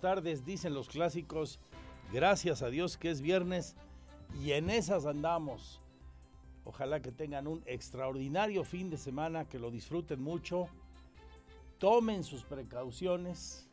Tardes, 0.00 0.44
dicen 0.44 0.74
los 0.74 0.88
clásicos. 0.88 1.60
Gracias 2.12 2.62
a 2.62 2.70
Dios 2.70 2.96
que 2.96 3.10
es 3.10 3.20
viernes 3.20 3.76
y 4.42 4.52
en 4.52 4.70
esas 4.70 5.06
andamos. 5.06 5.80
Ojalá 6.64 7.00
que 7.00 7.12
tengan 7.12 7.46
un 7.46 7.62
extraordinario 7.66 8.64
fin 8.64 8.90
de 8.90 8.96
semana, 8.96 9.48
que 9.48 9.58
lo 9.58 9.70
disfruten 9.70 10.22
mucho. 10.22 10.68
Tomen 11.78 12.24
sus 12.24 12.42
precauciones 12.44 13.68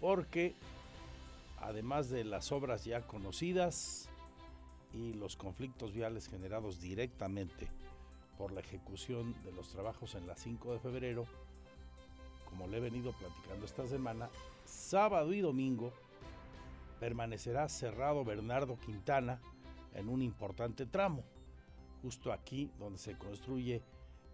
porque 0.00 0.54
además 1.60 2.08
de 2.08 2.24
las 2.24 2.52
obras 2.52 2.84
ya 2.84 3.06
conocidas 3.06 4.08
y 4.92 5.12
los 5.14 5.36
conflictos 5.36 5.92
viales 5.92 6.28
generados 6.28 6.80
directamente 6.80 7.68
por 8.36 8.52
la 8.52 8.60
ejecución 8.60 9.34
de 9.44 9.52
los 9.52 9.68
trabajos 9.68 10.14
en 10.14 10.26
la 10.26 10.36
5 10.36 10.72
de 10.72 10.78
febrero, 10.78 11.26
como 12.48 12.66
le 12.66 12.78
he 12.78 12.80
venido 12.80 13.12
platicando 13.12 13.66
esta 13.66 13.86
semana, 13.86 14.28
sábado 14.64 15.32
y 15.32 15.40
domingo 15.40 15.92
permanecerá 17.00 17.68
cerrado 17.68 18.24
Bernardo 18.24 18.78
Quintana 18.78 19.40
en 19.94 20.08
un 20.08 20.22
importante 20.22 20.86
tramo, 20.86 21.22
justo 22.02 22.32
aquí 22.32 22.70
donde 22.78 22.98
se 22.98 23.16
construye 23.16 23.82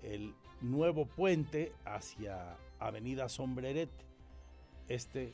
el 0.02 0.34
nuevo 0.60 1.06
puente 1.06 1.72
hacia 1.84 2.56
Avenida 2.78 3.28
Sombrerete. 3.28 4.04
Este, 4.88 5.32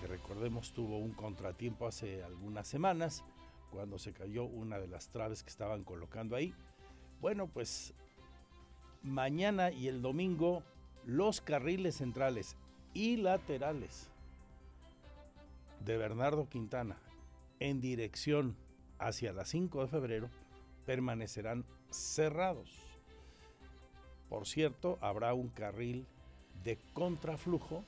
que 0.00 0.06
recordemos, 0.06 0.72
tuvo 0.72 0.98
un 0.98 1.12
contratiempo 1.12 1.86
hace 1.86 2.22
algunas 2.22 2.68
semanas, 2.68 3.24
cuando 3.70 3.98
se 3.98 4.12
cayó 4.12 4.44
una 4.44 4.78
de 4.78 4.86
las 4.86 5.08
traves 5.08 5.42
que 5.42 5.50
estaban 5.50 5.84
colocando 5.84 6.36
ahí. 6.36 6.54
Bueno, 7.20 7.48
pues 7.48 7.94
mañana 9.02 9.70
y 9.70 9.88
el 9.88 10.02
domingo 10.02 10.62
los 11.06 11.40
carriles 11.40 11.96
centrales 11.96 12.56
y 12.92 13.16
laterales 13.16 14.10
de 15.84 15.96
Bernardo 15.96 16.48
Quintana 16.48 16.98
en 17.60 17.80
dirección 17.80 18.56
hacia 18.98 19.32
la 19.32 19.44
5 19.44 19.82
de 19.82 19.88
febrero 19.88 20.30
permanecerán 20.84 21.64
cerrados. 21.90 22.70
Por 24.28 24.46
cierto, 24.46 24.98
habrá 25.00 25.32
un 25.32 25.48
carril 25.48 26.06
de 26.64 26.76
contraflujo 26.92 27.84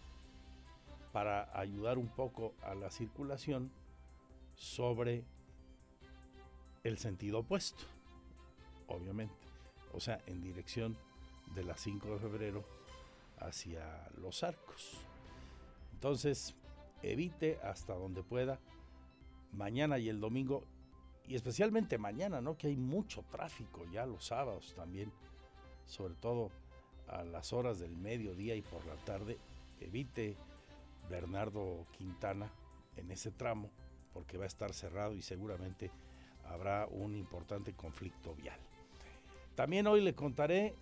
para 1.13 1.51
ayudar 1.59 1.99
un 1.99 2.09
poco 2.09 2.55
a 2.63 2.77
la 2.77 2.91
circulación 2.91 3.73
sobre 4.55 5.25
el 6.85 6.99
sentido 6.99 7.41
opuesto, 7.41 7.83
obviamente. 8.87 9.35
O 9.93 9.99
sea, 9.99 10.21
en 10.27 10.41
dirección 10.41 10.97
de 11.57 11.65
la 11.65 11.77
5 11.77 12.09
de 12.11 12.19
febrero 12.19 12.78
hacia 13.41 14.09
los 14.17 14.43
arcos. 14.43 14.99
Entonces, 15.93 16.55
evite 17.03 17.59
hasta 17.63 17.95
donde 17.95 18.23
pueda 18.23 18.61
mañana 19.53 19.99
y 19.99 20.09
el 20.09 20.21
domingo, 20.21 20.65
y 21.27 21.35
especialmente 21.35 21.99
mañana, 21.99 22.41
¿no? 22.41 22.57
Que 22.57 22.69
hay 22.69 22.77
mucho 22.77 23.23
tráfico 23.31 23.85
ya 23.93 24.07
los 24.07 24.27
sábados 24.27 24.75
también, 24.75 25.13
sobre 25.87 26.15
todo 26.15 26.51
a 27.09 27.23
las 27.23 27.53
horas 27.53 27.79
del 27.79 27.97
mediodía 27.97 28.55
y 28.55 28.63
por 28.63 28.85
la 28.87 28.97
tarde. 29.05 29.39
Evite 29.81 30.37
Bernardo 31.09 31.87
Quintana 31.97 32.51
en 32.97 33.11
ese 33.11 33.31
tramo, 33.31 33.71
porque 34.13 34.39
va 34.39 34.45
a 34.45 34.49
estar 34.49 34.73
cerrado 34.73 35.15
y 35.15 35.23
seguramente 35.23 35.91
habrá 36.47 36.87
un 36.87 37.17
importante 37.17 37.73
conflicto 37.75 38.35
vial. 38.35 38.59
También 39.55 39.87
hoy 39.87 40.01
le 40.01 40.15
contaré 40.15 40.75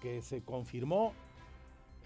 que 0.00 0.22
se 0.22 0.42
confirmó 0.42 1.14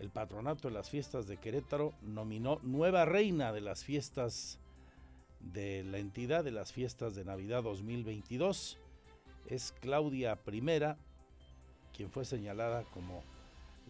el 0.00 0.08
patronato 0.10 0.68
de 0.68 0.74
las 0.74 0.88
fiestas 0.88 1.26
de 1.26 1.36
Querétaro 1.36 1.92
nominó 2.00 2.58
nueva 2.62 3.04
reina 3.04 3.52
de 3.52 3.60
las 3.60 3.84
fiestas 3.84 4.58
de 5.40 5.84
la 5.84 5.98
entidad 5.98 6.42
de 6.42 6.50
las 6.50 6.72
fiestas 6.72 7.14
de 7.14 7.24
Navidad 7.24 7.62
2022. 7.62 8.78
Es 9.46 9.72
Claudia 9.80 10.38
I, 10.50 10.60
quien 11.94 12.10
fue 12.10 12.24
señalada 12.24 12.84
como 12.84 13.22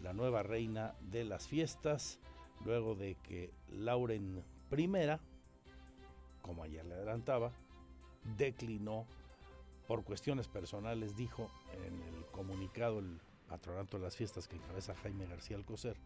la 0.03 0.11
nueva 0.11 0.43
reina 0.43 0.95
de 1.11 1.23
las 1.23 1.47
fiestas, 1.47 2.19
luego 2.65 2.95
de 2.95 3.15
que 3.23 3.51
Lauren 3.69 4.43
I, 4.69 4.87
como 6.41 6.63
ayer 6.63 6.85
le 6.85 6.95
adelantaba, 6.95 7.51
declinó 8.37 9.05
por 9.87 10.03
cuestiones 10.03 10.47
personales, 10.47 11.15
dijo 11.15 11.49
en 11.85 12.01
el 12.01 12.25
comunicado 12.31 13.01
patronato 13.51 13.97
de 13.97 14.03
las 14.03 14.15
fiestas 14.15 14.47
que 14.47 14.55
encabeza 14.55 14.95
Jaime 14.95 15.25
García 15.25 15.57
Alcocer, 15.57 15.97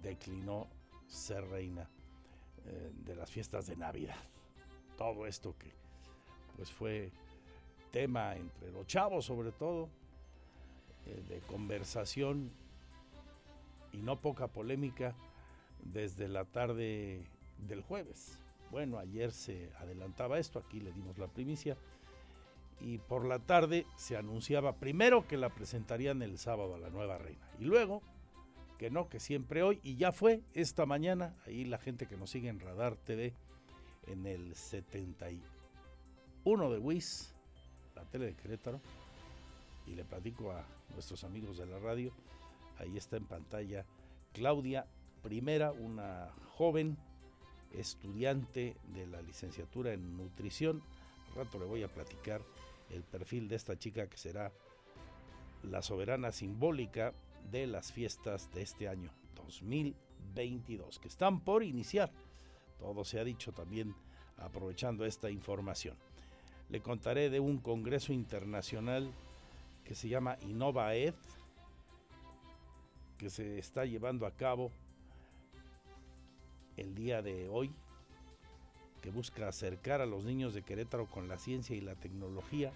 declinó 0.00 0.68
ser 1.08 1.44
reina 1.48 1.90
eh, 2.64 2.92
de 3.04 3.16
las 3.16 3.28
fiestas 3.28 3.66
de 3.66 3.74
Navidad. 3.74 4.22
Todo 4.96 5.26
esto 5.26 5.56
que 5.58 5.72
pues 6.56 6.70
fue 6.70 7.10
tema 7.90 8.36
entre 8.36 8.70
los 8.70 8.86
chavos 8.86 9.24
sobre 9.24 9.50
todo, 9.50 9.88
eh, 11.06 11.20
de 11.28 11.40
conversación 11.40 12.52
y 13.92 13.96
no 13.96 14.20
poca 14.20 14.46
polémica 14.46 15.16
desde 15.80 16.28
la 16.28 16.44
tarde 16.44 17.26
del 17.58 17.82
jueves. 17.82 18.38
Bueno, 18.70 18.98
ayer 18.98 19.32
se 19.32 19.72
adelantaba 19.80 20.38
esto, 20.38 20.60
aquí 20.60 20.78
le 20.78 20.92
dimos 20.92 21.18
la 21.18 21.26
primicia 21.26 21.76
y 22.82 22.98
por 22.98 23.24
la 23.24 23.38
tarde 23.38 23.86
se 23.96 24.16
anunciaba 24.16 24.76
primero 24.76 25.26
que 25.26 25.36
la 25.36 25.50
presentarían 25.50 26.22
el 26.22 26.38
sábado 26.38 26.74
a 26.74 26.78
la 26.78 26.90
nueva 26.90 27.18
reina 27.18 27.46
y 27.58 27.64
luego 27.64 28.02
que 28.78 28.90
no, 28.90 29.08
que 29.08 29.20
siempre 29.20 29.62
hoy 29.62 29.80
y 29.84 29.94
ya 29.94 30.10
fue 30.10 30.42
esta 30.54 30.86
mañana, 30.86 31.36
ahí 31.46 31.64
la 31.64 31.78
gente 31.78 32.06
que 32.06 32.16
nos 32.16 32.30
sigue 32.30 32.48
en 32.48 32.58
Radar 32.58 32.96
TV 32.96 33.32
en 34.08 34.26
el 34.26 34.56
71 34.56 36.70
de 36.70 36.78
WIS, 36.78 37.32
la 37.94 38.04
tele 38.06 38.26
de 38.26 38.34
Querétaro, 38.34 38.80
y 39.86 39.94
le 39.94 40.04
platico 40.04 40.50
a 40.50 40.66
nuestros 40.94 41.22
amigos 41.22 41.58
de 41.58 41.66
la 41.66 41.78
radio, 41.78 42.12
ahí 42.78 42.96
está 42.96 43.16
en 43.16 43.26
pantalla 43.26 43.86
Claudia 44.32 44.86
Primera, 45.22 45.70
una 45.70 46.32
joven 46.56 46.98
estudiante 47.70 48.76
de 48.92 49.06
la 49.06 49.22
licenciatura 49.22 49.92
en 49.92 50.16
nutrición. 50.16 50.82
Rato 51.36 51.60
le 51.60 51.66
voy 51.66 51.84
a 51.84 51.88
platicar 51.88 52.42
el 52.92 53.02
perfil 53.02 53.48
de 53.48 53.56
esta 53.56 53.78
chica 53.78 54.06
que 54.06 54.16
será 54.16 54.52
la 55.62 55.82
soberana 55.82 56.32
simbólica 56.32 57.12
de 57.50 57.66
las 57.66 57.92
fiestas 57.92 58.52
de 58.52 58.62
este 58.62 58.88
año 58.88 59.10
2022, 59.36 60.98
que 60.98 61.08
están 61.08 61.40
por 61.40 61.62
iniciar. 61.62 62.10
Todo 62.78 63.04
se 63.04 63.18
ha 63.18 63.24
dicho 63.24 63.52
también 63.52 63.94
aprovechando 64.38 65.04
esta 65.04 65.30
información. 65.30 65.96
Le 66.68 66.80
contaré 66.80 67.30
de 67.30 67.40
un 67.40 67.58
congreso 67.58 68.12
internacional 68.12 69.10
que 69.84 69.94
se 69.94 70.08
llama 70.08 70.36
InnovaEd, 70.42 71.14
que 73.18 73.30
se 73.30 73.58
está 73.58 73.84
llevando 73.84 74.26
a 74.26 74.32
cabo 74.32 74.72
el 76.76 76.94
día 76.94 77.22
de 77.22 77.48
hoy 77.48 77.72
que 79.02 79.10
busca 79.10 79.48
acercar 79.48 80.00
a 80.00 80.06
los 80.06 80.24
niños 80.24 80.54
de 80.54 80.62
Querétaro 80.62 81.06
con 81.06 81.28
la 81.28 81.36
ciencia 81.36 81.76
y 81.76 81.80
la 81.82 81.96
tecnología. 81.96 82.72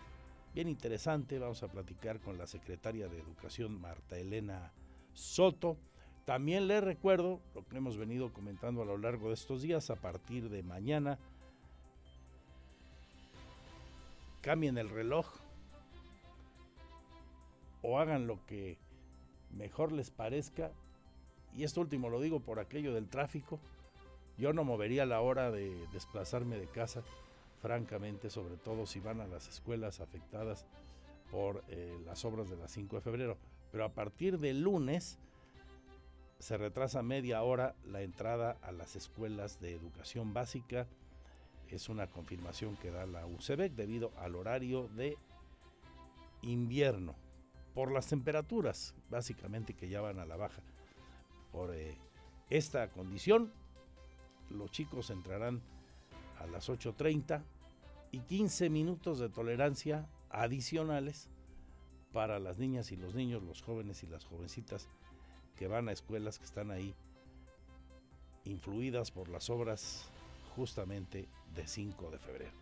Bien 0.55 0.69
interesante, 0.69 1.39
vamos 1.39 1.63
a 1.63 1.69
platicar 1.69 2.21
con 2.21 2.37
la 2.37 2.47
secretaria 2.47 3.09
de 3.09 3.21
Educación, 3.21 3.81
Marta 3.81 4.19
Elena 4.19 4.73
Soto. 5.15 5.79
También 6.27 6.67
les 6.67 6.83
recuerdo 6.83 7.41
lo 7.55 7.65
que 7.67 7.79
hemos 7.79 7.97
venido 7.97 8.33
comentando 8.33 8.83
a 8.83 8.85
lo 8.85 8.99
largo 8.99 9.29
de 9.29 9.35
estos 9.35 9.63
días, 9.63 9.89
a 9.89 9.97
partir 9.97 10.51
de 10.51 10.63
mañana 10.63 11.19
cambien 14.47 14.79
el 14.79 14.89
reloj 14.91 15.27
o 17.83 17.99
hagan 17.99 18.29
lo 18.29 18.47
que 18.47 18.79
mejor 19.51 19.91
les 19.91 20.13
parezca. 20.13 20.71
Y 21.57 21.65
esto 21.65 21.81
último 21.81 22.11
lo 22.11 22.21
digo 22.21 22.39
por 22.39 22.61
aquello 22.61 22.95
del 22.95 23.09
tráfico. 23.09 23.59
Yo 24.39 24.53
no 24.53 24.65
movería 24.65 25.07
la 25.07 25.21
hora 25.21 25.51
de 25.51 25.87
desplazarme 25.93 26.59
de 26.59 26.67
casa, 26.67 27.03
francamente, 27.63 28.31
sobre 28.31 28.57
todo 28.57 28.87
si 28.87 29.01
van 29.01 29.21
a 29.21 29.27
las 29.27 29.49
escuelas 29.49 30.01
afectadas 30.01 30.67
por 31.31 31.65
eh, 31.69 31.99
las 32.05 32.25
obras 32.25 32.51
de 32.51 32.57
la 32.57 32.69
5 32.69 32.97
de 32.97 33.03
febrero. 33.03 33.39
Pero 33.73 33.85
a 33.85 33.93
partir 33.93 34.39
del 34.39 34.61
lunes 34.61 35.19
se 36.39 36.57
retrasa 36.57 37.03
media 37.03 37.43
hora 37.43 37.75
la 37.85 38.03
entrada 38.03 38.59
a 38.63 38.73
las 38.73 38.95
escuelas 38.95 39.61
de 39.61 39.75
educación 39.75 40.35
básica. 40.35 40.87
Es 41.69 41.89
una 41.89 42.07
confirmación 42.07 42.77
que 42.77 42.91
da 42.91 43.07
la 43.07 43.27
UCEBEC 43.27 43.73
debido 43.73 44.13
al 44.19 44.37
horario 44.37 44.89
de 44.89 45.17
invierno, 46.43 47.15
por 47.75 47.91
las 47.91 48.07
temperaturas 48.07 48.95
básicamente 49.11 49.75
que 49.75 49.89
ya 49.89 50.01
van 50.01 50.19
a 50.19 50.27
la 50.27 50.37
baja. 50.37 50.63
Por 51.51 51.75
eh, 51.75 51.97
esta 52.51 52.89
condición, 52.91 53.51
los 54.51 54.71
chicos 54.71 55.11
entrarán 55.11 55.63
a 56.39 56.47
las 56.47 56.69
8.30 56.69 57.43
y 58.13 58.21
15 58.21 58.71
minutos 58.71 59.19
de 59.19 59.29
tolerancia 59.29 60.09
adicionales 60.31 61.29
para 62.13 62.39
las 62.39 62.59
niñas 62.59 62.93
y 62.93 62.97
los 62.97 63.15
niños, 63.15 63.43
los 63.43 63.63
jóvenes 63.63 64.03
y 64.03 64.07
las 64.07 64.25
jovencitas 64.25 64.89
que 65.57 65.69
van 65.69 65.89
a 65.89 65.93
escuelas 65.93 66.39
que 66.39 66.45
están 66.45 66.71
ahí 66.71 66.95
influidas 68.45 69.11
por 69.11 69.29
las 69.29 69.51
obras 69.51 70.09
justamente 70.55 71.29
de 71.55 71.67
5 71.67 72.11
de 72.11 72.19
febrero. 72.19 72.53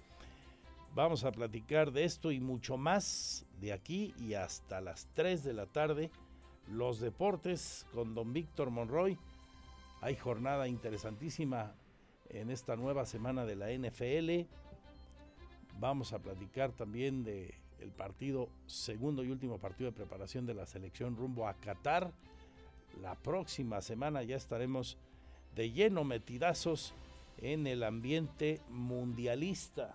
Vamos 0.94 1.24
a 1.24 1.32
platicar 1.32 1.90
de 1.92 2.04
esto 2.04 2.30
y 2.30 2.40
mucho 2.40 2.76
más 2.76 3.46
de 3.60 3.72
aquí 3.72 4.14
y 4.18 4.34
hasta 4.34 4.80
las 4.80 5.08
3 5.14 5.42
de 5.42 5.52
la 5.52 5.66
tarde. 5.66 6.10
Los 6.68 7.00
deportes 7.00 7.84
con 7.92 8.14
don 8.14 8.32
Víctor 8.32 8.70
Monroy. 8.70 9.18
Hay 10.04 10.16
jornada 10.16 10.68
interesantísima 10.68 11.72
en 12.28 12.50
esta 12.50 12.76
nueva 12.76 13.06
semana 13.06 13.46
de 13.46 13.56
la 13.56 13.72
NFL. 13.72 14.46
Vamos 15.80 16.12
a 16.12 16.18
platicar 16.18 16.72
también 16.72 17.24
de 17.24 17.54
el 17.80 17.90
partido, 17.90 18.50
segundo 18.66 19.24
y 19.24 19.30
último 19.30 19.56
partido 19.56 19.90
de 19.90 19.96
preparación 19.96 20.44
de 20.44 20.52
la 20.52 20.66
selección 20.66 21.16
rumbo 21.16 21.48
a 21.48 21.54
Qatar. 21.54 22.12
La 23.00 23.14
próxima 23.14 23.80
semana 23.80 24.22
ya 24.22 24.36
estaremos 24.36 24.98
de 25.54 25.72
lleno 25.72 26.04
metidazos 26.04 26.92
en 27.38 27.66
el 27.66 27.82
ambiente 27.82 28.60
mundialista. 28.68 29.94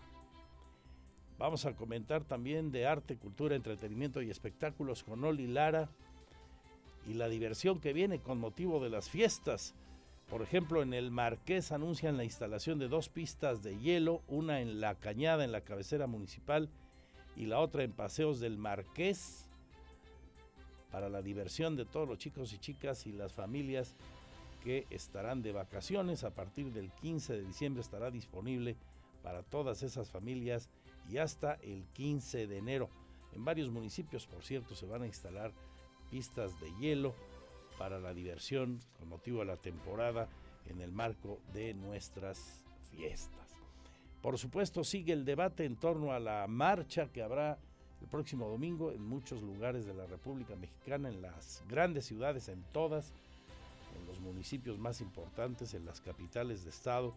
Vamos 1.38 1.68
a 1.68 1.76
comentar 1.76 2.24
también 2.24 2.72
de 2.72 2.88
arte, 2.88 3.16
cultura, 3.16 3.56
entretenimiento 3.56 4.24
y 4.24 4.32
espectáculos 4.32 5.04
con 5.04 5.24
Oli 5.24 5.46
Lara 5.46 5.88
y 7.08 7.14
la 7.14 7.30
diversión 7.30 7.80
que 7.80 7.94
viene 7.94 8.18
con 8.18 8.40
motivo 8.40 8.84
de 8.84 8.90
las 8.90 9.08
fiestas. 9.08 9.76
Por 10.30 10.44
ejemplo, 10.44 10.84
en 10.84 10.94
el 10.94 11.10
Marqués 11.10 11.72
anuncian 11.72 12.16
la 12.16 12.24
instalación 12.24 12.78
de 12.78 12.88
dos 12.88 13.10
pistas 13.10 13.64
de 13.64 13.80
hielo, 13.80 14.22
una 14.28 14.62
en 14.62 14.80
la 14.80 14.96
Cañada, 14.96 15.44
en 15.44 15.52
la 15.52 15.62
cabecera 15.62 16.06
municipal, 16.06 16.70
y 17.36 17.48
la 17.48 17.60
otra 17.60 17.84
en 17.84 17.94
Paseos 17.94 18.40
del 18.40 18.58
Marqués, 18.58 19.48
para 20.92 21.10
la 21.10 21.22
diversión 21.22 21.76
de 21.76 21.86
todos 21.86 22.08
los 22.08 22.20
chicos 22.20 22.54
y 22.54 22.60
chicas 22.60 23.08
y 23.08 23.12
las 23.12 23.34
familias 23.34 23.96
que 24.64 24.86
estarán 24.90 25.42
de 25.42 25.52
vacaciones. 25.52 26.24
A 26.24 26.34
partir 26.34 26.74
del 26.74 26.92
15 26.92 27.34
de 27.34 27.46
diciembre 27.46 27.82
estará 27.82 28.12
disponible 28.12 28.76
para 29.24 29.44
todas 29.44 29.84
esas 29.84 30.10
familias 30.10 30.70
y 31.10 31.18
hasta 31.18 31.56
el 31.56 31.86
15 31.94 32.48
de 32.48 32.58
enero. 32.58 32.90
En 33.34 33.46
varios 33.46 33.70
municipios, 33.70 34.28
por 34.28 34.44
cierto, 34.44 34.76
se 34.76 34.86
van 34.86 35.04
a 35.04 35.08
instalar 35.08 35.54
pistas 36.10 36.60
de 36.60 36.72
hielo 36.80 37.14
para 37.80 38.00
la 38.00 38.14
diversión 38.14 38.80
con 39.00 39.08
motivo 39.08 39.40
de 39.40 39.46
la 39.46 39.58
temporada 39.58 40.28
en 40.68 40.82
el 40.82 40.92
marco 40.92 41.40
de 41.54 41.74
nuestras 41.74 42.64
fiestas. 42.92 43.56
Por 44.22 44.38
supuesto, 44.38 44.84
sigue 44.84 45.14
el 45.14 45.24
debate 45.24 45.64
en 45.64 45.78
torno 45.78 46.12
a 46.12 46.20
la 46.20 46.46
marcha 46.48 47.08
que 47.08 47.24
habrá 47.24 47.58
el 48.02 48.08
próximo 48.08 48.50
domingo 48.50 48.92
en 48.92 49.02
muchos 49.02 49.42
lugares 49.42 49.86
de 49.86 49.94
la 49.94 50.06
República 50.06 50.56
Mexicana, 50.58 51.08
en 51.08 51.22
las 51.22 51.64
grandes 51.70 52.06
ciudades, 52.06 52.50
en 52.50 52.64
todas, 52.74 53.14
en 53.98 54.06
los 54.06 54.20
municipios 54.20 54.78
más 54.78 55.00
importantes, 55.00 55.74
en 55.74 55.86
las 55.86 56.02
capitales 56.02 56.66
de 56.66 56.72
Estado, 56.72 57.16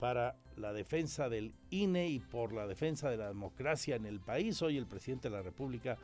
para 0.00 0.36
la 0.56 0.72
defensa 0.72 1.28
del 1.28 1.54
INE 1.70 2.08
y 2.08 2.18
por 2.18 2.52
la 2.52 2.66
defensa 2.66 3.08
de 3.08 3.16
la 3.16 3.28
democracia 3.28 3.94
en 3.94 4.06
el 4.06 4.18
país. 4.18 4.60
Hoy 4.60 4.76
el 4.76 4.86
presidente 4.86 5.30
de 5.30 5.36
la 5.36 5.42
República 5.42 5.96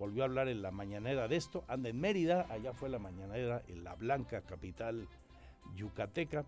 volvió 0.00 0.22
a 0.22 0.26
hablar 0.26 0.48
en 0.48 0.62
la 0.62 0.70
mañanera 0.70 1.28
de 1.28 1.36
esto. 1.36 1.62
Anda 1.68 1.90
en 1.90 2.00
Mérida, 2.00 2.46
allá 2.48 2.72
fue 2.72 2.88
la 2.88 2.98
mañanera 2.98 3.62
en 3.68 3.84
la 3.84 3.94
blanca 3.94 4.40
capital 4.40 5.06
yucateca. 5.76 6.46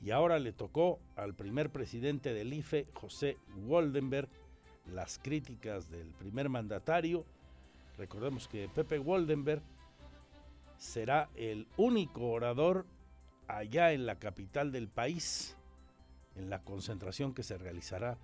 Y 0.00 0.12
ahora 0.12 0.38
le 0.38 0.52
tocó 0.52 0.98
al 1.14 1.34
primer 1.34 1.70
presidente 1.70 2.32
del 2.32 2.54
IFE, 2.54 2.88
José 2.94 3.36
Woldenberg, 3.66 4.30
las 4.86 5.18
críticas 5.18 5.90
del 5.90 6.08
primer 6.14 6.48
mandatario. 6.48 7.26
Recordemos 7.98 8.48
que 8.48 8.70
Pepe 8.70 8.98
Woldenberg 8.98 9.60
será 10.78 11.28
el 11.34 11.68
único 11.76 12.28
orador 12.28 12.86
allá 13.46 13.92
en 13.92 14.06
la 14.06 14.18
capital 14.18 14.72
del 14.72 14.88
país, 14.88 15.54
en 16.34 16.48
la 16.48 16.62
concentración 16.62 17.34
que 17.34 17.42
se 17.42 17.58
realizará 17.58 18.16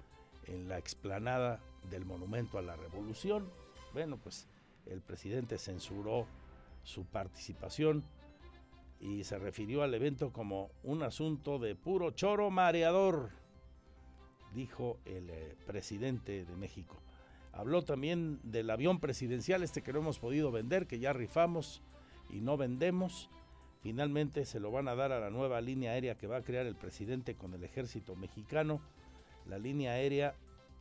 en 0.47 0.67
la 0.71 0.79
explanada 0.79 1.61
del 1.91 2.07
Monumento 2.07 2.57
a 2.57 2.63
la 2.63 2.75
Revolución. 2.75 3.51
Bueno, 3.93 4.17
pues 4.17 4.49
el 4.87 5.01
presidente 5.01 5.59
censuró 5.59 6.27
su 6.83 7.05
participación 7.05 8.03
y 9.01 9.25
se 9.25 9.39
refirió 9.39 9.83
al 9.83 9.95
evento 9.95 10.33
como 10.33 10.71
un 10.83 11.03
asunto 11.03 11.59
de 11.59 11.75
puro 11.75 12.13
choro 12.13 12.51
mareador, 12.51 13.31
dijo 14.55 14.99
el 15.05 15.29
eh, 15.29 15.57
presidente 15.67 16.45
de 16.45 16.57
México. 16.57 16.97
Habló 17.53 17.83
también 17.83 18.41
del 18.45 18.71
avión 18.71 18.99
presidencial, 18.99 19.63
este 19.63 19.83
que 19.83 19.93
no 19.93 19.99
hemos 19.99 20.19
podido 20.19 20.51
vender, 20.51 20.87
que 20.87 20.99
ya 20.99 21.13
rifamos 21.13 21.83
y 22.31 22.41
no 22.41 22.57
vendemos. 22.57 23.29
Finalmente 23.83 24.47
se 24.47 24.61
lo 24.61 24.71
van 24.71 24.89
a 24.89 24.95
dar 24.95 25.13
a 25.13 25.21
la 25.21 25.31
nueva 25.31 25.61
línea 25.61 25.93
aérea 25.93 26.17
que 26.17 26.27
va 26.27 26.39
a 26.39 26.43
crear 26.43 26.65
el 26.67 26.77
presidente 26.77 27.35
con 27.35 27.53
el 27.53 27.65
ejército 27.65 28.17
mexicano. 28.17 28.81
La 29.47 29.59
línea 29.59 29.93
aérea 29.93 30.35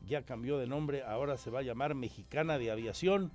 ya 0.07 0.23
cambió 0.23 0.57
de 0.57 0.67
nombre, 0.67 1.03
ahora 1.03 1.37
se 1.37 1.49
va 1.49 1.59
a 1.59 1.63
llamar 1.63 1.95
Mexicana 1.95 2.57
de 2.57 2.71
Aviación, 2.71 3.31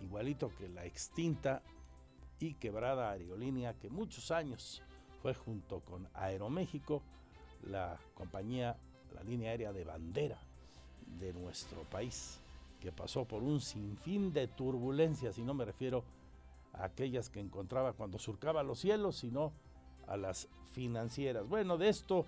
igualito 0.00 0.50
que 0.58 0.68
la 0.68 0.84
extinta 0.84 1.62
y 2.38 2.54
quebrada 2.54 3.10
aerolínea 3.10 3.74
que 3.74 3.88
muchos 3.88 4.30
años 4.30 4.82
fue 5.22 5.34
junto 5.34 5.80
con 5.80 6.06
Aeroméxico 6.14 7.02
la 7.62 7.98
compañía, 8.14 8.76
la 9.14 9.22
línea 9.22 9.50
aérea 9.50 9.72
de 9.72 9.84
bandera 9.84 10.38
de 11.18 11.32
nuestro 11.32 11.82
país, 11.84 12.38
que 12.80 12.92
pasó 12.92 13.24
por 13.24 13.42
un 13.42 13.60
sinfín 13.60 14.32
de 14.32 14.48
turbulencias, 14.48 15.38
y 15.38 15.42
no 15.42 15.54
me 15.54 15.64
refiero 15.64 16.04
a 16.74 16.84
aquellas 16.84 17.30
que 17.30 17.40
encontraba 17.40 17.94
cuando 17.94 18.18
surcaba 18.18 18.62
los 18.62 18.80
cielos, 18.80 19.16
sino 19.16 19.52
a 20.06 20.16
las 20.16 20.48
financieras. 20.72 21.48
Bueno, 21.48 21.78
de 21.78 21.88
esto 21.88 22.26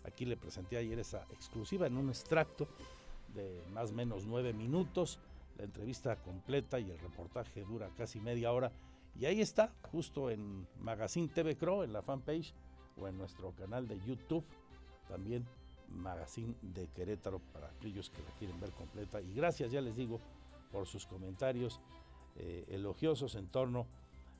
Aquí 0.07 0.25
le 0.25 0.37
presenté 0.37 0.77
ayer 0.77 0.99
esa 0.99 1.25
exclusiva 1.31 1.87
en 1.87 1.97
un 1.97 2.09
extracto 2.09 2.69
de 3.35 3.63
más 3.73 3.91
o 3.91 3.95
menos 3.95 4.25
nueve 4.25 4.53
minutos 4.53 5.19
La 5.59 5.65
entrevista 5.65 6.17
completa 6.17 6.79
y 6.79 6.91
el 6.91 6.99
reportaje 6.99 7.65
dura 7.65 7.89
casi 7.97 8.21
media 8.21 8.53
hora. 8.53 8.71
Y 9.19 9.25
ahí 9.25 9.41
está, 9.41 9.73
justo 9.91 10.31
en 10.31 10.67
Magazine 10.81 11.29
TV 11.29 11.57
Crow, 11.57 11.83
en 11.83 11.93
la 11.95 12.03
fanpage 12.03 12.53
o 12.99 13.09
en 13.09 13.17
nuestro 13.17 13.53
canal 13.53 13.89
de 13.89 13.99
YouTube. 14.01 14.45
También 15.09 15.47
Magazine 15.89 16.55
de 16.61 16.89
Querétaro 16.89 17.41
para 17.55 17.69
aquellos 17.69 18.11
que 18.11 18.23
la 18.23 18.31
quieren 18.39 18.61
ver 18.61 18.71
completa. 18.73 19.21
Y 19.23 19.33
gracias, 19.33 19.73
ya 19.73 19.81
les 19.81 19.97
digo, 19.97 20.21
por 20.71 20.87
sus 20.87 21.07
comentarios 21.07 21.81
eh, 22.37 22.67
elogiosos 22.69 23.35
en 23.35 23.47
torno 23.49 23.87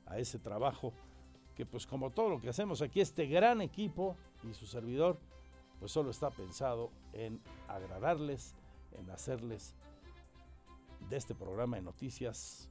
a 0.05 0.19
ese 0.19 0.37
trabajo 0.37 0.93
que 1.55 1.65
pues 1.65 1.87
como 1.87 2.11
todo 2.11 2.29
lo 2.29 2.39
que 2.39 2.49
hacemos 2.49 2.83
aquí, 2.83 3.01
este 3.01 3.25
gran 3.25 3.61
equipo 3.61 4.15
y 4.47 4.53
su 4.53 4.67
servidor, 4.67 5.17
pues 5.79 5.91
solo 5.91 6.11
está 6.11 6.29
pensado 6.29 6.91
en 7.13 7.41
agradarles, 7.67 8.55
en 8.97 9.09
hacerles 9.09 9.75
de 11.09 11.17
este 11.17 11.35
programa 11.35 11.77
de 11.77 11.83
noticias 11.83 12.69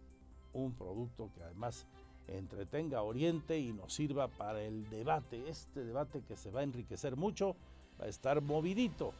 un 0.53 0.75
producto 0.75 1.31
que 1.35 1.43
además 1.43 1.87
entretenga, 2.29 3.03
oriente 3.03 3.59
y 3.59 3.73
nos 3.73 3.95
sirva 3.95 4.29
para 4.29 4.63
el 4.63 4.89
debate, 4.91 5.49
este 5.49 5.85
debate 5.85 6.23
que 6.23 6.37
se 6.37 6.51
va 6.51 6.61
a 6.61 6.65
enriquecer 6.65 7.17
mucho, 7.17 7.57
va 8.01 8.07
a 8.07 8.09
estar 8.09 8.41
movidito 8.41 9.13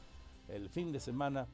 el 0.49 0.69
fin 0.69 0.93
de 0.93 1.00
semana 1.00 1.47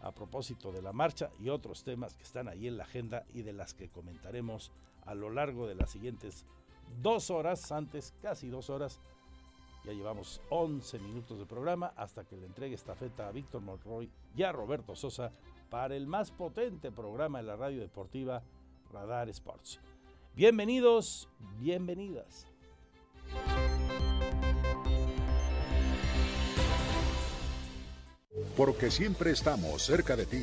a 0.00 0.12
propósito 0.12 0.72
de 0.72 0.82
la 0.82 0.92
marcha 0.92 1.30
y 1.40 1.48
otros 1.48 1.84
temas 1.84 2.16
que 2.16 2.22
están 2.22 2.48
ahí 2.48 2.66
en 2.66 2.76
la 2.76 2.84
agenda 2.84 3.24
y 3.32 3.42
de 3.42 3.52
las 3.52 3.74
que 3.74 3.88
comentaremos 3.88 4.72
a 5.04 5.14
lo 5.14 5.30
largo 5.30 5.66
de 5.66 5.74
las 5.74 5.90
siguientes 5.90 6.44
dos 7.00 7.30
horas, 7.30 7.72
antes 7.72 8.14
casi 8.20 8.48
dos 8.48 8.70
horas. 8.70 9.00
Ya 9.86 9.92
llevamos 9.92 10.40
11 10.50 10.98
minutos 10.98 11.38
de 11.38 11.46
programa 11.46 11.92
hasta 11.94 12.24
que 12.24 12.36
le 12.36 12.46
entregue 12.46 12.74
esta 12.74 12.96
feta 12.96 13.28
a 13.28 13.32
Víctor 13.32 13.62
Monroy 13.62 14.10
y 14.34 14.42
a 14.42 14.50
Roberto 14.50 14.96
Sosa 14.96 15.30
para 15.70 15.94
el 15.94 16.08
más 16.08 16.32
potente 16.32 16.90
programa 16.90 17.38
de 17.38 17.44
la 17.44 17.54
radio 17.54 17.80
deportiva 17.82 18.42
Radar 18.92 19.28
Sports. 19.28 19.78
Bienvenidos, 20.34 21.28
bienvenidas. 21.60 22.48
Porque 28.56 28.90
siempre 28.90 29.30
estamos 29.30 29.82
cerca 29.82 30.16
de 30.16 30.26
ti. 30.26 30.42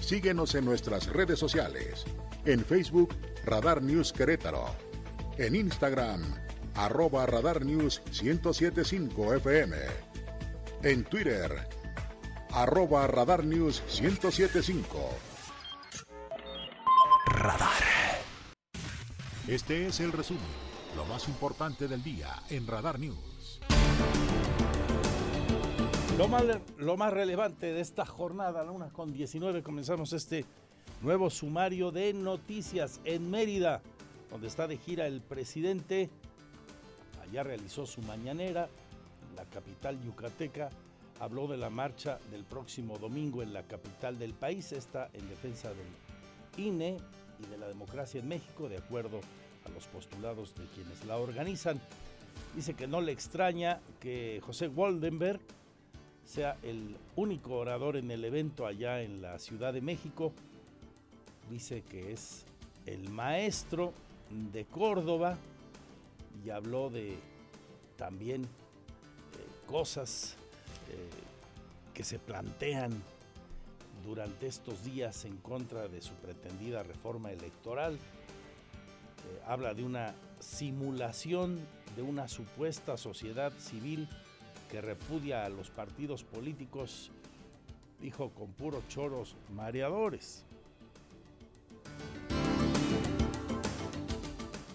Síguenos 0.00 0.54
en 0.54 0.64
nuestras 0.64 1.12
redes 1.12 1.40
sociales. 1.40 2.04
En 2.44 2.64
Facebook, 2.64 3.12
Radar 3.44 3.82
News 3.82 4.12
Querétaro. 4.12 4.66
En 5.38 5.56
Instagram, 5.56 6.22
arroba 6.76 7.24
Radar 7.26 7.64
News 7.64 8.02
1075 8.22 9.34
FM. 9.34 9.76
En 10.82 11.04
Twitter, 11.04 11.50
arroba 12.52 13.06
Radar 13.06 13.44
News 13.44 13.82
1075. 14.00 14.84
Radar. 17.26 17.70
Este 19.48 19.86
es 19.86 20.00
el 20.00 20.12
resumen, 20.12 20.42
lo 20.96 21.04
más 21.06 21.28
importante 21.28 21.88
del 21.88 22.02
día 22.02 22.42
en 22.50 22.66
Radar 22.66 22.98
News. 22.98 23.60
Lo 26.18 26.28
más, 26.28 26.44
lo 26.78 26.96
más 26.96 27.12
relevante 27.12 27.72
de 27.72 27.80
esta 27.80 28.04
jornada, 28.06 28.60
a 28.60 28.64
la 28.64 28.70
una 28.70 28.88
con 28.88 29.12
19, 29.12 29.62
comenzamos 29.62 30.12
este 30.12 30.44
nuevo 31.02 31.30
sumario 31.30 31.90
de 31.90 32.12
noticias 32.14 33.00
en 33.04 33.30
Mérida, 33.30 33.82
donde 34.30 34.48
está 34.48 34.66
de 34.66 34.78
gira 34.78 35.06
el 35.06 35.20
presidente. 35.20 36.10
Allá 37.36 37.42
realizó 37.48 37.84
su 37.84 38.00
mañanera, 38.00 38.66
en 39.28 39.36
la 39.36 39.44
capital 39.44 40.02
yucateca. 40.02 40.70
Habló 41.20 41.46
de 41.46 41.58
la 41.58 41.68
marcha 41.68 42.18
del 42.30 42.44
próximo 42.44 42.96
domingo 42.96 43.42
en 43.42 43.52
la 43.52 43.62
capital 43.62 44.18
del 44.18 44.32
país, 44.32 44.72
está 44.72 45.10
en 45.12 45.28
defensa 45.28 45.68
del 45.68 46.64
INE 46.64 46.96
y 47.38 47.46
de 47.46 47.58
la 47.58 47.68
democracia 47.68 48.20
en 48.20 48.28
México, 48.28 48.70
de 48.70 48.78
acuerdo 48.78 49.20
a 49.66 49.68
los 49.68 49.86
postulados 49.86 50.54
de 50.54 50.64
quienes 50.68 51.04
la 51.04 51.18
organizan. 51.18 51.78
Dice 52.54 52.72
que 52.72 52.86
no 52.86 53.02
le 53.02 53.12
extraña 53.12 53.82
que 54.00 54.40
José 54.42 54.68
Waldenberg 54.68 55.40
sea 56.24 56.56
el 56.62 56.96
único 57.16 57.56
orador 57.56 57.98
en 57.98 58.10
el 58.10 58.24
evento 58.24 58.64
allá 58.66 59.02
en 59.02 59.20
la 59.20 59.38
Ciudad 59.38 59.74
de 59.74 59.82
México. 59.82 60.32
Dice 61.50 61.82
que 61.82 62.14
es 62.14 62.46
el 62.86 63.10
maestro 63.10 63.92
de 64.30 64.64
Córdoba 64.64 65.36
y 66.44 66.50
habló 66.50 66.90
de 66.90 67.18
también 67.96 68.44
eh, 68.44 68.46
cosas 69.66 70.36
eh, 70.90 71.08
que 71.94 72.04
se 72.04 72.18
plantean 72.18 72.92
durante 74.04 74.46
estos 74.46 74.84
días 74.84 75.24
en 75.24 75.36
contra 75.38 75.88
de 75.88 76.00
su 76.00 76.12
pretendida 76.14 76.82
reforma 76.82 77.32
electoral. 77.32 77.94
Eh, 77.94 77.98
habla 79.46 79.74
de 79.74 79.82
una 79.82 80.14
simulación 80.38 81.58
de 81.96 82.02
una 82.02 82.28
supuesta 82.28 82.96
sociedad 82.96 83.52
civil 83.58 84.08
que 84.70 84.80
repudia 84.80 85.44
a 85.44 85.48
los 85.48 85.70
partidos 85.70 86.24
políticos, 86.24 87.10
dijo 88.00 88.30
con 88.30 88.52
puros 88.52 88.86
choros 88.88 89.34
mareadores. 89.54 90.45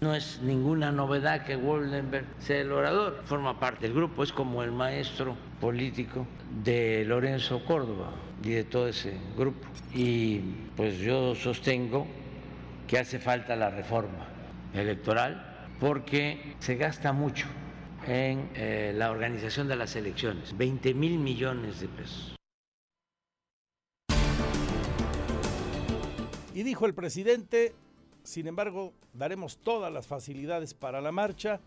No 0.04 0.16
es 0.16 0.42
ninguna 0.42 0.92
novedad 0.92 1.46
que 1.46 1.56
Woldenberg 1.56 2.26
sea 2.40 2.62
el 2.62 2.72
orador, 2.72 3.22
forma 3.26 3.60
parte 3.60 3.82
del 3.82 3.94
grupo, 3.94 4.24
es 4.24 4.34
como 4.34 4.64
el 4.64 4.72
maestro 4.72 5.38
político 5.60 6.26
de 6.64 7.06
Lorenzo 7.06 7.64
Córdoba 7.66 8.12
y 8.44 8.50
de 8.50 8.64
todo 8.64 8.88
ese 8.88 9.16
grupo. 9.38 9.68
Y 9.94 10.40
pues 10.76 10.98
yo 10.98 11.36
sostengo 11.36 12.08
que 12.88 12.98
hace 12.98 13.20
falta 13.20 13.56
la 13.56 13.70
reforma 13.70 14.26
electoral 14.74 15.68
porque 15.80 16.56
se 16.58 16.78
gasta 16.78 17.14
mucho 17.14 17.46
en 18.08 18.50
eh, 18.56 18.94
la 18.96 19.12
organización 19.12 19.68
de 19.68 19.76
las 19.76 19.96
elecciones, 19.96 20.58
20 20.58 20.96
mil 20.96 21.20
millones 21.20 21.80
de 21.80 21.88
pesos. 21.88 22.36
Y 26.56 26.64
dijo 26.64 26.88
el 26.88 26.96
presidente, 26.96 27.76
sin 28.24 28.48
embargo, 28.48 28.94
daremos 29.14 29.58
todas 29.58 29.92
las 29.92 30.08
facilidades 30.08 30.74
para 30.74 31.02
la 31.02 31.12
marcha 31.12 31.60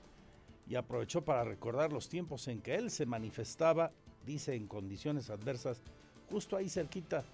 y 0.69 0.77
aprovechó 0.77 1.25
para 1.25 1.45
recordar 1.45 1.93
los 1.93 2.09
tiempos 2.09 2.49
en 2.49 2.61
que 2.61 2.77
él 2.77 2.91
se 2.91 3.07
manifestaba, 3.07 3.91
dice, 4.25 4.55
en 4.55 4.67
condiciones 4.67 5.31
adversas, 5.31 5.83
justo 6.31 6.57
ahí 6.57 6.69
cerquita 6.69 7.25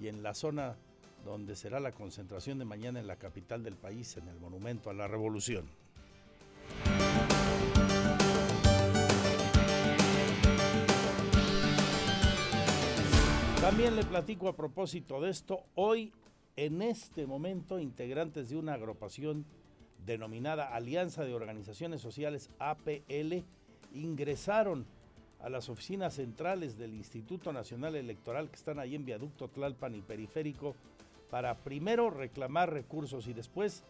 y 0.00 0.08
en 0.08 0.22
la 0.22 0.34
zona 0.34 0.76
donde 1.24 1.56
será 1.56 1.80
la 1.80 1.92
concentración 1.92 2.58
de 2.58 2.64
mañana 2.64 3.00
en 3.00 3.06
la 3.06 3.16
capital 3.16 3.62
del 3.62 3.74
país, 3.74 4.16
en 4.16 4.28
el 4.28 4.38
Monumento 4.38 4.90
a 4.90 4.94
la 4.94 5.08
Revolución. 5.08 5.66
También 13.60 13.96
le 13.96 14.04
platico 14.04 14.48
a 14.48 14.56
propósito 14.56 15.20
de 15.20 15.30
esto, 15.30 15.60
hoy 15.74 16.12
en 16.58 16.82
este 16.82 17.24
momento 17.24 17.78
integrantes 17.78 18.48
de 18.48 18.56
una 18.56 18.74
agrupación 18.74 19.44
denominada 20.04 20.74
Alianza 20.74 21.24
de 21.24 21.32
Organizaciones 21.32 22.00
Sociales 22.00 22.50
APL 22.58 23.44
ingresaron 23.94 24.84
a 25.38 25.50
las 25.50 25.68
oficinas 25.68 26.14
centrales 26.14 26.76
del 26.76 26.94
Instituto 26.94 27.52
Nacional 27.52 27.94
Electoral 27.94 28.48
que 28.50 28.56
están 28.56 28.80
ahí 28.80 28.96
en 28.96 29.04
Viaducto 29.04 29.46
Tlalpan 29.46 29.94
y 29.94 30.00
Periférico 30.00 30.74
para 31.30 31.54
primero 31.58 32.10
reclamar 32.10 32.72
recursos 32.72 33.28
y 33.28 33.34
después 33.34 33.84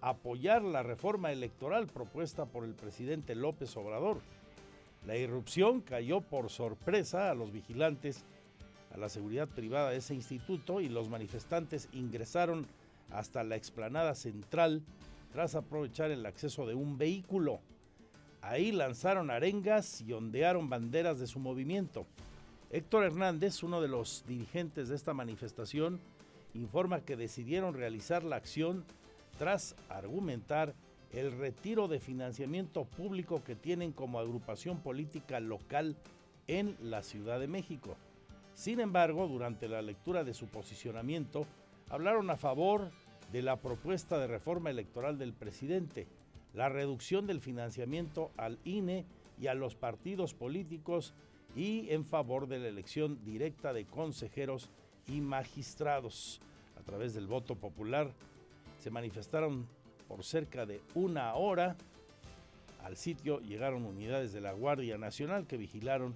apoyar 0.00 0.62
la 0.62 0.82
reforma 0.82 1.30
electoral 1.30 1.86
propuesta 1.86 2.44
por 2.44 2.64
el 2.64 2.74
presidente 2.74 3.36
López 3.36 3.76
Obrador. 3.76 4.18
La 5.06 5.16
irrupción 5.16 5.80
cayó 5.80 6.22
por 6.22 6.50
sorpresa 6.50 7.30
a 7.30 7.34
los 7.34 7.52
vigilantes 7.52 8.24
a 8.92 8.96
la 8.96 9.08
seguridad 9.08 9.48
privada 9.48 9.90
de 9.90 9.98
ese 9.98 10.14
instituto 10.14 10.80
y 10.80 10.88
los 10.88 11.08
manifestantes 11.08 11.88
ingresaron 11.92 12.66
hasta 13.10 13.44
la 13.44 13.56
explanada 13.56 14.14
central 14.14 14.82
tras 15.32 15.54
aprovechar 15.54 16.10
el 16.10 16.26
acceso 16.26 16.66
de 16.66 16.74
un 16.74 16.98
vehículo. 16.98 17.60
Ahí 18.42 18.72
lanzaron 18.72 19.30
arengas 19.30 20.00
y 20.00 20.12
ondearon 20.12 20.68
banderas 20.68 21.18
de 21.18 21.26
su 21.26 21.38
movimiento. 21.38 22.06
Héctor 22.70 23.04
Hernández, 23.04 23.62
uno 23.62 23.80
de 23.80 23.88
los 23.88 24.24
dirigentes 24.26 24.88
de 24.88 24.96
esta 24.96 25.12
manifestación, 25.12 26.00
informa 26.54 27.00
que 27.00 27.16
decidieron 27.16 27.74
realizar 27.74 28.24
la 28.24 28.36
acción 28.36 28.84
tras 29.38 29.74
argumentar 29.88 30.74
el 31.12 31.36
retiro 31.36 31.88
de 31.88 31.98
financiamiento 31.98 32.84
público 32.84 33.42
que 33.42 33.56
tienen 33.56 33.92
como 33.92 34.20
agrupación 34.20 34.78
política 34.78 35.40
local 35.40 35.96
en 36.46 36.76
la 36.80 37.02
Ciudad 37.02 37.40
de 37.40 37.48
México. 37.48 37.96
Sin 38.60 38.78
embargo, 38.78 39.26
durante 39.26 39.68
la 39.68 39.80
lectura 39.80 40.22
de 40.22 40.34
su 40.34 40.48
posicionamiento, 40.48 41.46
hablaron 41.88 42.28
a 42.28 42.36
favor 42.36 42.90
de 43.32 43.40
la 43.40 43.56
propuesta 43.56 44.18
de 44.18 44.26
reforma 44.26 44.68
electoral 44.68 45.16
del 45.16 45.32
presidente, 45.32 46.06
la 46.52 46.68
reducción 46.68 47.26
del 47.26 47.40
financiamiento 47.40 48.32
al 48.36 48.58
INE 48.64 49.06
y 49.40 49.46
a 49.46 49.54
los 49.54 49.76
partidos 49.76 50.34
políticos 50.34 51.14
y 51.56 51.88
en 51.88 52.04
favor 52.04 52.48
de 52.48 52.58
la 52.58 52.68
elección 52.68 53.24
directa 53.24 53.72
de 53.72 53.86
consejeros 53.86 54.68
y 55.08 55.22
magistrados. 55.22 56.42
a 56.78 56.82
través 56.82 57.14
del 57.14 57.26
voto 57.26 57.54
popular. 57.54 58.12
Se 58.78 58.90
manifestaron 58.90 59.66
por 60.06 60.22
cerca 60.22 60.66
de 60.66 60.82
una 60.94 61.34
hora. 61.34 61.76
Al 62.84 62.98
sitio 62.98 63.40
llegaron 63.40 63.86
unidades 63.86 64.34
de 64.34 64.42
la 64.42 64.52
Guardia 64.52 64.98
Nacional 64.98 65.46
que 65.46 65.56
vigilaron 65.56 66.14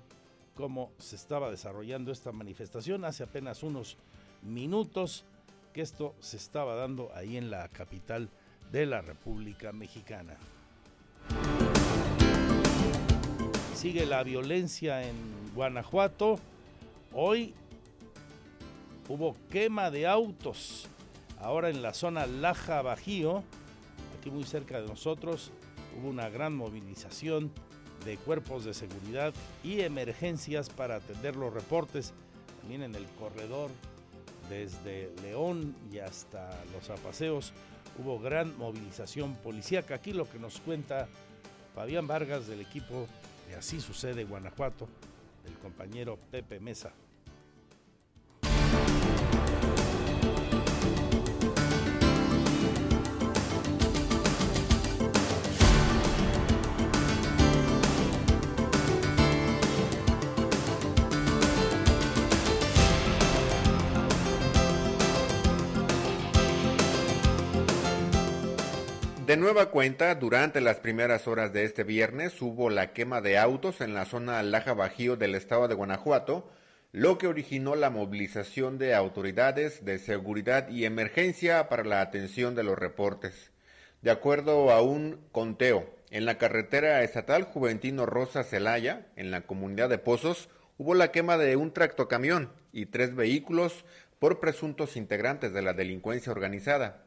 cómo 0.54 0.92
se 0.98 1.16
estaba 1.16 1.50
desarrollando 1.50 2.12
esta 2.12 2.32
manifestación 2.32 3.04
hace 3.04 3.24
apenas 3.24 3.62
unos 3.62 3.96
minutos 4.42 5.24
que 5.72 5.82
esto 5.82 6.14
se 6.20 6.36
estaba 6.36 6.76
dando 6.76 7.10
ahí 7.14 7.36
en 7.36 7.50
la 7.50 7.68
capital 7.68 8.30
de 8.70 8.86
la 8.86 9.02
República 9.02 9.72
Mexicana. 9.72 10.36
Sigue 13.74 14.06
la 14.06 14.22
violencia 14.22 15.06
en 15.06 15.16
Guanajuato. 15.54 16.38
Hoy 17.12 17.54
hubo 19.08 19.36
quema 19.50 19.90
de 19.90 20.06
autos. 20.06 20.86
Ahora 21.40 21.68
en 21.68 21.82
la 21.82 21.92
zona 21.92 22.26
Laja 22.26 22.80
Bajío, 22.80 23.42
aquí 24.18 24.30
muy 24.30 24.44
cerca 24.44 24.80
de 24.80 24.86
nosotros, 24.86 25.50
hubo 25.98 26.08
una 26.08 26.28
gran 26.28 26.56
movilización 26.56 27.52
de 28.04 28.16
cuerpos 28.18 28.64
de 28.64 28.74
seguridad 28.74 29.32
y 29.62 29.80
emergencias 29.80 30.68
para 30.70 30.96
atender 30.96 31.36
los 31.36 31.52
reportes. 31.52 32.12
También 32.60 32.82
en 32.82 32.94
el 32.94 33.06
corredor 33.18 33.70
desde 34.48 35.10
León 35.22 35.74
y 35.92 35.98
hasta 35.98 36.50
los 36.72 36.90
apaseos 36.90 37.52
hubo 37.98 38.18
gran 38.18 38.56
movilización 38.58 39.34
policíaca. 39.36 39.96
Aquí 39.96 40.12
lo 40.12 40.28
que 40.28 40.38
nos 40.38 40.60
cuenta 40.60 41.08
Fabián 41.74 42.06
Vargas 42.06 42.46
del 42.46 42.60
equipo 42.60 43.06
de 43.48 43.56
Así 43.56 43.80
Sucede 43.80 44.24
Guanajuato, 44.24 44.88
el 45.46 45.54
compañero 45.58 46.18
Pepe 46.30 46.60
Mesa. 46.60 46.92
De 69.34 69.40
nueva 69.40 69.72
cuenta, 69.72 70.14
durante 70.14 70.60
las 70.60 70.78
primeras 70.78 71.26
horas 71.26 71.52
de 71.52 71.64
este 71.64 71.82
viernes 71.82 72.40
hubo 72.40 72.70
la 72.70 72.92
quema 72.92 73.20
de 73.20 73.36
autos 73.36 73.80
en 73.80 73.92
la 73.92 74.04
zona 74.04 74.40
Laja 74.44 74.74
Bajío 74.74 75.16
del 75.16 75.34
estado 75.34 75.66
de 75.66 75.74
Guanajuato, 75.74 76.48
lo 76.92 77.18
que 77.18 77.26
originó 77.26 77.74
la 77.74 77.90
movilización 77.90 78.78
de 78.78 78.94
autoridades 78.94 79.84
de 79.84 79.98
seguridad 79.98 80.68
y 80.68 80.84
emergencia 80.84 81.68
para 81.68 81.82
la 81.82 82.00
atención 82.00 82.54
de 82.54 82.62
los 82.62 82.78
reportes. 82.78 83.50
De 84.02 84.12
acuerdo 84.12 84.70
a 84.70 84.82
un 84.82 85.18
conteo, 85.32 85.92
en 86.12 86.26
la 86.26 86.38
carretera 86.38 87.02
estatal 87.02 87.42
Juventino 87.42 88.06
Rosa 88.06 88.44
Celaya, 88.44 89.08
en 89.16 89.32
la 89.32 89.40
comunidad 89.40 89.88
de 89.88 89.98
Pozos, 89.98 90.48
hubo 90.78 90.94
la 90.94 91.10
quema 91.10 91.38
de 91.38 91.56
un 91.56 91.72
tractocamión 91.72 92.52
y 92.72 92.86
tres 92.86 93.16
vehículos 93.16 93.84
por 94.20 94.38
presuntos 94.38 94.96
integrantes 94.96 95.52
de 95.52 95.62
la 95.62 95.72
delincuencia 95.72 96.30
organizada. 96.30 97.03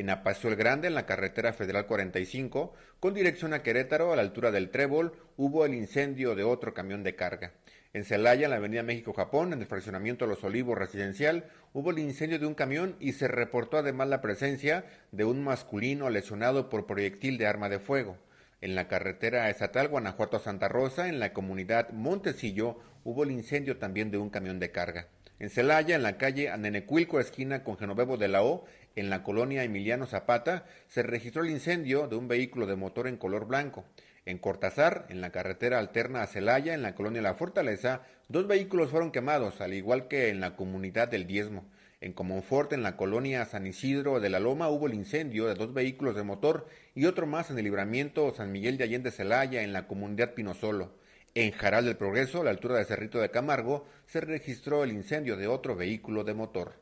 En 0.00 0.08
Apacio 0.08 0.48
el 0.48 0.56
Grande, 0.56 0.88
en 0.88 0.94
la 0.94 1.04
carretera 1.04 1.52
federal 1.52 1.84
45, 1.84 2.72
con 3.00 3.12
dirección 3.12 3.52
a 3.52 3.62
Querétaro, 3.62 4.14
a 4.14 4.16
la 4.16 4.22
altura 4.22 4.50
del 4.50 4.70
Trébol, 4.70 5.12
hubo 5.36 5.66
el 5.66 5.74
incendio 5.74 6.34
de 6.34 6.42
otro 6.42 6.72
camión 6.72 7.02
de 7.02 7.16
carga. 7.16 7.52
En 7.92 8.06
Celaya, 8.06 8.46
en 8.46 8.50
la 8.52 8.56
avenida 8.56 8.82
México-Japón, 8.82 9.52
en 9.52 9.60
el 9.60 9.66
fraccionamiento 9.66 10.26
Los 10.26 10.42
Olivos 10.42 10.78
residencial, 10.78 11.50
hubo 11.74 11.90
el 11.90 11.98
incendio 11.98 12.38
de 12.38 12.46
un 12.46 12.54
camión 12.54 12.96
y 12.98 13.12
se 13.12 13.28
reportó 13.28 13.76
además 13.76 14.08
la 14.08 14.22
presencia 14.22 14.86
de 15.12 15.26
un 15.26 15.44
masculino 15.44 16.08
lesionado 16.08 16.70
por 16.70 16.86
proyectil 16.86 17.36
de 17.36 17.46
arma 17.46 17.68
de 17.68 17.78
fuego. 17.78 18.16
En 18.62 18.74
la 18.74 18.88
carretera 18.88 19.50
estatal 19.50 19.88
Guanajuato-Santa 19.88 20.68
Rosa, 20.68 21.08
en 21.08 21.20
la 21.20 21.34
comunidad 21.34 21.90
Montecillo, 21.90 22.78
hubo 23.04 23.24
el 23.24 23.32
incendio 23.32 23.76
también 23.76 24.10
de 24.10 24.16
un 24.16 24.30
camión 24.30 24.60
de 24.60 24.70
carga. 24.70 25.08
En 25.40 25.48
Celaya, 25.48 25.96
en 25.96 26.02
la 26.02 26.18
calle 26.18 26.50
Anenecuilco, 26.50 27.18
esquina 27.18 27.64
con 27.64 27.78
Genovevo 27.78 28.18
de 28.18 28.28
la 28.28 28.42
O, 28.42 28.66
en 28.96 29.10
la 29.10 29.22
colonia 29.22 29.64
Emiliano 29.64 30.06
Zapata, 30.06 30.64
se 30.88 31.02
registró 31.02 31.42
el 31.42 31.50
incendio 31.50 32.08
de 32.08 32.16
un 32.16 32.28
vehículo 32.28 32.66
de 32.66 32.76
motor 32.76 33.06
en 33.06 33.16
color 33.16 33.46
blanco. 33.46 33.84
En 34.26 34.38
Cortázar, 34.38 35.06
en 35.08 35.20
la 35.20 35.30
carretera 35.30 35.78
alterna 35.78 36.22
a 36.22 36.26
Celaya, 36.26 36.74
en 36.74 36.82
la 36.82 36.94
colonia 36.94 37.22
La 37.22 37.34
Fortaleza, 37.34 38.02
dos 38.28 38.46
vehículos 38.46 38.90
fueron 38.90 39.10
quemados, 39.10 39.60
al 39.60 39.74
igual 39.74 40.08
que 40.08 40.28
en 40.28 40.40
la 40.40 40.56
comunidad 40.56 41.08
del 41.08 41.26
Diezmo. 41.26 41.64
En 42.02 42.12
Comonfort, 42.12 42.72
en 42.72 42.82
la 42.82 42.96
colonia 42.96 43.44
San 43.44 43.66
Isidro 43.66 44.20
de 44.20 44.30
la 44.30 44.40
Loma, 44.40 44.70
hubo 44.70 44.86
el 44.86 44.94
incendio 44.94 45.46
de 45.46 45.54
dos 45.54 45.74
vehículos 45.74 46.16
de 46.16 46.22
motor 46.22 46.66
y 46.94 47.04
otro 47.06 47.26
más 47.26 47.50
en 47.50 47.58
el 47.58 47.64
libramiento 47.64 48.32
San 48.34 48.52
Miguel 48.52 48.78
de 48.78 48.84
Allende 48.84 49.10
Celaya, 49.10 49.62
en 49.62 49.72
la 49.72 49.86
comunidad 49.86 50.34
Pinosolo. 50.34 50.94
En 51.34 51.52
Jaral 51.52 51.84
del 51.84 51.96
Progreso, 51.96 52.40
a 52.40 52.44
la 52.44 52.50
altura 52.50 52.78
de 52.78 52.86
Cerrito 52.86 53.20
de 53.20 53.30
Camargo, 53.30 53.86
se 54.06 54.20
registró 54.20 54.82
el 54.82 54.92
incendio 54.92 55.36
de 55.36 55.46
otro 55.46 55.76
vehículo 55.76 56.24
de 56.24 56.34
motor. 56.34 56.79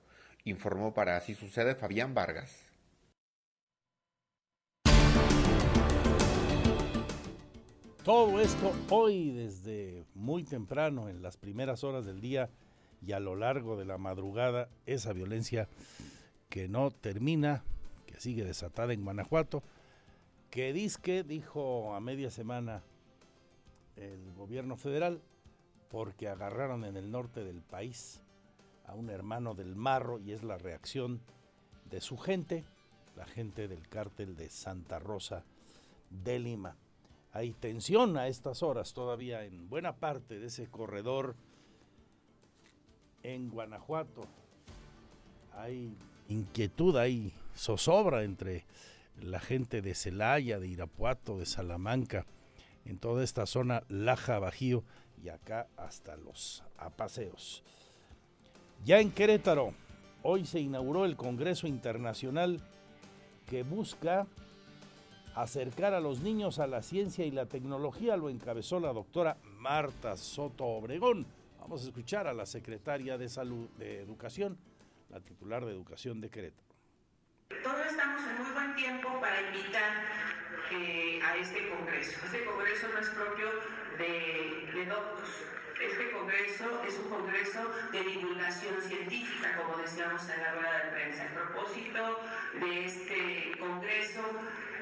Informó 0.48 0.94
para 0.94 1.18
Así 1.18 1.34
Sucede 1.34 1.74
Fabián 1.74 2.14
Vargas. 2.14 2.64
Todo 8.02 8.40
esto 8.40 8.72
hoy 8.88 9.30
desde 9.32 10.06
muy 10.14 10.44
temprano, 10.44 11.10
en 11.10 11.20
las 11.20 11.36
primeras 11.36 11.84
horas 11.84 12.06
del 12.06 12.22
día 12.22 12.48
y 13.02 13.12
a 13.12 13.20
lo 13.20 13.36
largo 13.36 13.76
de 13.76 13.84
la 13.84 13.98
madrugada, 13.98 14.70
esa 14.86 15.12
violencia 15.12 15.68
que 16.48 16.66
no 16.66 16.90
termina, 16.92 17.62
que 18.06 18.18
sigue 18.18 18.42
desatada 18.42 18.94
en 18.94 19.04
Guanajuato, 19.04 19.62
que 20.48 20.72
Disque 20.72 21.24
dijo 21.24 21.94
a 21.94 22.00
media 22.00 22.30
semana 22.30 22.82
el 23.96 24.32
gobierno 24.32 24.78
federal 24.78 25.20
porque 25.90 26.26
agarraron 26.26 26.86
en 26.86 26.96
el 26.96 27.10
norte 27.10 27.44
del 27.44 27.60
país 27.60 28.22
a 28.88 28.94
un 28.94 29.10
hermano 29.10 29.54
del 29.54 29.76
marro 29.76 30.18
y 30.18 30.32
es 30.32 30.42
la 30.42 30.58
reacción 30.58 31.20
de 31.90 32.00
su 32.00 32.16
gente, 32.16 32.64
la 33.16 33.26
gente 33.26 33.68
del 33.68 33.88
cártel 33.88 34.34
de 34.34 34.50
Santa 34.50 34.98
Rosa 34.98 35.44
de 36.10 36.38
Lima. 36.38 36.76
Hay 37.32 37.52
tensión 37.52 38.16
a 38.16 38.28
estas 38.28 38.62
horas 38.62 38.94
todavía 38.94 39.44
en 39.44 39.68
buena 39.68 39.96
parte 39.96 40.38
de 40.38 40.46
ese 40.46 40.66
corredor 40.66 41.36
en 43.22 43.50
Guanajuato. 43.50 44.22
Hay 45.52 45.94
inquietud, 46.28 46.96
hay 46.96 47.32
zozobra 47.54 48.24
entre 48.24 48.64
la 49.20 49.40
gente 49.40 49.82
de 49.82 49.94
Celaya, 49.94 50.58
de 50.58 50.68
Irapuato, 50.68 51.38
de 51.38 51.46
Salamanca 51.46 52.24
en 52.86 52.98
toda 52.98 53.22
esta 53.22 53.44
zona 53.44 53.82
Laja 53.88 54.38
Bajío 54.38 54.82
y 55.22 55.28
acá 55.28 55.68
hasta 55.76 56.16
los 56.16 56.64
apaseos. 56.78 57.62
Ya 58.84 59.00
en 59.00 59.10
Querétaro, 59.10 59.74
hoy 60.22 60.46
se 60.46 60.60
inauguró 60.60 61.04
el 61.04 61.16
Congreso 61.16 61.66
Internacional 61.66 62.60
que 63.46 63.62
busca 63.62 64.26
acercar 65.34 65.94
a 65.94 66.00
los 66.00 66.20
niños 66.20 66.58
a 66.58 66.66
la 66.66 66.82
ciencia 66.82 67.24
y 67.26 67.30
la 67.30 67.46
tecnología. 67.46 68.16
Lo 68.16 68.30
encabezó 68.30 68.80
la 68.80 68.92
doctora 68.92 69.36
Marta 69.42 70.16
Soto 70.16 70.64
Obregón. 70.64 71.26
Vamos 71.60 71.82
a 71.82 71.88
escuchar 71.88 72.26
a 72.26 72.32
la 72.32 72.46
secretaria 72.46 73.18
de 73.18 73.28
Salud 73.28 73.68
de 73.78 74.00
Educación, 74.00 74.58
la 75.10 75.20
titular 75.20 75.64
de 75.64 75.72
Educación 75.72 76.20
de 76.20 76.30
Querétaro. 76.30 76.66
Todos 77.62 77.86
estamos 77.86 78.22
en 78.22 78.42
muy 78.42 78.52
buen 78.52 78.74
tiempo 78.74 79.08
para 79.20 79.40
invitar 79.48 80.04
eh, 80.72 81.20
a 81.22 81.36
este 81.36 81.68
congreso. 81.68 82.18
Este 82.24 82.44
congreso 82.44 82.88
no 82.92 82.98
es 83.00 83.08
propio 83.10 83.46
de, 83.98 84.78
de 84.78 84.86
doctos. 84.86 85.57
Este 85.80 86.10
congreso 86.10 86.82
es 86.86 86.94
un 86.98 87.08
congreso 87.08 87.72
de 87.92 88.02
divulgación 88.02 88.80
científica, 88.82 89.56
como 89.56 89.76
decíamos 89.78 90.28
en 90.28 90.42
la 90.42 90.52
rueda 90.52 90.84
de 90.84 90.90
prensa. 90.90 91.24
El 91.24 91.32
propósito 91.32 92.20
de 92.54 92.84
este 92.84 93.52
congreso 93.58 94.22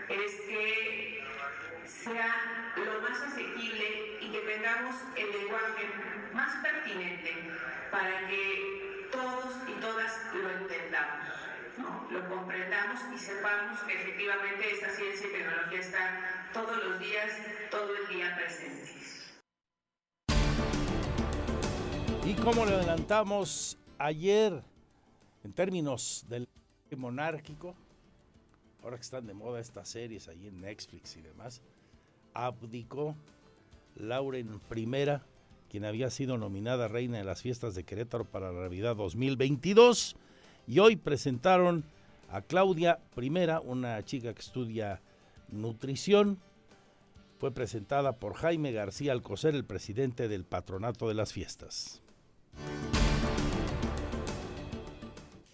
es 0.09 0.33
que 0.43 1.25
sea 1.85 2.73
lo 2.77 3.01
más 3.03 3.21
asequible 3.21 4.19
y 4.21 4.33
que 4.33 4.39
tengamos 4.41 4.97
el 5.17 5.33
lenguaje 5.33 5.91
más 6.33 6.57
pertinente 6.63 7.35
para 7.91 8.27
que 8.29 9.09
todos 9.13 9.55
y 9.69 9.73
todas 9.81 10.35
lo 10.35 10.51
entendamos 10.51 11.27
lo 12.11 12.29
comprendamos 12.29 13.01
y 13.15 13.19
sepamos 13.19 13.81
que 13.81 13.95
efectivamente 13.95 14.73
esta 14.73 14.91
ciencia 14.91 15.29
y 15.29 15.33
tecnología 15.33 15.81
están 15.81 16.21
todos 16.53 16.83
los 16.83 16.99
días, 16.99 17.33
todo 17.71 17.95
el 17.97 18.09
día 18.09 18.35
presentes. 18.37 19.16
Y 22.27 22.35
como 22.35 22.65
lo 22.65 22.73
adelantamos 22.73 23.79
ayer, 23.99 24.61
en 25.45 25.53
términos 25.53 26.27
del 26.29 26.49
monárquico, 26.97 27.77
ahora 28.83 28.97
que 28.97 29.03
están 29.03 29.29
de 29.29 29.33
moda 29.33 29.61
estas 29.61 29.89
series 29.89 30.27
ahí 30.27 30.49
en 30.49 30.61
Netflix 30.61 31.17
y 31.17 31.23
demás, 31.23 31.63
abdicó 32.35 33.15
Lauren 33.95 34.61
I, 34.75 35.21
quien 35.71 35.85
había 35.85 36.11
sido 36.11 36.37
nominada 36.37 36.89
reina 36.89 37.19
de 37.19 37.23
las 37.23 37.43
fiestas 37.43 37.77
de 37.77 37.85
Querétaro 37.85 38.25
para 38.25 38.51
la 38.51 38.63
Navidad 38.63 38.97
2022 38.97 40.17
Y 40.67 40.81
hoy 40.81 40.97
presentaron 40.97 41.85
a 42.29 42.41
Claudia 42.41 42.99
Primera, 43.15 43.61
una 43.61 44.05
chica 44.05 44.35
que 44.35 44.43
estudia 44.43 45.01
nutrición. 45.49 46.39
Fue 47.39 47.53
presentada 47.53 48.17
por 48.17 48.35
Jaime 48.35 48.73
García 48.73 49.13
Alcocer, 49.13 49.55
el 49.55 49.65
presidente 49.65 50.27
del 50.27 50.43
patronato 50.43 51.07
de 51.07 51.15
las 51.15 51.33
fiestas. 51.33 52.03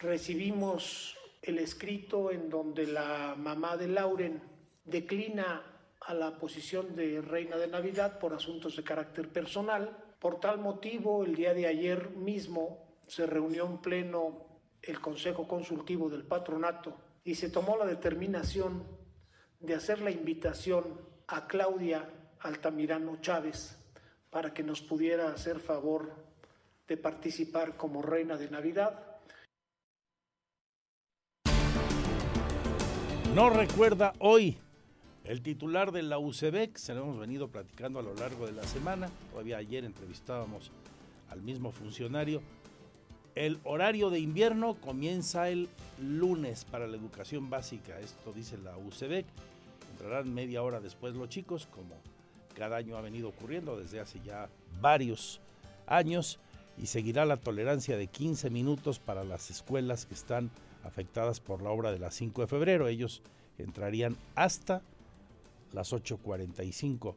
Recibimos 0.02 1.16
el 1.40 1.58
escrito 1.58 2.32
en 2.32 2.50
donde 2.50 2.86
la 2.86 3.36
mamá 3.38 3.76
de 3.76 3.86
Lauren 3.86 4.42
declina 4.84 5.62
a 6.00 6.14
la 6.14 6.36
posición 6.38 6.96
de 6.96 7.20
reina 7.20 7.56
de 7.56 7.68
Navidad 7.68 8.18
por 8.18 8.34
asuntos 8.34 8.76
de 8.76 8.82
carácter 8.82 9.28
personal. 9.28 9.96
Por 10.18 10.40
tal 10.40 10.58
motivo, 10.58 11.24
el 11.24 11.36
día 11.36 11.54
de 11.54 11.68
ayer 11.68 12.10
mismo 12.10 12.84
se 13.06 13.26
reunió 13.26 13.64
en 13.66 13.78
pleno 13.78 14.46
el 14.82 15.00
Consejo 15.00 15.46
Consultivo 15.46 16.10
del 16.10 16.24
Patronato 16.24 16.96
y 17.24 17.36
se 17.36 17.50
tomó 17.50 17.76
la 17.76 17.86
determinación 17.86 18.84
de 19.60 19.74
hacer 19.74 20.00
la 20.00 20.10
invitación 20.10 21.00
a 21.28 21.46
Claudia 21.46 22.08
Altamirano 22.40 23.20
Chávez 23.20 23.78
para 24.30 24.52
que 24.52 24.64
nos 24.64 24.80
pudiera 24.80 25.32
hacer 25.32 25.60
favor 25.60 26.31
de 26.88 26.96
participar 26.96 27.76
como 27.76 28.02
reina 28.02 28.36
de 28.36 28.50
Navidad. 28.50 29.06
No 33.34 33.48
recuerda 33.50 34.12
hoy 34.18 34.58
el 35.24 35.40
titular 35.40 35.92
de 35.92 36.02
la 36.02 36.18
UCEBEC, 36.18 36.76
se 36.76 36.94
lo 36.94 37.02
hemos 37.02 37.18
venido 37.18 37.48
platicando 37.48 38.00
a 38.00 38.02
lo 38.02 38.14
largo 38.14 38.46
de 38.46 38.52
la 38.52 38.64
semana, 38.64 39.08
todavía 39.30 39.58
ayer 39.58 39.84
entrevistábamos 39.84 40.70
al 41.30 41.40
mismo 41.42 41.70
funcionario. 41.70 42.42
El 43.34 43.58
horario 43.64 44.10
de 44.10 44.18
invierno 44.18 44.74
comienza 44.74 45.48
el 45.48 45.68
lunes 45.98 46.64
para 46.64 46.86
la 46.86 46.96
educación 46.96 47.48
básica, 47.48 47.98
esto 48.00 48.32
dice 48.32 48.58
la 48.58 48.76
UCEBEC. 48.76 49.24
Entrarán 49.92 50.34
media 50.34 50.62
hora 50.62 50.80
después 50.80 51.14
los 51.14 51.28
chicos, 51.28 51.66
como 51.66 51.94
cada 52.54 52.76
año 52.76 52.96
ha 52.96 53.00
venido 53.00 53.28
ocurriendo 53.28 53.78
desde 53.78 54.00
hace 54.00 54.20
ya 54.20 54.48
varios 54.80 55.40
años, 55.86 56.38
y 56.82 56.88
seguirá 56.88 57.24
la 57.24 57.36
tolerancia 57.36 57.96
de 57.96 58.08
15 58.08 58.50
minutos 58.50 58.98
para 58.98 59.22
las 59.22 59.50
escuelas 59.50 60.04
que 60.04 60.14
están 60.14 60.50
afectadas 60.82 61.38
por 61.38 61.62
la 61.62 61.70
obra 61.70 61.92
de 61.92 62.00
la 62.00 62.10
5 62.10 62.40
de 62.40 62.48
febrero. 62.48 62.88
Ellos 62.88 63.22
entrarían 63.56 64.16
hasta 64.34 64.82
las 65.72 65.92
8.45 65.92 67.14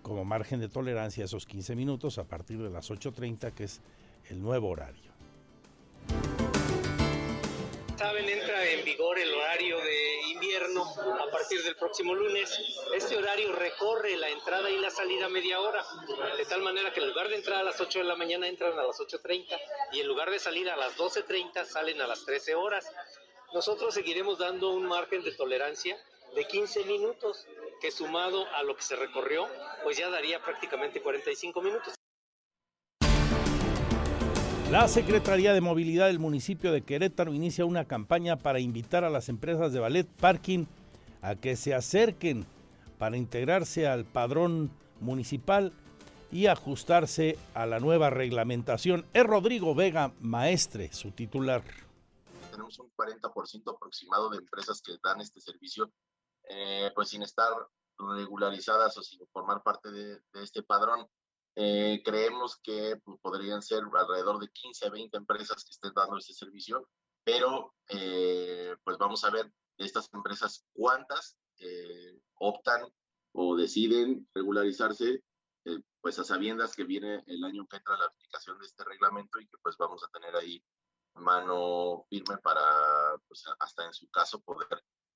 como 0.00 0.24
margen 0.24 0.60
de 0.60 0.70
tolerancia 0.70 1.26
esos 1.26 1.44
15 1.44 1.76
minutos 1.76 2.16
a 2.16 2.24
partir 2.24 2.62
de 2.62 2.70
las 2.70 2.90
8.30 2.90 3.52
que 3.52 3.64
es 3.64 3.82
el 4.30 4.40
nuevo 4.40 4.70
horario. 4.70 5.12
Saben, 7.98 8.26
entra 8.26 8.70
en 8.70 8.82
vigor 8.82 9.18
el 9.18 9.28
horario 9.28 9.76
de 9.76 10.05
a 10.56 11.30
partir 11.30 11.62
del 11.62 11.76
próximo 11.76 12.14
lunes. 12.14 12.50
Este 12.94 13.16
horario 13.16 13.52
recorre 13.52 14.16
la 14.16 14.30
entrada 14.30 14.70
y 14.70 14.78
la 14.78 14.90
salida 14.90 15.28
media 15.28 15.60
hora, 15.60 15.84
de 16.36 16.44
tal 16.46 16.62
manera 16.62 16.92
que 16.94 17.00
en 17.00 17.08
lugar 17.08 17.28
de 17.28 17.36
entrar 17.36 17.60
a 17.60 17.64
las 17.64 17.78
8 17.78 17.98
de 17.98 18.04
la 18.06 18.16
mañana 18.16 18.48
entran 18.48 18.78
a 18.78 18.82
las 18.82 18.98
8.30 18.98 19.58
y 19.92 20.00
en 20.00 20.08
lugar 20.08 20.30
de 20.30 20.38
salir 20.38 20.70
a 20.70 20.76
las 20.76 20.96
12.30 20.96 21.66
salen 21.66 22.00
a 22.00 22.06
las 22.06 22.24
13 22.24 22.54
horas. 22.54 22.90
Nosotros 23.52 23.92
seguiremos 23.92 24.38
dando 24.38 24.70
un 24.70 24.86
margen 24.86 25.22
de 25.22 25.32
tolerancia 25.32 26.02
de 26.34 26.46
15 26.46 26.84
minutos 26.84 27.46
que 27.80 27.90
sumado 27.90 28.46
a 28.54 28.62
lo 28.62 28.76
que 28.76 28.82
se 28.82 28.96
recorrió, 28.96 29.46
pues 29.82 29.98
ya 29.98 30.08
daría 30.08 30.42
prácticamente 30.42 31.02
45 31.02 31.60
minutos. 31.60 31.94
La 34.70 34.88
Secretaría 34.88 35.52
de 35.52 35.60
Movilidad 35.60 36.08
del 36.08 36.18
municipio 36.18 36.72
de 36.72 36.82
Querétaro 36.82 37.32
inicia 37.32 37.64
una 37.64 37.84
campaña 37.84 38.36
para 38.36 38.58
invitar 38.58 39.04
a 39.04 39.10
las 39.10 39.28
empresas 39.28 39.72
de 39.72 39.78
ballet 39.78 40.08
parking 40.08 40.66
a 41.22 41.36
que 41.36 41.54
se 41.54 41.72
acerquen 41.72 42.44
para 42.98 43.16
integrarse 43.16 43.86
al 43.86 44.04
padrón 44.04 44.72
municipal 45.00 45.72
y 46.32 46.48
ajustarse 46.48 47.38
a 47.54 47.64
la 47.66 47.78
nueva 47.78 48.10
reglamentación. 48.10 49.06
Es 49.12 49.24
Rodrigo 49.24 49.74
Vega 49.76 50.12
Maestre, 50.20 50.92
su 50.92 51.12
titular. 51.12 51.62
Tenemos 52.50 52.76
un 52.80 52.90
40% 52.96 53.72
aproximado 53.72 54.30
de 54.30 54.38
empresas 54.38 54.82
que 54.82 54.94
dan 55.00 55.20
este 55.20 55.40
servicio 55.40 55.92
eh, 56.48 56.90
pues 56.94 57.10
sin 57.10 57.22
estar 57.22 57.52
regularizadas 57.98 58.96
o 58.98 59.02
sin 59.02 59.26
formar 59.28 59.62
parte 59.62 59.90
de, 59.90 60.20
este 60.42 60.62
padrón. 60.62 61.06
Eh, 61.56 62.02
creemos 62.04 62.60
que 62.62 62.96
pues, 63.04 63.18
podrían 63.20 63.62
ser 63.62 63.82
alrededor 63.92 64.38
de 64.38 64.48
15 64.48 64.86
a 64.86 64.90
20 64.90 65.16
empresas 65.16 65.64
que 65.64 65.70
estén 65.70 65.92
dando 65.94 66.18
ese 66.18 66.34
servicio, 66.34 66.88
pero 67.24 67.74
eh, 67.88 68.76
pues 68.84 68.98
vamos 68.98 69.24
a 69.24 69.30
ver 69.30 69.46
de 69.78 69.84
estas 69.84 70.08
empresas 70.12 70.64
cuántas 70.72 71.36
optan 72.34 72.82
o 73.32 73.56
deciden 73.56 74.28
regularizarse, 74.34 75.24
pues 76.02 76.18
a 76.18 76.24
sabiendas 76.24 76.76
que 76.76 76.84
viene 76.84 77.24
el 77.26 77.42
año 77.44 77.66
que 77.66 77.78
entra 77.78 77.96
la 77.96 78.04
aplicación 78.04 78.58
de 78.58 78.66
este 78.66 78.84
reglamento 78.84 79.40
y 79.40 79.46
que 79.48 79.56
pues 79.62 79.76
vamos 79.78 80.04
a 80.04 80.08
tener 80.08 80.36
ahí 80.36 80.62
mano 81.20 82.06
firme 82.08 82.36
para, 82.38 83.16
pues 83.26 83.44
hasta 83.58 83.86
en 83.86 83.92
su 83.92 84.08
caso, 84.08 84.40
poder 84.42 84.68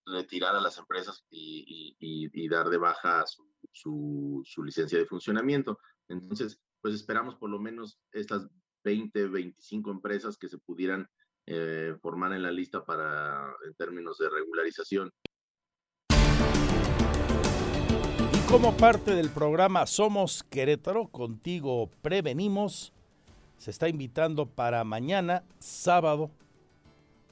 retirar 0.06 0.56
a 0.56 0.60
las 0.60 0.78
empresas 0.78 1.24
y, 1.30 2.48
dar 2.48 2.68
de 2.68 2.78
baja 2.78 3.24
su, 3.26 4.44
licencia 4.64 4.98
de 4.98 5.06
funcionamiento. 5.06 5.78
Entonces, 6.10 6.60
pues 6.80 6.94
esperamos 6.94 7.36
por 7.36 7.50
lo 7.50 7.58
menos 7.58 8.00
estas 8.12 8.48
20, 8.84 9.28
25 9.28 9.90
empresas 9.90 10.36
que 10.36 10.48
se 10.48 10.58
pudieran 10.58 11.08
eh, 11.46 11.94
formar 12.02 12.32
en 12.32 12.42
la 12.42 12.50
lista 12.50 12.84
para 12.84 13.54
en 13.66 13.74
términos 13.74 14.18
de 14.18 14.28
regularización. 14.28 15.10
Y 18.32 18.50
como 18.50 18.76
parte 18.76 19.14
del 19.14 19.30
programa 19.30 19.86
Somos 19.86 20.42
Querétaro, 20.42 21.08
contigo 21.08 21.90
prevenimos, 22.02 22.92
se 23.56 23.70
está 23.70 23.88
invitando 23.88 24.46
para 24.46 24.82
mañana, 24.84 25.44
sábado, 25.58 26.30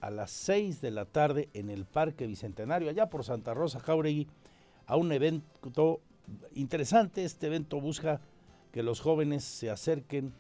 a 0.01 0.11
las 0.11 0.31
6 0.31 0.81
de 0.81 0.93
la 0.93 1.07
tarde 1.07 1.49
en 1.55 1.71
el 1.71 1.85
Parque 1.85 2.29
Bicentenario, 2.29 2.91
allá 2.91 3.11
por 3.11 3.25
Santa 3.25 3.55
Rosa 3.55 3.81
Jauregui, 3.81 4.29
a 4.87 4.97
un 4.97 5.11
evento 5.11 6.01
interesante. 6.55 7.25
Este 7.25 7.49
evento 7.49 7.81
busca 7.81 8.21
que 8.73 8.83
los 8.83 9.01
jóvenes 9.01 9.45
se 9.45 9.71
acerquen 9.71 10.33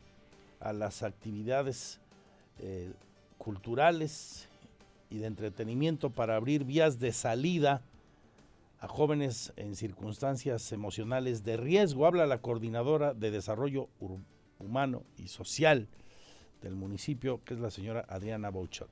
a 0.60 0.72
las 0.72 1.02
actividades 1.02 2.00
eh, 2.58 2.92
culturales 3.38 4.48
y 5.10 5.18
de 5.18 5.26
entretenimiento 5.26 6.10
para 6.10 6.36
abrir 6.36 6.64
vías 6.64 6.98
de 6.98 7.12
salida 7.12 7.82
a 8.80 8.88
jóvenes 8.88 9.52
en 9.56 9.74
circunstancias 9.74 10.70
emocionales 10.72 11.44
de 11.44 11.56
riesgo. 11.56 12.06
Habla 12.06 12.26
la 12.26 12.40
coordinadora 12.40 13.14
de 13.14 13.30
desarrollo 13.30 13.88
humano 14.58 15.02
y 15.16 15.28
social 15.28 15.88
del 16.62 16.74
municipio, 16.74 17.40
que 17.44 17.54
es 17.54 17.60
la 17.60 17.70
señora 17.70 18.04
Adriana 18.08 18.50
Bouchot 18.50 18.90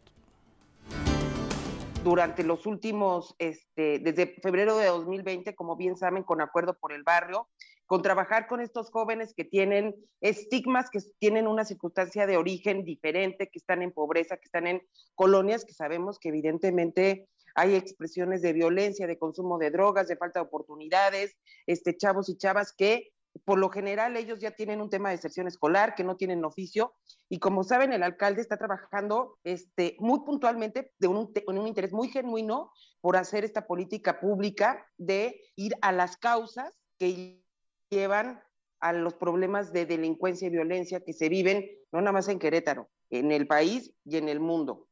durante 2.06 2.44
los 2.44 2.66
últimos, 2.66 3.34
este, 3.40 3.98
desde 3.98 4.28
febrero 4.40 4.78
de 4.78 4.86
2020, 4.86 5.56
como 5.56 5.74
bien 5.74 5.96
saben, 5.96 6.22
con 6.22 6.40
acuerdo 6.40 6.74
por 6.74 6.92
el 6.92 7.02
barrio, 7.02 7.48
con 7.86 8.02
trabajar 8.02 8.48
con 8.48 8.60
estos 8.60 8.90
jóvenes 8.90 9.32
que 9.34 9.44
tienen 9.44 9.94
estigmas, 10.20 10.90
que 10.90 11.00
tienen 11.18 11.46
una 11.46 11.64
circunstancia 11.64 12.26
de 12.26 12.36
origen 12.36 12.84
diferente, 12.84 13.48
que 13.48 13.58
están 13.58 13.82
en 13.82 13.92
pobreza, 13.92 14.36
que 14.36 14.46
están 14.46 14.66
en 14.66 14.82
colonias, 15.14 15.64
que 15.64 15.72
sabemos 15.72 16.18
que 16.18 16.30
evidentemente 16.30 17.28
hay 17.54 17.74
expresiones 17.74 18.42
de 18.42 18.52
violencia, 18.52 19.06
de 19.06 19.18
consumo 19.18 19.58
de 19.58 19.70
drogas, 19.70 20.08
de 20.08 20.16
falta 20.16 20.40
de 20.40 20.46
oportunidades, 20.46 21.36
este, 21.66 21.96
chavos 21.96 22.28
y 22.28 22.36
chavas 22.36 22.72
que 22.76 23.12
por 23.44 23.58
lo 23.58 23.70
general 23.70 24.16
ellos 24.16 24.40
ya 24.40 24.50
tienen 24.52 24.80
un 24.80 24.90
tema 24.90 25.10
de 25.10 25.16
deserción 25.16 25.46
escolar, 25.46 25.94
que 25.94 26.04
no 26.04 26.16
tienen 26.16 26.44
oficio, 26.44 26.94
y 27.28 27.38
como 27.38 27.64
saben, 27.64 27.92
el 27.92 28.02
alcalde 28.02 28.40
está 28.40 28.56
trabajando 28.56 29.38
este, 29.44 29.96
muy 29.98 30.20
puntualmente, 30.20 30.92
de 30.98 31.08
un, 31.08 31.32
con 31.44 31.58
un 31.58 31.66
interés 31.66 31.92
muy 31.92 32.08
genuino 32.08 32.72
por 33.00 33.16
hacer 33.16 33.44
esta 33.44 33.66
política 33.66 34.20
pública 34.20 34.86
de 34.96 35.40
ir 35.54 35.74
a 35.82 35.92
las 35.92 36.16
causas 36.16 36.78
que 36.98 37.44
llevan 37.90 38.42
a 38.80 38.92
los 38.92 39.14
problemas 39.14 39.72
de 39.72 39.86
delincuencia 39.86 40.48
y 40.48 40.50
violencia 40.50 41.00
que 41.00 41.12
se 41.12 41.28
viven 41.28 41.66
no 41.92 42.00
nada 42.00 42.12
más 42.12 42.28
en 42.28 42.38
Querétaro, 42.38 42.90
en 43.10 43.32
el 43.32 43.46
país 43.46 43.92
y 44.04 44.16
en 44.16 44.28
el 44.28 44.40
mundo. 44.40 44.88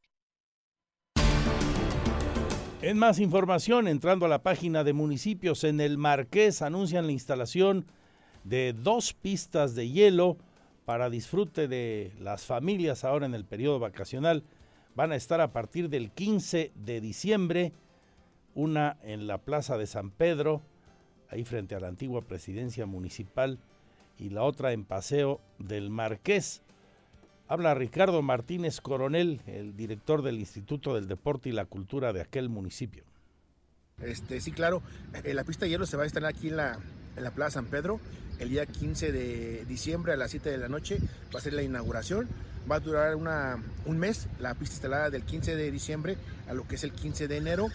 En 2.81 2.97
más 2.97 3.19
información, 3.19 3.87
entrando 3.87 4.25
a 4.25 4.29
la 4.29 4.43
página 4.43 4.83
de 4.83 4.93
municipios 4.93 5.63
en 5.63 5.81
el 5.81 5.97
Marqués, 5.97 6.61
anuncian 6.61 7.07
la 7.07 7.11
instalación 7.11 7.85
de 8.43 8.73
dos 8.73 9.13
pistas 9.13 9.75
de 9.75 9.89
hielo 9.89 10.37
para 10.85 11.09
disfrute 11.09 11.67
de 11.67 12.13
las 12.19 12.45
familias 12.45 13.03
ahora 13.03 13.25
en 13.25 13.33
el 13.33 13.43
periodo 13.43 13.79
vacacional. 13.79 14.43
Van 14.93 15.11
a 15.11 15.15
estar 15.15 15.41
a 15.41 15.51
partir 15.51 15.89
del 15.89 16.11
15 16.11 16.71
de 16.75 17.01
diciembre, 17.01 17.73
una 18.53 18.97
en 19.01 19.25
la 19.25 19.39
Plaza 19.39 19.77
de 19.77 19.87
San 19.87 20.11
Pedro, 20.11 20.61
ahí 21.35 21.43
frente 21.45 21.75
a 21.75 21.79
la 21.79 21.87
antigua 21.87 22.21
presidencia 22.21 22.85
municipal, 22.85 23.59
y 24.17 24.29
la 24.29 24.43
otra 24.43 24.71
en 24.71 24.85
Paseo 24.85 25.41
del 25.59 25.89
Marqués. 25.89 26.61
Habla 27.47 27.75
Ricardo 27.75 28.21
Martínez 28.21 28.81
Coronel, 28.81 29.41
el 29.45 29.75
director 29.75 30.21
del 30.21 30.39
Instituto 30.39 30.95
del 30.95 31.07
Deporte 31.07 31.49
y 31.49 31.51
la 31.51 31.65
Cultura 31.65 32.13
de 32.13 32.21
aquel 32.21 32.49
municipio. 32.49 33.03
Este, 33.99 34.41
sí, 34.41 34.51
claro, 34.51 34.81
eh, 35.23 35.33
la 35.33 35.43
pista 35.43 35.65
de 35.65 35.71
hielo 35.71 35.85
se 35.85 35.95
va 35.95 36.03
a 36.03 36.05
instalar 36.05 36.31
aquí 36.31 36.47
en 36.47 36.57
la, 36.57 36.79
en 37.15 37.23
la 37.23 37.31
Plaza 37.31 37.55
San 37.55 37.65
Pedro 37.65 37.99
el 38.39 38.49
día 38.49 38.65
15 38.65 39.11
de 39.11 39.65
diciembre 39.65 40.13
a 40.13 40.17
las 40.17 40.31
7 40.31 40.49
de 40.49 40.57
la 40.57 40.67
noche. 40.67 40.99
Va 41.33 41.39
a 41.39 41.41
ser 41.41 41.53
la 41.53 41.63
inauguración. 41.63 42.27
Va 42.69 42.77
a 42.77 42.79
durar 42.79 43.15
una, 43.15 43.63
un 43.85 43.97
mes 43.99 44.27
la 44.39 44.55
pista 44.55 44.75
instalada 44.75 45.09
del 45.09 45.23
15 45.23 45.55
de 45.55 45.71
diciembre 45.71 46.17
a 46.47 46.53
lo 46.53 46.67
que 46.67 46.75
es 46.75 46.83
el 46.83 46.93
15 46.93 47.27
de 47.27 47.37
enero. 47.37 47.67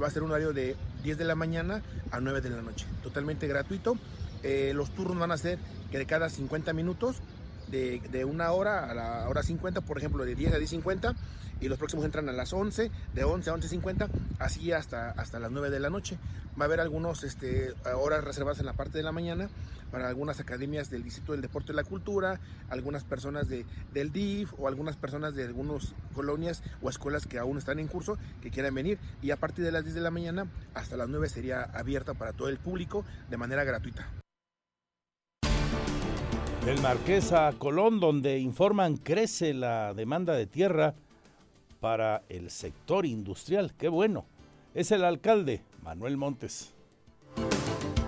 Va 0.00 0.06
a 0.06 0.10
ser 0.10 0.22
un 0.22 0.30
horario 0.30 0.52
de 0.52 0.76
10 1.04 1.18
de 1.18 1.24
la 1.24 1.36
mañana 1.36 1.82
a 2.10 2.18
9 2.18 2.40
de 2.40 2.50
la 2.50 2.62
noche. 2.62 2.86
Totalmente 3.02 3.46
gratuito. 3.46 3.96
Eh, 4.42 4.72
los 4.74 4.90
turnos 4.90 5.18
van 5.18 5.30
a 5.30 5.38
ser 5.38 5.58
que 5.92 5.98
de 5.98 6.06
cada 6.06 6.28
50 6.28 6.72
minutos, 6.72 7.18
de, 7.68 8.00
de, 8.10 8.24
una 8.24 8.50
hora 8.50 8.90
a 8.90 8.94
la 8.94 9.28
hora 9.28 9.42
50, 9.42 9.82
por 9.82 9.98
ejemplo, 9.98 10.24
de 10.24 10.34
10 10.34 10.54
a 10.54 10.58
10.50 10.58 11.14
y 11.64 11.68
los 11.68 11.78
próximos 11.78 12.04
entran 12.04 12.28
a 12.28 12.32
las 12.32 12.52
11, 12.52 12.90
de 13.14 13.24
11 13.24 13.50
a 13.50 13.54
11.50, 13.54 14.08
así 14.38 14.72
hasta, 14.72 15.12
hasta 15.12 15.40
las 15.40 15.50
9 15.50 15.70
de 15.70 15.80
la 15.80 15.88
noche. 15.88 16.18
Va 16.60 16.64
a 16.64 16.66
haber 16.66 16.78
algunos 16.78 17.24
este, 17.24 17.72
horas 17.96 18.22
reservadas 18.22 18.60
en 18.60 18.66
la 18.66 18.74
parte 18.74 18.98
de 18.98 19.02
la 19.02 19.12
mañana 19.12 19.48
para 19.90 20.08
algunas 20.08 20.40
academias 20.40 20.90
del 20.90 21.02
Distrito 21.02 21.32
del 21.32 21.40
Deporte 21.40 21.72
y 21.72 21.74
la 21.74 21.84
Cultura, 21.84 22.38
algunas 22.68 23.04
personas 23.04 23.48
de, 23.48 23.64
del 23.94 24.12
DIF 24.12 24.52
o 24.58 24.68
algunas 24.68 24.96
personas 24.96 25.34
de 25.34 25.44
algunas 25.44 25.94
colonias 26.14 26.62
o 26.82 26.90
escuelas 26.90 27.26
que 27.26 27.38
aún 27.38 27.56
están 27.56 27.78
en 27.78 27.88
curso 27.88 28.18
que 28.42 28.50
quieran 28.50 28.74
venir. 28.74 28.98
Y 29.22 29.30
a 29.30 29.36
partir 29.36 29.64
de 29.64 29.72
las 29.72 29.84
10 29.84 29.94
de 29.94 30.00
la 30.02 30.10
mañana 30.10 30.46
hasta 30.74 30.98
las 30.98 31.08
9 31.08 31.30
sería 31.30 31.62
abierta 31.62 32.12
para 32.12 32.34
todo 32.34 32.50
el 32.50 32.58
público 32.58 33.06
de 33.30 33.38
manera 33.38 33.64
gratuita. 33.64 34.06
Del 36.66 36.80
Marqués 36.80 37.32
a 37.32 37.52
Colón, 37.58 38.00
donde 38.00 38.38
informan 38.38 38.96
crece 38.96 39.54
la 39.54 39.92
demanda 39.92 40.34
de 40.34 40.46
tierra 40.46 40.94
para 41.84 42.22
el 42.30 42.50
sector 42.50 43.04
industrial. 43.04 43.74
Qué 43.76 43.88
bueno. 43.88 44.24
Es 44.74 44.90
el 44.90 45.04
alcalde, 45.04 45.60
Manuel 45.82 46.16
Montes. 46.16 46.72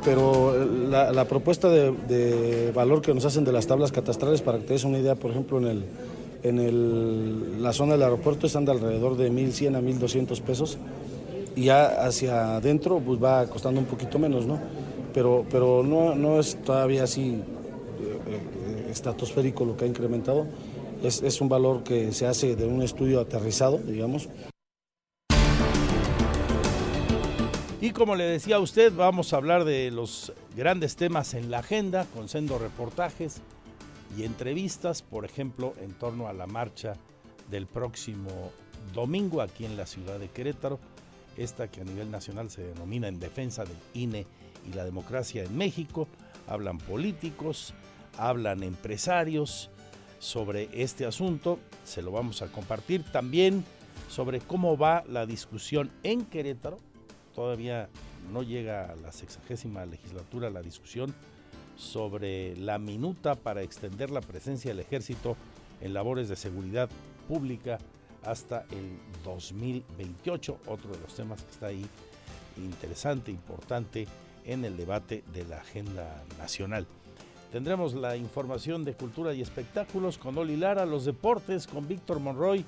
Pero 0.02 0.64
la, 0.64 1.12
la 1.12 1.26
propuesta 1.26 1.68
de, 1.68 2.72
valor 2.74 3.02
que 3.02 3.12
nos 3.12 3.26
hacen 3.26 3.44
de 3.44 3.52
las 3.52 3.66
tablas 3.66 3.92
catastrales, 3.92 4.40
para 4.40 4.56
que 4.56 4.64
te 4.64 4.72
des 4.72 4.84
una 4.84 4.98
idea, 4.98 5.14
por 5.14 5.30
ejemplo, 5.30 5.58
en, 5.58 5.66
el, 5.66 5.84
en 6.42 6.58
el, 6.58 7.62
la 7.62 7.74
zona 7.74 7.92
del 7.92 8.04
aeropuerto 8.04 8.46
están 8.46 8.64
de 8.64 8.72
alrededor 8.72 9.18
de 9.18 9.30
1.100 9.30 9.76
a 9.76 9.82
1.200 9.82 10.40
pesos 10.40 10.78
y 11.54 11.64
ya 11.64 12.06
hacia 12.06 12.56
adentro 12.56 12.98
pues 13.00 13.22
va 13.22 13.46
costando 13.46 13.78
un 13.78 13.86
poquito 13.86 14.18
menos, 14.18 14.46
¿no? 14.46 14.58
Pero, 15.12 15.44
pero 15.50 15.82
no, 15.82 16.14
no 16.14 16.40
es 16.40 16.56
todavía 16.64 17.04
así 17.04 17.42
eh, 18.00 18.86
estratosférico 18.90 19.66
lo 19.66 19.76
que 19.76 19.84
ha 19.84 19.88
incrementado 19.88 20.46
es, 21.06 21.22
es, 21.22 21.40
un 21.40 21.48
valor 21.48 21.82
que 21.82 22.12
se 22.12 22.26
hace 22.26 22.56
de 22.56 22.66
un 22.66 22.82
estudio 22.82 23.20
aterrizado, 23.20 23.78
digamos. 23.78 24.28
Y 27.80 27.90
como 27.90 28.16
le 28.16 28.24
decía 28.24 28.56
a 28.56 28.60
usted, 28.60 28.92
vamos 28.92 29.32
a 29.32 29.36
hablar 29.36 29.64
de 29.64 29.90
los 29.90 30.32
grandes 30.56 30.96
temas 30.96 31.34
en 31.34 31.50
la 31.50 31.58
agenda, 31.58 32.06
con 32.14 32.28
sendo 32.28 32.58
reportajes 32.58 33.42
y 34.16 34.24
entrevistas, 34.24 35.02
por 35.02 35.24
ejemplo, 35.24 35.74
en 35.80 35.92
torno 35.92 36.26
a 36.26 36.32
la 36.32 36.46
marcha 36.46 36.94
del 37.50 37.66
próximo 37.66 38.50
domingo 38.94 39.40
aquí 39.40 39.64
en 39.64 39.76
la 39.76 39.86
ciudad 39.86 40.18
de 40.18 40.28
Querétaro, 40.28 40.80
esta 41.36 41.68
que 41.68 41.82
a 41.82 41.84
nivel 41.84 42.10
nacional 42.10 42.50
se 42.50 42.62
denomina 42.62 43.08
en 43.08 43.20
defensa 43.20 43.64
del 43.64 43.76
INE 43.94 44.26
y 44.68 44.74
la 44.74 44.84
democracia 44.84 45.44
en 45.44 45.56
México. 45.56 46.08
Hablan 46.48 46.78
políticos, 46.78 47.74
hablan 48.16 48.62
empresarios, 48.62 49.70
sobre 50.18 50.68
este 50.72 51.06
asunto. 51.06 51.58
Se 51.84 52.02
lo 52.02 52.10
vamos 52.12 52.42
a 52.42 52.46
compartir 52.48 53.04
también 53.12 53.64
sobre 54.08 54.40
cómo 54.40 54.76
va 54.76 55.04
la 55.08 55.26
discusión 55.26 55.90
en 56.02 56.24
Querétaro. 56.24 56.78
Todavía 57.34 57.88
no 58.32 58.42
llega 58.42 58.90
a 58.90 58.96
la 58.96 59.12
sexagésima 59.12 59.86
legislatura 59.86 60.50
la 60.50 60.62
discusión 60.62 61.14
sobre 61.76 62.56
la 62.56 62.78
minuta 62.78 63.34
para 63.34 63.62
extender 63.62 64.10
la 64.10 64.20
presencia 64.20 64.70
del 64.70 64.80
ejército 64.80 65.36
en 65.80 65.92
labores 65.92 66.28
de 66.28 66.36
seguridad 66.36 66.88
pública 67.28 67.78
hasta 68.24 68.64
el 68.70 68.98
2028. 69.24 70.60
Otro 70.66 70.90
de 70.90 71.00
los 71.00 71.14
temas 71.14 71.42
que 71.42 71.50
está 71.50 71.66
ahí 71.66 71.86
interesante, 72.56 73.30
importante 73.30 74.06
en 74.44 74.64
el 74.64 74.76
debate 74.76 75.22
de 75.32 75.44
la 75.44 75.58
agenda 75.58 76.24
nacional. 76.38 76.86
Tendremos 77.52 77.94
la 77.94 78.16
información 78.16 78.84
de 78.84 78.94
cultura 78.94 79.32
y 79.32 79.40
espectáculos 79.40 80.18
con 80.18 80.36
Oli 80.36 80.56
Lara, 80.56 80.84
los 80.84 81.04
deportes 81.04 81.66
con 81.66 81.86
Víctor 81.86 82.20
Monroy 82.20 82.64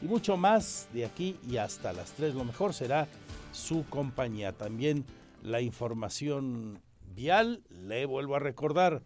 y 0.00 0.06
mucho 0.06 0.36
más 0.36 0.88
de 0.92 1.04
aquí 1.04 1.36
y 1.48 1.56
hasta 1.56 1.92
las 1.92 2.12
3. 2.12 2.34
Lo 2.34 2.44
mejor 2.44 2.74
será 2.74 3.08
su 3.52 3.84
compañía. 3.88 4.52
También 4.52 5.04
la 5.42 5.60
información 5.60 6.80
vial, 7.14 7.62
le 7.70 8.06
vuelvo 8.06 8.36
a 8.36 8.40
recordar, 8.40 9.02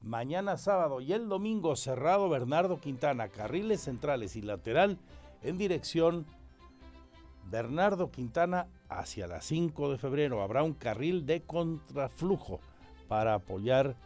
mañana 0.00 0.56
sábado 0.56 1.00
y 1.00 1.12
el 1.12 1.28
domingo 1.28 1.76
cerrado 1.76 2.28
Bernardo 2.28 2.80
Quintana, 2.80 3.28
carriles 3.28 3.82
centrales 3.82 4.36
y 4.36 4.42
lateral 4.42 4.98
en 5.42 5.58
dirección 5.58 6.26
Bernardo 7.50 8.10
Quintana 8.10 8.68
hacia 8.88 9.26
las 9.26 9.44
5 9.44 9.92
de 9.92 9.98
febrero. 9.98 10.42
Habrá 10.42 10.62
un 10.62 10.74
carril 10.74 11.26
de 11.26 11.42
contraflujo 11.42 12.60
para 13.08 13.34
apoyar 13.34 13.96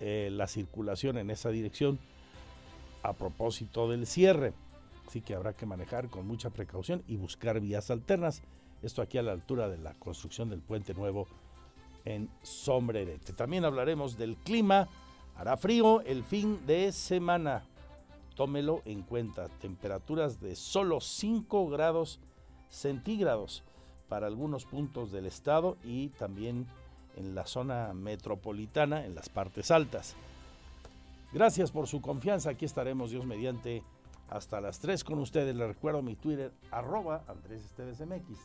eh, 0.00 0.30
la 0.32 0.46
circulación 0.46 1.18
en 1.18 1.30
esa 1.30 1.50
dirección 1.50 1.98
a 3.02 3.12
propósito 3.12 3.88
del 3.88 4.06
cierre. 4.06 4.52
Así 5.06 5.20
que 5.20 5.34
habrá 5.34 5.52
que 5.52 5.66
manejar 5.66 6.08
con 6.08 6.26
mucha 6.26 6.50
precaución 6.50 7.02
y 7.06 7.16
buscar 7.16 7.60
vías 7.60 7.90
alternas. 7.90 8.42
Esto 8.82 9.02
aquí 9.02 9.18
a 9.18 9.22
la 9.22 9.32
altura 9.32 9.68
de 9.68 9.78
la 9.78 9.94
construcción 9.94 10.48
del 10.48 10.60
puente 10.60 10.94
nuevo 10.94 11.26
en 12.04 12.30
Sombrerete. 12.42 13.32
También 13.32 13.64
hablaremos 13.64 14.16
del 14.16 14.36
clima. 14.36 14.88
Hará 15.36 15.56
frío 15.56 16.00
el 16.02 16.24
fin 16.24 16.64
de 16.66 16.92
semana. 16.92 17.64
Tómelo 18.36 18.82
en 18.84 19.02
cuenta. 19.02 19.48
Temperaturas 19.48 20.40
de 20.40 20.56
solo 20.56 21.00
5 21.00 21.68
grados 21.68 22.20
centígrados 22.68 23.64
para 24.08 24.26
algunos 24.26 24.64
puntos 24.64 25.12
del 25.12 25.26
estado 25.26 25.76
y 25.84 26.08
también 26.10 26.66
en 27.20 27.34
la 27.34 27.46
zona 27.46 27.92
metropolitana, 27.94 29.04
en 29.04 29.14
las 29.14 29.28
partes 29.28 29.70
altas. 29.70 30.16
Gracias 31.32 31.70
por 31.70 31.86
su 31.86 32.00
confianza. 32.00 32.50
Aquí 32.50 32.64
estaremos, 32.64 33.10
Dios 33.10 33.24
mediante, 33.24 33.82
hasta 34.28 34.60
las 34.60 34.80
3 34.80 35.04
con 35.04 35.18
ustedes. 35.20 35.54
Les 35.54 35.68
recuerdo 35.68 36.02
mi 36.02 36.16
Twitter, 36.16 36.52
arroba 36.70 37.24
Andrés 37.28 37.64
Esteves 37.64 38.00
MX. 38.00 38.38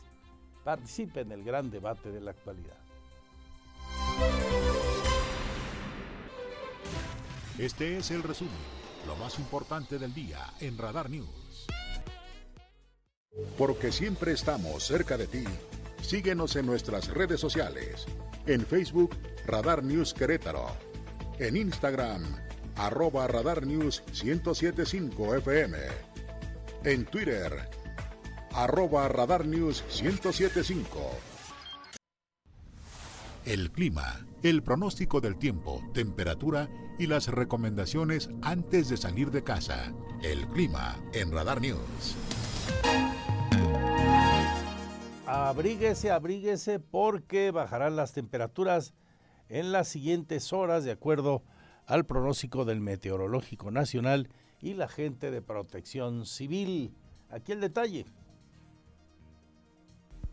Participe 0.64 1.20
en 1.20 1.32
el 1.32 1.42
gran 1.42 1.70
debate 1.70 2.10
de 2.10 2.20
la 2.20 2.30
actualidad. 2.32 2.76
Este 7.58 7.96
es 7.96 8.10
el 8.10 8.22
resumen, 8.22 8.52
lo 9.06 9.16
más 9.16 9.38
importante 9.38 9.98
del 9.98 10.12
día 10.12 10.38
en 10.60 10.76
Radar 10.76 11.08
News. 11.08 11.66
Porque 13.56 13.92
siempre 13.92 14.32
estamos 14.32 14.84
cerca 14.84 15.16
de 15.16 15.26
ti, 15.26 15.44
síguenos 16.02 16.56
en 16.56 16.66
nuestras 16.66 17.08
redes 17.08 17.40
sociales 17.40 18.06
en 18.46 18.64
Facebook, 18.64 19.10
Radar 19.46 19.82
News 19.82 20.14
Querétaro. 20.14 20.68
En 21.38 21.56
Instagram, 21.56 22.22
arroba 22.76 23.26
Radar 23.26 23.66
News 23.66 24.02
1075 24.22 25.36
FM. 25.36 25.76
En 26.84 27.04
Twitter, 27.06 27.68
arroba 28.52 29.08
Radar 29.08 29.44
News 29.44 29.84
1075. 30.02 31.10
El 33.44 33.70
clima, 33.70 34.26
el 34.42 34.62
pronóstico 34.62 35.20
del 35.20 35.36
tiempo, 35.36 35.82
temperatura 35.92 36.68
y 36.98 37.06
las 37.06 37.28
recomendaciones 37.28 38.30
antes 38.42 38.88
de 38.88 38.96
salir 38.96 39.30
de 39.30 39.44
casa. 39.44 39.92
El 40.22 40.46
clima 40.48 40.96
en 41.12 41.30
Radar 41.30 41.60
News 41.60 42.16
abríguese, 45.26 46.10
abríguese 46.10 46.78
porque 46.78 47.50
bajarán 47.50 47.96
las 47.96 48.12
temperaturas 48.12 48.94
en 49.48 49.72
las 49.72 49.88
siguientes 49.88 50.52
horas 50.52 50.84
de 50.84 50.92
acuerdo 50.92 51.42
al 51.86 52.04
pronóstico 52.04 52.64
del 52.64 52.80
Meteorológico 52.80 53.70
Nacional 53.70 54.28
y 54.60 54.74
la 54.74 54.88
gente 54.88 55.30
de 55.30 55.42
protección 55.42 56.26
civil. 56.26 56.94
Aquí 57.30 57.52
el 57.52 57.60
detalle. 57.60 58.06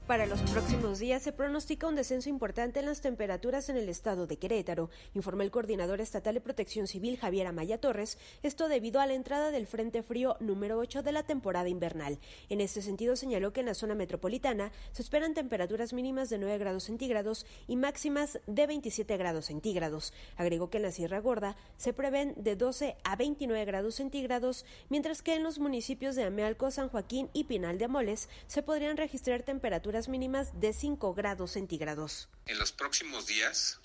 Para 0.08 0.26
los 0.26 0.42
próximos 0.42 1.00
días 1.00 1.24
se 1.24 1.32
pronostica 1.32 1.88
un 1.88 1.96
descenso 1.96 2.28
importante 2.28 2.82
en 2.82 2.88
las 2.88 3.00
temperaturas 3.00 3.70
en 3.70 3.78
el 3.78 3.88
estado 3.88 4.28
de 4.28 4.36
Querétaro, 4.36 4.90
informó 5.14 5.44
el 5.44 5.52
coordinador 5.52 6.02
estatal 6.02 6.34
de 6.34 6.42
protección 6.42 6.88
civil 6.88 7.18
Javier 7.18 7.48
Amaya 7.48 7.80
Torres, 7.80 8.18
esto 8.44 8.68
debido 8.68 9.00
a 9.00 9.08
la 9.08 9.14
entrada 9.14 9.50
del 9.50 9.66
Frente 9.66 10.04
Frío 10.04 10.36
número 10.42 10.78
8 10.78 11.04
de 11.04 11.14
la 11.14 11.24
temporada 11.24 11.70
invernal. 11.70 12.20
En 12.50 12.60
este 12.60 12.82
sentido 12.82 13.16
señaló 13.16 13.54
que 13.54 13.62
en 13.62 13.68
la 13.68 13.76
zona 13.76 13.96
metropolitana 13.96 14.74
se 14.92 15.02
esperan 15.02 15.34
temperaturas 15.34 15.94
mínimas 15.94 16.30
de 16.30 16.38
9 16.38 16.58
grados 16.58 16.84
centígrados 16.84 17.46
y 17.70 17.78
máximas 17.78 18.42
de 18.46 18.68
27 18.68 19.16
grados 19.16 19.46
centígrados. 19.46 20.14
Agregó 20.36 20.70
que 20.70 20.78
en 20.78 20.84
la 20.84 20.92
Sierra 20.92 21.22
Gorda 21.22 21.56
se 21.78 21.94
prevén 21.94 22.34
de 22.36 22.58
12 22.58 22.98
a 23.06 23.16
29 23.16 23.64
grados 23.64 23.96
centígrados, 23.96 24.66
mientras 24.90 25.22
que 25.22 25.36
en 25.36 25.44
los 25.44 25.60
municipios 25.60 26.18
de 26.18 26.26
Amealco, 26.26 26.72
San 26.72 26.90
Joaquín 26.90 27.30
y 27.32 27.46
Pinal 27.46 27.78
de 27.78 27.86
Amoles 27.86 28.28
se 28.48 28.64
podrían 28.64 28.98
registrar 28.98 29.44
temperaturas 29.44 29.93
mínimas 30.08 30.60
de 30.60 30.74
5 30.74 31.14
grados 31.14 31.52
centígrados. 31.52 32.28
En 32.46 32.58
los 32.58 32.72
próximos 32.72 33.28
días 33.28 33.80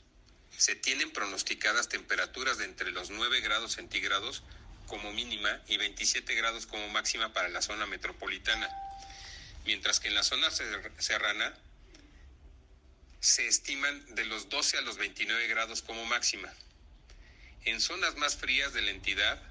se 0.56 0.74
tienen 0.74 1.12
pronosticadas 1.12 1.88
temperaturas 1.88 2.58
de 2.58 2.64
entre 2.64 2.90
los 2.90 3.10
9 3.10 3.40
grados 3.40 3.72
centígrados 3.72 4.42
como 4.86 5.12
mínima 5.12 5.60
y 5.68 5.76
27 5.76 6.34
grados 6.34 6.66
como 6.66 6.88
máxima 6.88 7.32
para 7.32 7.48
la 7.48 7.60
zona 7.60 7.86
metropolitana, 7.86 8.68
mientras 9.66 10.00
que 10.00 10.08
en 10.08 10.14
la 10.14 10.22
zona 10.22 10.48
serrana 10.50 11.54
se 13.20 13.46
estiman 13.46 14.14
de 14.14 14.24
los 14.24 14.48
12 14.48 14.78
a 14.78 14.80
los 14.80 14.96
29 14.96 15.46
grados 15.48 15.82
como 15.82 16.04
máxima. 16.06 16.52
En 17.64 17.80
zonas 17.80 18.16
más 18.16 18.36
frías 18.36 18.72
de 18.72 18.80
la 18.80 18.90
entidad, 18.90 19.42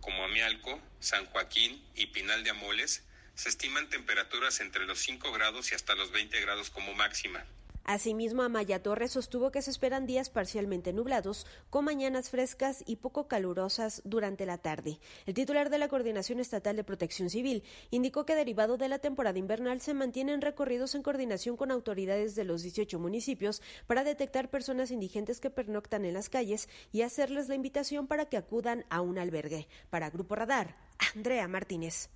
como 0.00 0.24
Amialco, 0.24 0.80
San 1.00 1.26
Joaquín 1.26 1.84
y 1.96 2.06
Pinal 2.06 2.44
de 2.44 2.50
Amoles, 2.50 3.02
se 3.38 3.50
estiman 3.50 3.88
temperaturas 3.88 4.58
entre 4.58 4.84
los 4.84 4.98
5 4.98 5.30
grados 5.30 5.70
y 5.70 5.76
hasta 5.76 5.94
los 5.94 6.10
20 6.10 6.40
grados 6.40 6.70
como 6.70 6.92
máxima. 6.94 7.44
Asimismo, 7.84 8.42
Amaya 8.42 8.82
Torres 8.82 9.12
sostuvo 9.12 9.52
que 9.52 9.62
se 9.62 9.70
esperan 9.70 10.06
días 10.06 10.28
parcialmente 10.28 10.92
nublados, 10.92 11.46
con 11.70 11.84
mañanas 11.84 12.30
frescas 12.30 12.82
y 12.84 12.96
poco 12.96 13.28
calurosas 13.28 14.02
durante 14.04 14.44
la 14.44 14.58
tarde. 14.58 14.98
El 15.24 15.34
titular 15.34 15.70
de 15.70 15.78
la 15.78 15.86
Coordinación 15.86 16.40
Estatal 16.40 16.74
de 16.74 16.82
Protección 16.82 17.30
Civil 17.30 17.62
indicó 17.92 18.26
que 18.26 18.34
derivado 18.34 18.76
de 18.76 18.88
la 18.88 18.98
temporada 18.98 19.38
invernal 19.38 19.80
se 19.80 19.94
mantienen 19.94 20.42
recorridos 20.42 20.96
en 20.96 21.04
coordinación 21.04 21.56
con 21.56 21.70
autoridades 21.70 22.34
de 22.34 22.42
los 22.42 22.62
18 22.62 22.98
municipios 22.98 23.62
para 23.86 24.02
detectar 24.02 24.50
personas 24.50 24.90
indigentes 24.90 25.38
que 25.40 25.48
pernoctan 25.48 26.04
en 26.04 26.14
las 26.14 26.28
calles 26.28 26.68
y 26.90 27.02
hacerles 27.02 27.48
la 27.48 27.54
invitación 27.54 28.08
para 28.08 28.26
que 28.26 28.36
acudan 28.36 28.84
a 28.90 29.00
un 29.00 29.16
albergue. 29.16 29.68
Para 29.90 30.10
Grupo 30.10 30.34
Radar, 30.34 30.76
Andrea 31.14 31.46
Martínez. 31.46 32.10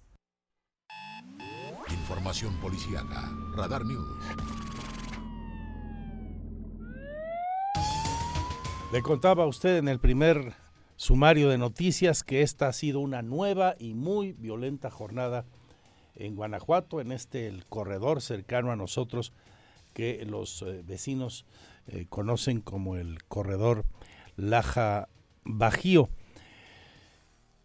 Información 1.93 2.55
policíaca. 2.61 3.31
Radar 3.55 3.85
News. 3.85 4.07
Le 8.93 9.03
contaba 9.03 9.45
a 9.45 9.47
usted 9.47 9.79
en 9.79 9.89
el 9.89 10.01
primer 10.01 10.55
sumario 10.97 11.49
de 11.49 11.59
noticias 11.59 12.23
que 12.23 12.43
esta 12.43 12.69
ha 12.69 12.73
sido 12.73 13.01
una 13.01 13.23
nueva 13.23 13.75
y 13.79 13.95
muy 13.95 14.33
violenta 14.33 14.91
jornada 14.91 15.45
en 16.15 16.37
Guanajuato, 16.37 17.01
en 17.01 17.13
este 17.13 17.47
el 17.47 17.67
corredor 17.67 18.21
cercano 18.21 18.71
a 18.73 18.77
nosotros 18.77 19.33
que 19.93 20.25
los 20.27 20.63
eh, 20.63 20.83
vecinos 20.85 21.45
eh, 21.87 22.07
conocen 22.09 22.61
como 22.61 22.97
el 22.97 23.23
corredor 23.25 23.85
Laja 24.37 25.09
Bajío. 25.45 26.09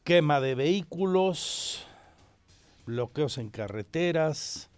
Quema 0.03 0.39
de 0.39 0.55
vehículos, 0.55 1.87
bloqueos 2.88 3.38
en 3.38 3.50
carreteras. 3.50 4.71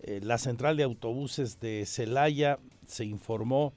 Eh, 0.00 0.20
la 0.22 0.38
central 0.38 0.76
de 0.76 0.84
autobuses 0.84 1.58
de 1.58 1.84
Celaya 1.86 2.58
se 2.86 3.04
informó, 3.04 3.72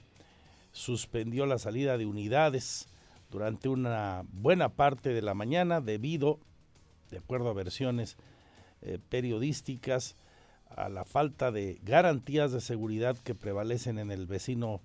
suspendió 0.72 1.46
la 1.46 1.58
salida 1.58 1.98
de 1.98 2.06
unidades 2.06 2.88
durante 3.30 3.68
una 3.68 4.22
buena 4.32 4.68
parte 4.68 5.10
de 5.10 5.22
la 5.22 5.34
mañana 5.34 5.80
debido, 5.80 6.38
de 7.10 7.18
acuerdo 7.18 7.48
a 7.48 7.54
versiones 7.54 8.16
eh, 8.82 8.98
periodísticas, 9.08 10.14
a 10.68 10.88
la 10.88 11.04
falta 11.04 11.50
de 11.50 11.80
garantías 11.82 12.52
de 12.52 12.60
seguridad 12.60 13.16
que 13.18 13.34
prevalecen 13.34 13.98
en 13.98 14.10
el 14.10 14.26
vecino 14.26 14.80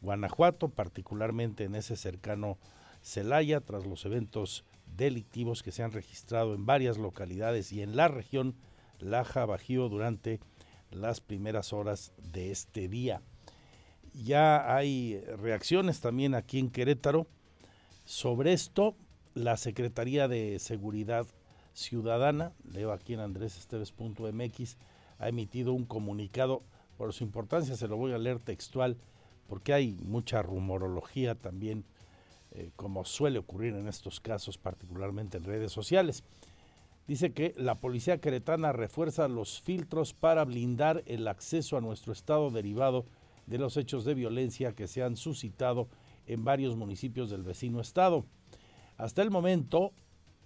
Guanajuato, 0.00 0.68
particularmente 0.68 1.64
en 1.64 1.74
ese 1.74 1.96
cercano 1.96 2.58
Celaya, 3.02 3.60
tras 3.60 3.86
los 3.86 4.04
eventos 4.04 4.64
delictivos 4.96 5.62
que 5.62 5.72
se 5.72 5.82
han 5.82 5.92
registrado 5.92 6.54
en 6.54 6.66
varias 6.66 6.98
localidades 6.98 7.72
y 7.72 7.82
en 7.82 7.96
la 7.96 8.08
región 8.08 8.54
Laja 8.98 9.44
Bajío 9.44 9.88
durante 9.88 10.40
las 10.90 11.20
primeras 11.20 11.72
horas 11.72 12.12
de 12.32 12.50
este 12.50 12.88
día. 12.88 13.22
Ya 14.14 14.76
hay 14.76 15.20
reacciones 15.38 16.00
también 16.00 16.34
aquí 16.34 16.58
en 16.58 16.70
Querétaro. 16.70 17.26
Sobre 18.04 18.52
esto, 18.52 18.94
la 19.34 19.56
Secretaría 19.56 20.28
de 20.28 20.58
Seguridad 20.60 21.26
Ciudadana, 21.72 22.52
leo 22.70 22.92
aquí 22.92 23.14
en 23.14 23.20
andresesteves.mx, 23.20 24.76
ha 25.18 25.28
emitido 25.28 25.72
un 25.72 25.84
comunicado, 25.84 26.62
por 26.96 27.12
su 27.12 27.24
importancia 27.24 27.76
se 27.76 27.88
lo 27.88 27.96
voy 27.96 28.12
a 28.12 28.18
leer 28.18 28.38
textual, 28.38 28.96
porque 29.48 29.72
hay 29.72 29.98
mucha 30.04 30.42
rumorología 30.42 31.34
también 31.34 31.84
eh, 32.54 32.70
como 32.76 33.04
suele 33.04 33.40
ocurrir 33.40 33.74
en 33.74 33.88
estos 33.88 34.20
casos, 34.20 34.58
particularmente 34.58 35.38
en 35.38 35.44
redes 35.44 35.72
sociales. 35.72 36.22
Dice 37.08 37.32
que 37.32 37.52
la 37.56 37.80
policía 37.80 38.20
queretana 38.20 38.72
refuerza 38.72 39.26
los 39.26 39.60
filtros 39.60 40.14
para 40.14 40.44
blindar 40.44 41.02
el 41.06 41.26
acceso 41.26 41.76
a 41.76 41.80
nuestro 41.80 42.12
estado 42.12 42.50
derivado 42.50 43.06
de 43.46 43.58
los 43.58 43.76
hechos 43.76 44.04
de 44.04 44.14
violencia 44.14 44.72
que 44.72 44.86
se 44.86 45.02
han 45.02 45.16
suscitado 45.16 45.88
en 46.26 46.44
varios 46.44 46.76
municipios 46.76 47.28
del 47.28 47.42
vecino 47.42 47.80
estado. 47.80 48.24
Hasta 48.96 49.22
el 49.22 49.30
momento, 49.30 49.92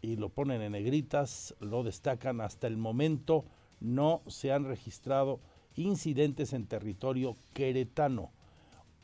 y 0.00 0.16
lo 0.16 0.30
ponen 0.30 0.62
en 0.62 0.72
negritas, 0.72 1.54
lo 1.60 1.82
destacan, 1.82 2.40
hasta 2.40 2.66
el 2.66 2.78
momento 2.78 3.44
no 3.80 4.22
se 4.26 4.50
han 4.50 4.64
registrado 4.64 5.40
incidentes 5.76 6.54
en 6.54 6.66
territorio 6.66 7.36
queretano 7.52 8.32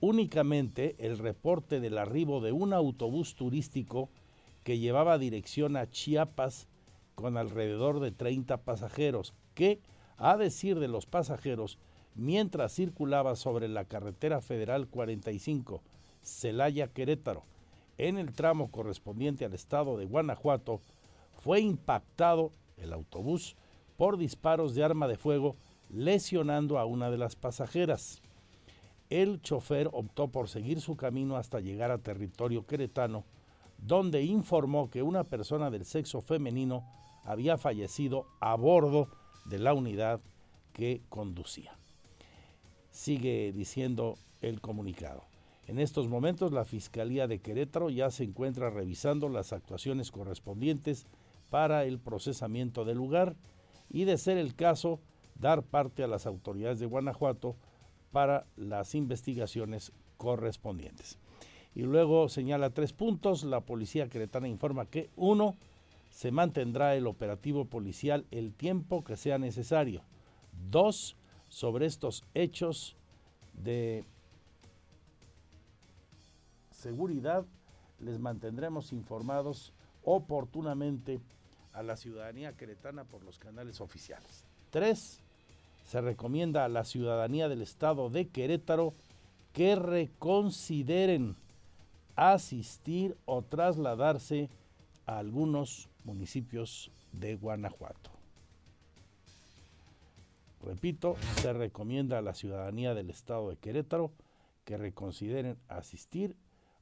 únicamente 0.05 0.97
el 0.99 1.17
reporte 1.17 1.81
del 1.81 1.97
arribo 1.97 2.43
de 2.43 2.53
un 2.53 2.75
autobús 2.75 3.35
turístico 3.37 4.11
que 4.63 4.79
llevaba 4.79 5.17
dirección 5.17 5.77
a 5.77 5.91
Chiapas 5.91 6.69
con 7.15 7.39
alrededor 7.39 8.01
de 8.01 8.11
30 8.11 8.59
pasajeros, 8.59 9.33
que, 9.55 9.81
a 10.19 10.37
decir 10.37 10.79
de 10.79 10.89
los 10.89 11.07
pasajeros, 11.07 11.79
mientras 12.15 12.75
circulaba 12.75 13.35
sobre 13.35 13.67
la 13.67 13.87
carretera 13.87 14.43
federal 14.43 14.89
45, 14.89 15.81
Celaya 16.23 16.89
Querétaro, 16.89 17.45
en 17.97 18.19
el 18.19 18.35
tramo 18.35 18.71
correspondiente 18.71 19.47
al 19.47 19.55
estado 19.55 19.97
de 19.97 20.05
Guanajuato, 20.05 20.83
fue 21.33 21.61
impactado 21.61 22.53
el 22.77 22.93
autobús 22.93 23.57
por 23.97 24.19
disparos 24.19 24.75
de 24.75 24.85
arma 24.85 25.09
de 25.09 25.17
fuego, 25.17 25.57
lesionando 25.89 26.79
a 26.79 26.85
una 26.85 27.11
de 27.11 27.19
las 27.19 27.37
pasajeras 27.37 28.21
el 29.11 29.41
chofer 29.43 29.89
optó 29.93 30.29
por 30.29 30.49
seguir 30.49 30.81
su 30.81 30.97
camino 30.97 31.37
hasta 31.37 31.61
llegar 31.61 31.91
a 31.91 31.99
territorio 31.99 32.67
queretano, 32.67 33.25
donde 33.79 34.23
informó 34.23 34.91
que 34.91 35.03
una 35.03 35.25
persona 35.25 35.71
del 35.71 35.85
sexo 35.85 36.21
femenino 36.21 36.85
había 37.25 37.59
fallecido 37.59 38.27
a 38.41 38.55
bordo 38.55 39.09
de 39.45 39.59
la 39.59 39.75
unidad 39.75 40.21
que 40.73 41.03
conducía. 41.09 41.77
Sigue 42.91 43.53
diciendo 43.53 44.17
el 44.41 44.61
comunicado. 44.61 45.25
En 45.67 45.79
estos 45.79 46.09
momentos 46.09 46.53
la 46.53 46.65
Fiscalía 46.65 47.27
de 47.27 47.41
Querétaro 47.41 47.89
ya 47.89 48.11
se 48.11 48.25
encuentra 48.25 48.71
revisando 48.71 49.29
las 49.29 49.53
actuaciones 49.53 50.11
correspondientes 50.11 51.07
para 51.51 51.85
el 51.85 51.99
procesamiento 51.99 52.85
del 52.85 52.99
lugar 52.99 53.37
y 53.89 54.05
de 54.05 54.19
ser 54.19 54.37
el 54.37 54.55
caso 54.55 55.01
dar 55.37 55.63
parte 55.63 56.03
a 56.03 56.09
las 56.09 56.27
autoridades 56.27 56.79
de 56.81 56.87
Guanajuato 56.87 57.57
para 58.15 58.47
las 58.55 58.95
investigaciones 58.95 59.91
correspondientes. 60.19 61.19
Y 61.75 61.83
luego 61.83 62.29
señala 62.29 62.71
tres 62.71 62.93
puntos. 62.93 63.43
La 63.43 63.63
policía 63.63 64.09
queretana 64.09 64.47
informa 64.47 64.87
que 64.87 65.11
uno, 65.17 65.57
se 66.11 66.31
mantendrá 66.31 66.95
el 66.95 67.09
operativo 67.09 67.65
policial 67.65 68.25
el 68.31 68.55
tiempo 68.55 69.03
que 69.03 69.17
sea 69.17 69.37
necesario. 69.37 70.05
Dos, 70.71 71.17
sobre 71.49 71.87
estos 71.87 72.23
hechos 72.35 72.95
de 73.53 74.05
seguridad, 76.71 77.45
les 77.99 78.21
mantendremos 78.21 78.93
informados 78.93 79.73
oportunamente 80.05 81.19
a 81.73 81.83
la 81.83 81.97
ciudadanía 81.97 82.53
queretana 82.53 83.03
por 83.03 83.25
los 83.25 83.41
canales 83.41 83.81
oficiales. 83.81 84.45
Tres, 84.71 85.24
se 85.85 86.01
recomienda 86.01 86.65
a 86.65 86.69
la 86.69 86.85
ciudadanía 86.85 87.49
del 87.49 87.63
estado 87.63 88.11
de 88.11 88.29
Querétaro 88.29 88.95
que 89.53 89.77
reconsideren 89.77 91.37
asistir 92.17 93.17
o 93.25 93.43
trasladarse 93.43 94.49
a 95.07 95.19
algunos 95.19 95.89
municipios 96.05 96.91
de 97.13 97.37
Guanajuato. 97.37 98.11
Repito, 100.63 101.17
se 101.37 101.53
recomienda 101.53 102.19
a 102.19 102.23
la 102.23 102.35
ciudadanía 102.35 102.95
del 102.95 103.11
estado 103.11 103.51
de 103.51 103.57
Querétaro 103.57 104.13
que 104.65 104.79
reconsideren 104.79 105.59
asistir 105.69 106.37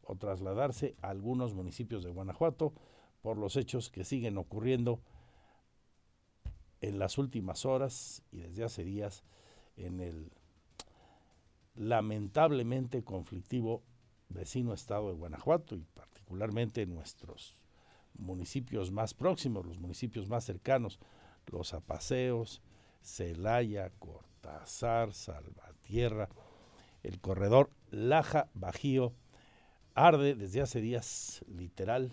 o 0.05 0.15
trasladarse 0.15 0.95
a 1.03 1.11
algunos 1.11 1.55
municipios 1.55 2.05
de 2.05 2.11
Guanajuato 2.11 2.73
por 3.23 3.39
los 3.39 3.57
hechos 3.57 3.91
que 3.91 4.05
siguen 4.05 4.39
ocurriendo 4.39 5.01
en 6.83 6.99
las 6.99 7.17
últimas 7.17 7.65
horas 7.65 8.23
y 8.31 8.41
desde 8.41 8.65
hace 8.65 8.85
días 8.85 9.25
en 9.77 10.01
el 10.01 10.31
lamentablemente 11.75 13.03
conflictivo 13.03 13.83
vecino 14.29 14.75
estado 14.75 15.09
de 15.09 15.15
Guanajuato 15.15 15.75
y 15.75 15.85
particularmente 15.95 16.83
en 16.83 16.95
nuestros 16.95 17.57
municipios 18.19 18.91
más 18.91 19.15
próximos, 19.15 19.65
los 19.65 19.79
municipios 19.79 20.29
más 20.29 20.45
cercanos, 20.45 20.99
los 21.47 21.73
Apaseos, 21.73 22.61
Celaya, 23.01 23.91
Cortázar, 23.99 25.13
Salvatierra, 25.13 26.29
el 27.03 27.21
corredor 27.21 27.71
Laja 27.91 28.49
Bajío 28.55 29.15
arde 29.95 30.35
desde 30.35 30.61
hace 30.61 30.81
días, 30.81 31.45
literal, 31.47 32.13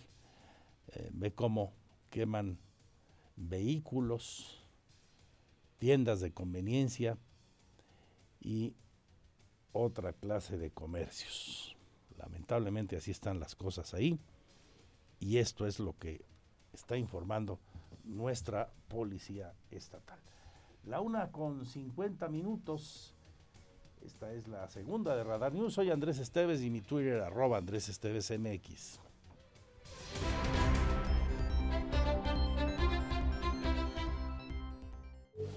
eh, 0.87 1.09
ve 1.13 1.33
cómo 1.33 1.73
queman 2.09 2.59
vehículos, 3.35 4.58
tiendas 5.79 6.19
de 6.19 6.31
conveniencia 6.31 7.17
y 8.39 8.75
otra 9.71 10.13
clase 10.13 10.57
de 10.57 10.71
comercios. 10.71 11.75
Lamentablemente 12.17 12.97
así 12.97 13.11
están 13.11 13.39
las 13.39 13.55
cosas 13.55 13.93
ahí 13.93 14.19
y 15.19 15.37
esto 15.37 15.65
es 15.65 15.79
lo 15.79 15.97
que 15.97 16.23
está 16.73 16.97
informando 16.97 17.59
nuestra 18.03 18.71
policía 18.87 19.53
estatal. 19.71 20.19
La 20.85 21.01
una 21.01 21.31
con 21.31 21.65
50 21.65 22.27
minutos. 22.29 23.15
Esta 24.01 24.31
es 24.33 24.47
la 24.47 24.67
segunda 24.69 25.15
de 25.15 25.23
Radar 25.23 25.53
News. 25.53 25.73
Soy 25.73 25.91
Andrés 25.91 26.19
Esteves 26.19 26.61
y 26.61 26.69
mi 26.69 26.81
Twitter 26.81 27.21
arroba 27.21 27.57
Andrés 27.57 27.89
Esteves 27.89 28.31
MX. 28.31 28.99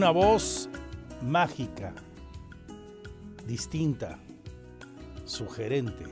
Una 0.00 0.12
voz 0.12 0.66
mágica, 1.20 1.92
distinta, 3.46 4.18
sugerente, 5.26 6.06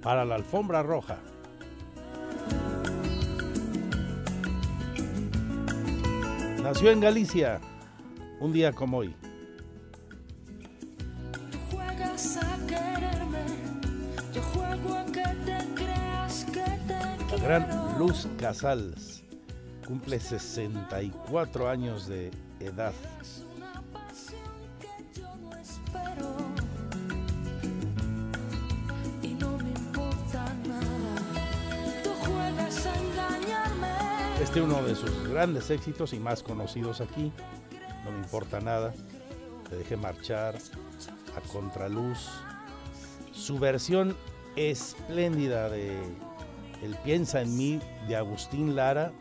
para 0.00 0.24
la 0.24 0.36
alfombra 0.36 0.84
roja. 0.84 1.18
Nació 6.62 6.92
en 6.92 7.00
Galicia, 7.00 7.60
un 8.38 8.52
día 8.52 8.72
como 8.72 8.98
hoy. 8.98 9.16
La 17.32 17.36
gran 17.42 17.98
Luz 17.98 18.28
Casals 18.38 19.17
cumple 19.88 20.20
64 20.20 21.66
años 21.66 22.06
de 22.06 22.30
edad. 22.60 22.92
Este 34.42 34.58
es 34.58 34.64
uno 34.66 34.82
de 34.82 34.94
sus 34.94 35.26
grandes 35.26 35.70
éxitos 35.70 36.12
y 36.12 36.18
más 36.18 36.42
conocidos 36.42 37.00
aquí. 37.00 37.32
No 38.04 38.10
me 38.10 38.18
importa 38.18 38.60
nada. 38.60 38.92
Te 39.70 39.76
dejé 39.76 39.96
marchar 39.96 40.58
a 41.34 41.40
contraluz. 41.50 42.28
Su 43.32 43.58
versión 43.58 44.14
espléndida 44.54 45.70
de 45.70 45.96
El 46.82 46.94
piensa 46.96 47.40
en 47.40 47.56
mí 47.56 47.80
de 48.06 48.16
Agustín 48.16 48.76
Lara, 48.76 49.12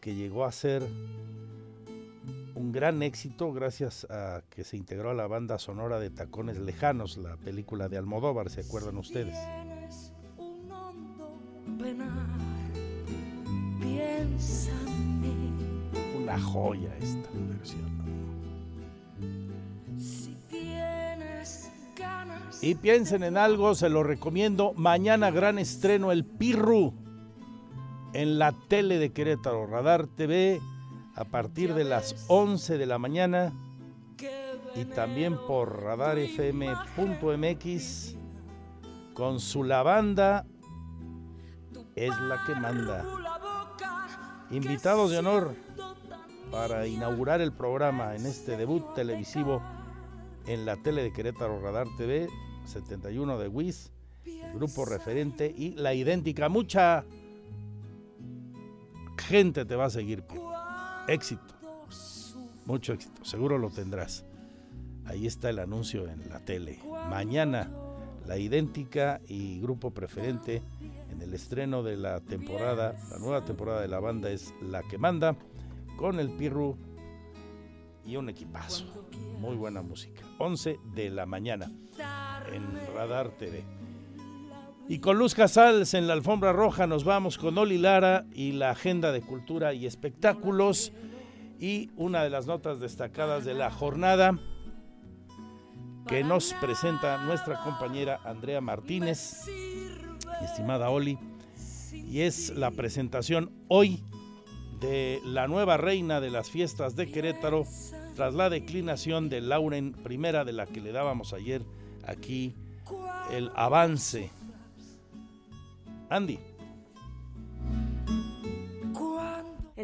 que 0.00 0.14
llegó 0.14 0.44
a 0.44 0.52
ser 0.52 0.82
un 2.54 2.72
gran 2.72 3.02
éxito 3.02 3.52
gracias 3.52 4.06
a 4.10 4.42
que 4.50 4.64
se 4.64 4.76
integró 4.76 5.10
a 5.10 5.14
la 5.14 5.26
banda 5.26 5.58
sonora 5.58 5.98
de 6.00 6.10
Tacones 6.10 6.58
Lejanos, 6.58 7.16
la 7.16 7.36
película 7.36 7.88
de 7.88 7.98
Almodóvar, 7.98 8.50
¿se 8.50 8.62
acuerdan 8.62 8.98
ustedes? 8.98 9.36
Una 16.16 16.40
joya 16.40 16.96
esta 17.00 17.28
versión. 17.48 17.88
Y 22.60 22.74
piensen 22.74 23.22
en 23.22 23.36
algo, 23.36 23.74
se 23.74 23.88
lo 23.88 24.02
recomiendo. 24.02 24.72
Mañana 24.74 25.30
gran 25.30 25.58
estreno 25.58 26.10
El 26.10 26.24
Pirru 26.24 27.07
en 28.12 28.38
la 28.38 28.52
tele 28.68 28.98
de 28.98 29.12
Querétaro, 29.12 29.66
Radar 29.66 30.06
TV, 30.06 30.60
a 31.14 31.24
partir 31.24 31.74
de 31.74 31.84
las 31.84 32.26
11 32.28 32.78
de 32.78 32.86
la 32.86 32.98
mañana 32.98 33.52
y 34.74 34.84
también 34.84 35.36
por 35.46 35.82
radarfm.mx 35.82 38.16
con 39.14 39.40
su 39.40 39.64
lavanda 39.64 40.44
es 41.96 42.18
la 42.20 42.44
que 42.46 42.54
manda. 42.54 43.04
Invitados 44.50 45.10
de 45.10 45.18
honor 45.18 45.56
para 46.50 46.86
inaugurar 46.86 47.40
el 47.40 47.52
programa 47.52 48.14
en 48.14 48.26
este 48.26 48.56
debut 48.56 48.94
televisivo 48.94 49.60
en 50.46 50.64
la 50.64 50.76
tele 50.76 51.02
de 51.02 51.12
Querétaro 51.12 51.60
Radar 51.60 51.88
TV 51.96 52.28
71 52.64 53.38
de 53.38 53.48
WIS, 53.48 53.90
el 54.24 54.54
grupo 54.54 54.84
referente 54.84 55.52
y 55.54 55.72
la 55.72 55.94
idéntica. 55.94 56.48
Mucha 56.48 57.04
gente 59.28 59.66
te 59.66 59.76
va 59.76 59.84
a 59.84 59.90
seguir. 59.90 60.24
Éxito. 61.06 61.54
Mucho 62.64 62.94
éxito. 62.94 63.24
Seguro 63.24 63.58
lo 63.58 63.68
tendrás. 63.68 64.24
Ahí 65.04 65.26
está 65.26 65.50
el 65.50 65.58
anuncio 65.58 66.08
en 66.08 66.28
la 66.30 66.40
tele. 66.40 66.80
Mañana, 67.10 67.70
la 68.26 68.38
idéntica 68.38 69.20
y 69.26 69.60
grupo 69.60 69.90
preferente 69.90 70.62
en 71.10 71.20
el 71.20 71.34
estreno 71.34 71.82
de 71.82 71.96
la 71.96 72.20
temporada, 72.20 72.94
la 73.10 73.18
nueva 73.18 73.44
temporada 73.44 73.82
de 73.82 73.88
la 73.88 74.00
banda 74.00 74.30
es 74.30 74.54
La 74.62 74.82
que 74.82 74.96
manda, 74.96 75.36
con 75.96 76.20
el 76.20 76.30
Pirru 76.30 76.76
y 78.06 78.16
un 78.16 78.30
equipazo. 78.30 78.86
Muy 79.38 79.56
buena 79.56 79.82
música. 79.82 80.22
11 80.38 80.78
de 80.94 81.10
la 81.10 81.26
mañana 81.26 81.70
en 82.52 82.94
Radar 82.94 83.30
TV. 83.36 83.64
Y 84.90 85.00
con 85.00 85.18
Luz 85.18 85.34
Casals 85.34 85.92
en 85.92 86.06
la 86.06 86.14
alfombra 86.14 86.54
roja 86.54 86.86
nos 86.86 87.04
vamos 87.04 87.36
con 87.36 87.58
Oli 87.58 87.76
Lara 87.76 88.24
y 88.32 88.52
la 88.52 88.70
agenda 88.70 89.12
de 89.12 89.20
cultura 89.20 89.74
y 89.74 89.84
espectáculos. 89.84 90.92
Y 91.60 91.90
una 91.96 92.22
de 92.22 92.30
las 92.30 92.46
notas 92.46 92.80
destacadas 92.80 93.44
de 93.44 93.52
la 93.52 93.70
jornada 93.70 94.38
que 96.06 96.24
nos 96.24 96.54
presenta 96.54 97.18
nuestra 97.18 97.62
compañera 97.62 98.18
Andrea 98.24 98.62
Martínez, 98.62 99.46
estimada 100.42 100.88
Oli, 100.88 101.18
y 101.92 102.20
es 102.20 102.48
la 102.56 102.70
presentación 102.70 103.50
hoy 103.68 104.02
de 104.80 105.20
la 105.22 105.48
nueva 105.48 105.76
reina 105.76 106.18
de 106.22 106.30
las 106.30 106.50
fiestas 106.50 106.96
de 106.96 107.10
Querétaro 107.10 107.64
tras 108.14 108.32
la 108.32 108.48
declinación 108.48 109.28
de 109.28 109.42
Lauren 109.42 109.92
primera 109.92 110.46
de 110.46 110.52
la 110.52 110.64
que 110.64 110.80
le 110.80 110.92
dábamos 110.92 111.34
ayer 111.34 111.62
aquí 112.06 112.54
el 113.30 113.50
avance. 113.54 114.30
Andy. 116.10 116.38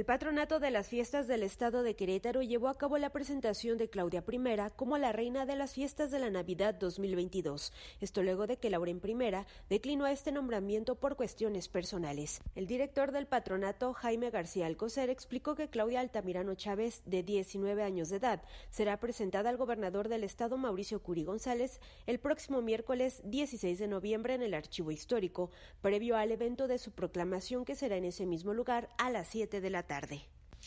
El 0.05 0.07
patronato 0.07 0.61
de 0.61 0.71
las 0.71 0.89
fiestas 0.89 1.29
del 1.29 1.43
estado 1.43 1.83
de 1.83 1.97
Querétaro 1.97 2.43
llevó 2.43 2.69
a 2.69 2.77
cabo 2.77 2.99
la 2.99 3.09
presentación 3.09 3.79
de 3.79 3.89
Claudia 3.89 4.23
I 4.31 4.71
como 4.77 4.99
la 4.99 5.13
reina 5.13 5.47
de 5.47 5.57
las 5.57 5.73
fiestas 5.73 6.11
de 6.11 6.19
la 6.19 6.29
Navidad 6.29 6.75
2022. 6.75 7.73
Esto 8.03 8.23
luego 8.23 8.47
de 8.47 8.59
que 8.59 8.69
Lauren 8.69 9.01
I 9.03 9.47
declinó 9.71 10.07
este 10.07 10.31
nombramiento 10.31 10.97
por 10.97 11.17
cuestiones 11.17 11.69
personales. 11.69 12.43
El 12.55 12.67
director 12.67 13.13
del 13.13 13.27
patronato, 13.27 13.95
Jaime 13.95 14.29
García 14.29 14.67
Alcocer, 14.67 15.09
explicó 15.09 15.55
que 15.55 15.71
Claudia 15.71 16.01
Altamirano 16.01 16.55
Chávez, 16.55 17.01
de 17.07 17.23
19 17.23 17.83
años 17.83 18.11
de 18.11 18.17
edad, 18.17 18.43
será 18.69 19.01
presentada 19.01 19.49
al 19.49 19.57
gobernador 19.57 20.11
del 20.11 20.25
estado, 20.25 20.59
Mauricio 20.59 21.03
Curi 21.03 21.25
González, 21.25 21.81
el 22.07 22.21
próximo 22.21 22.61
miércoles 22.61 23.23
16 23.25 23.79
de 23.79 23.89
noviembre 23.89 24.35
en 24.35 24.43
el 24.43 24.53
Archivo 24.53 24.91
Histórico, 24.91 25.51
previo 25.81 26.19
al 26.19 26.31
evento 26.31 26.69
de 26.69 26.77
su 26.77 26.93
proclamación 26.93 27.65
que 27.65 27.75
será 27.75 27.97
en 27.97 28.05
ese 28.05 28.27
mismo 28.27 28.53
lugar 28.53 28.91
a 28.99 29.09
las 29.09 29.29
7 29.29 29.63
de 29.63 29.71
la 29.71 29.83
tarde. 29.85 29.94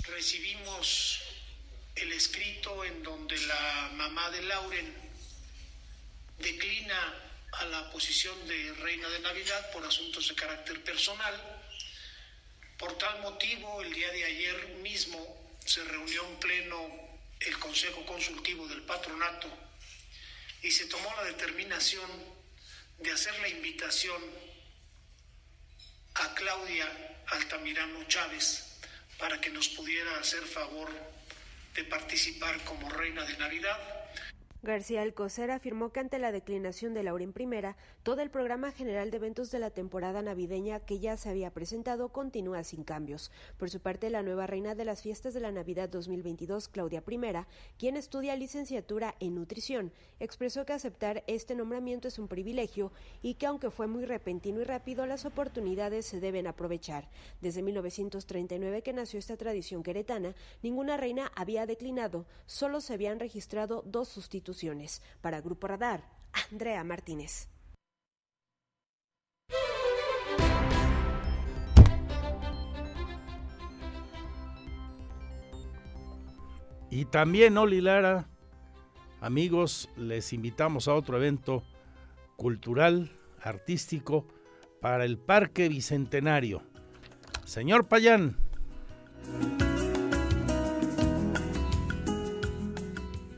Recibimos 0.03 1.19
el 1.95 2.13
escrito 2.13 2.85
en 2.85 3.03
donde 3.03 3.37
la 3.41 3.91
mamá 3.95 4.29
de 4.29 4.41
Lauren 4.43 4.95
declina 6.39 7.13
a 7.51 7.65
la 7.65 7.91
posición 7.91 8.47
de 8.47 8.73
reina 8.75 9.09
de 9.09 9.19
Navidad 9.19 9.71
por 9.71 9.83
asuntos 9.83 10.29
de 10.29 10.35
carácter 10.35 10.81
personal. 10.81 11.35
Por 12.77 12.97
tal 12.97 13.19
motivo, 13.21 13.81
el 13.81 13.93
día 13.93 14.09
de 14.11 14.23
ayer 14.23 14.67
mismo 14.81 15.57
se 15.65 15.83
reunió 15.83 16.25
en 16.25 16.39
pleno 16.39 16.89
el 17.41 17.59
Consejo 17.59 18.05
Consultivo 18.05 18.65
del 18.69 18.83
Patronato 18.83 19.49
y 20.61 20.71
se 20.71 20.85
tomó 20.85 21.13
la 21.17 21.25
determinación 21.25 22.09
de 22.99 23.11
hacer 23.11 23.37
la 23.39 23.49
invitación 23.49 24.21
a 26.13 26.33
Claudia 26.33 27.23
Altamirano 27.27 28.05
Chávez 28.07 28.66
para 29.17 29.39
que 29.41 29.49
nos 29.49 29.69
pudiera 29.69 30.19
hacer 30.19 30.43
favor 30.43 30.89
de 31.73 31.83
participar 31.83 32.63
como 32.63 32.89
reina 32.89 33.23
de 33.25 33.37
Navidad 33.37 33.96
García 34.63 35.03
Alcocer 35.03 35.51
afirmó 35.51 35.91
que 35.91 35.99
ante 35.99 36.17
la 36.17 36.31
declinación 36.31 36.95
de 36.95 37.03
Lauren 37.03 37.31
I, 37.37 37.75
todo 38.01 38.21
el 38.21 38.31
programa 38.31 38.71
general 38.71 39.11
de 39.11 39.17
eventos 39.17 39.51
de 39.51 39.59
la 39.59 39.69
temporada 39.69 40.23
navideña 40.23 40.79
que 40.79 40.97
ya 40.97 41.15
se 41.15 41.29
había 41.29 41.51
presentado 41.51 42.09
continúa 42.09 42.63
sin 42.63 42.83
cambios. 42.83 43.31
Por 43.57 43.69
su 43.69 43.81
parte, 43.81 44.09
la 44.09 44.23
nueva 44.23 44.47
reina 44.47 44.73
de 44.73 44.83
las 44.83 45.03
fiestas 45.03 45.35
de 45.35 45.41
la 45.41 45.51
Navidad 45.51 45.89
2022, 45.89 46.69
Claudia 46.69 47.03
I, 47.07 47.45
quien 47.77 47.97
estudia 47.97 48.35
licenciatura 48.35 49.13
en 49.19 49.35
nutrición, 49.35 49.91
expresó 50.19 50.65
que 50.65 50.73
aceptar 50.73 51.23
este 51.27 51.53
nombramiento 51.53 52.07
es 52.07 52.17
un 52.17 52.27
privilegio 52.27 52.91
y 53.21 53.35
que 53.35 53.45
aunque 53.45 53.69
fue 53.69 53.85
muy 53.85 54.05
repentino 54.05 54.59
y 54.59 54.63
rápido, 54.63 55.05
las 55.05 55.25
oportunidades 55.25 56.07
se 56.07 56.19
deben 56.19 56.47
aprovechar. 56.47 57.07
Desde 57.41 57.61
1939 57.61 58.81
que 58.81 58.93
nació 58.93 59.19
esta 59.19 59.37
tradición 59.37 59.83
queretana, 59.83 60.33
ninguna 60.63 60.97
reina 60.97 61.31
había 61.35 61.67
declinado, 61.67 62.25
solo 62.47 62.81
se 62.81 62.95
habían 62.95 63.19
registrado 63.19 63.83
dos 63.85 64.07
sustitutos 64.07 64.46
para 65.21 65.41
Grupo 65.41 65.67
Radar, 65.67 66.03
Andrea 66.51 66.83
Martínez. 66.83 67.49
Y 76.89 77.05
también, 77.05 77.57
Oli 77.57 77.81
Lara, 77.81 78.29
amigos, 79.19 79.89
les 79.97 80.31
invitamos 80.31 80.87
a 80.87 80.93
otro 80.93 81.17
evento 81.17 81.63
cultural, 82.37 83.11
artístico, 83.41 84.25
para 84.79 85.03
el 85.03 85.17
Parque 85.17 85.67
Bicentenario. 85.67 86.63
Señor 87.43 87.87
Payán. 87.87 88.37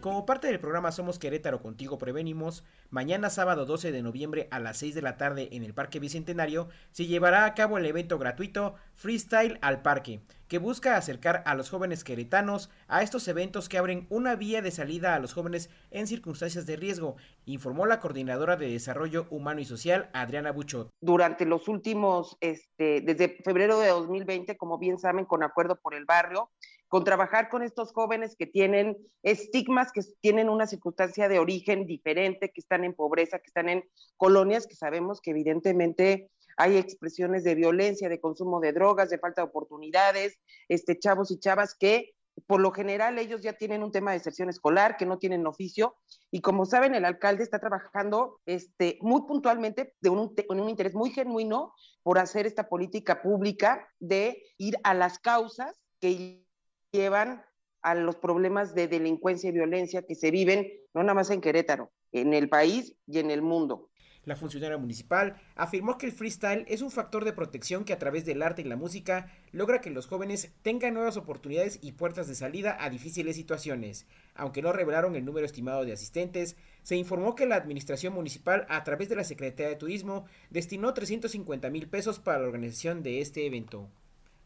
Como 0.02 0.26
parte 0.26 0.48
del 0.48 0.62
programa 0.62 0.94
Somos 0.94 1.20
Querétaro 1.20 1.62
Contigo 1.62 1.98
Prevenimos, 1.98 2.64
mañana 2.90 3.30
sábado 3.30 3.66
12 3.66 3.92
de 3.92 4.02
noviembre 4.02 4.48
a 4.50 4.60
las 4.60 4.78
6 4.78 4.96
de 4.96 5.02
la 5.02 5.18
tarde 5.18 5.50
en 5.52 5.64
el 5.64 5.74
Parque 5.74 6.00
Bicentenario 6.00 6.70
se 6.92 7.06
llevará 7.06 7.44
a 7.44 7.54
cabo 7.54 7.78
el 7.78 7.86
evento 7.86 8.18
gratuito 8.18 8.76
Freestyle 8.96 9.60
al 9.62 9.82
Parque, 9.82 10.22
que 10.48 10.58
busca 10.58 10.96
acercar 10.96 11.44
a 11.46 11.54
los 11.54 11.70
jóvenes 11.70 12.06
queretanos 12.06 12.70
a 12.88 13.04
estos 13.04 13.28
eventos 13.28 13.68
que 13.68 13.78
abren 13.78 14.08
una 14.10 14.36
vía 14.36 14.62
de 14.62 14.72
salida 14.72 15.16
a 15.16 15.20
los 15.20 15.34
jóvenes 15.34 15.70
en 15.92 16.08
circunstancias 16.08 16.66
de 16.66 16.78
riesgo, 16.78 17.18
informó 17.46 17.86
la 17.86 18.00
coordinadora 18.00 18.56
de 18.56 18.72
Desarrollo 18.72 19.28
Humano 19.30 19.60
y 19.60 19.66
Social, 19.66 20.10
Adriana 20.14 20.52
Buchot. 20.52 20.90
Durante 21.02 21.46
los 21.46 21.68
últimos, 21.68 22.38
este, 22.40 23.02
desde 23.02 23.38
febrero 23.44 23.80
de 23.80 23.90
2020, 23.90 24.56
como 24.58 24.78
bien 24.80 24.98
saben, 24.98 25.26
con 25.26 25.44
acuerdo 25.44 25.76
por 25.76 25.94
el 25.94 26.06
barrio, 26.06 26.50
con 26.90 27.04
trabajar 27.04 27.50
con 27.50 27.62
estos 27.62 27.94
jóvenes 27.94 28.36
que 28.36 28.48
tienen 28.48 28.98
estigmas, 29.24 29.92
que 29.92 30.02
tienen 30.22 30.50
una 30.50 30.68
circunstancia 30.68 31.30
de 31.30 31.40
origen 31.40 31.86
diferente, 31.86 32.52
que 32.52 32.60
están 32.60 32.84
en 32.84 32.96
pobreza, 32.96 33.38
que 33.40 33.48
están 33.48 33.70
en 33.70 33.84
colonias, 34.18 34.68
que 34.68 34.76
sabemos 34.76 35.22
que 35.22 35.32
evidentemente 35.32 36.32
hay 36.58 36.78
expresiones 36.78 37.44
de 37.44 37.56
violencia, 37.56 38.10
de 38.10 38.20
consumo 38.20 38.60
de 38.60 38.74
drogas, 38.74 39.10
de 39.10 39.20
falta 39.20 39.42
de 39.42 39.48
oportunidades, 39.48 40.40
este, 40.68 41.00
chavos 41.00 41.32
y 41.32 41.40
chavas 41.40 41.76
que 41.80 42.12
por 42.48 42.60
lo 42.60 42.72
general 42.72 43.20
ellos 43.20 43.42
ya 43.42 43.54
tienen 43.54 43.84
un 43.84 43.92
tema 43.92 44.12
de 44.12 44.18
deserción 44.18 44.50
escolar, 44.50 44.98
que 44.98 45.06
no 45.06 45.20
tienen 45.20 45.46
oficio, 45.46 45.96
y 46.32 46.42
como 46.42 46.66
saben, 46.66 46.96
el 46.96 47.06
alcalde 47.06 47.44
está 47.44 47.60
trabajando 47.60 48.40
este, 48.46 48.98
muy 49.02 49.24
puntualmente, 49.24 49.94
de 50.02 50.10
un, 50.10 50.34
con 50.48 50.60
un 50.60 50.70
interés 50.70 50.96
muy 50.96 51.12
genuino 51.12 51.74
por 52.02 52.18
hacer 52.18 52.48
esta 52.48 52.70
política 52.70 53.22
pública 53.22 53.88
de 54.00 54.42
ir 54.58 54.78
a 54.84 54.94
las 54.94 55.20
causas 55.20 55.80
que 56.00 56.46
llevan 56.92 57.44
a 57.82 57.96
los 57.96 58.16
problemas 58.18 58.76
de 58.76 58.88
delincuencia 58.88 59.50
y 59.50 59.54
violencia 59.54 60.04
que 60.04 60.16
se 60.16 60.32
viven 60.32 60.68
no 60.94 61.02
nada 61.04 61.14
más 61.14 61.30
en 61.30 61.42
Querétaro, 61.42 61.92
en 62.12 62.34
el 62.34 62.50
país 62.50 62.96
y 63.08 63.20
en 63.20 63.32
el 63.32 63.42
mundo. 63.42 63.90
La 64.26 64.36
funcionaria 64.36 64.78
municipal 64.78 65.38
afirmó 65.56 65.98
que 65.98 66.06
el 66.06 66.12
freestyle 66.12 66.66
es 66.68 66.82
un 66.82 66.92
factor 66.92 67.24
de 67.24 67.32
protección 67.32 67.86
que 67.86 67.94
a 67.94 68.00
través 68.00 68.26
del 68.26 68.44
arte 68.44 68.62
y 68.62 68.66
la 68.66 68.76
música 68.76 69.32
logra 69.52 69.80
que 69.80 69.90
los 69.90 70.08
jóvenes 70.08 70.52
tengan 70.62 70.94
nuevas 70.94 71.16
oportunidades 71.16 71.80
y 71.82 71.94
puertas 71.94 72.28
de 72.28 72.36
salida 72.36 72.78
a 72.80 72.90
difíciles 72.90 73.38
situaciones. 73.38 74.06
Aunque 74.36 74.62
no 74.62 74.74
revelaron 74.74 75.16
el 75.16 75.26
número 75.26 75.46
estimado 75.46 75.86
de 75.86 75.94
asistentes, 75.94 76.58
se 76.84 76.98
informó 76.98 77.34
que 77.34 77.46
la 77.46 77.56
administración 77.56 78.14
municipal 78.14 78.66
a 78.70 78.84
través 78.84 79.08
de 79.08 79.16
la 79.16 79.24
Secretaría 79.24 79.70
de 79.70 79.78
Turismo 79.78 80.26
destinó 80.50 80.94
350 80.94 81.70
mil 81.70 81.88
pesos 81.88 82.20
para 82.20 82.40
la 82.40 82.46
organización 82.46 83.04
de 83.04 83.22
este 83.22 83.46
evento. 83.46 83.90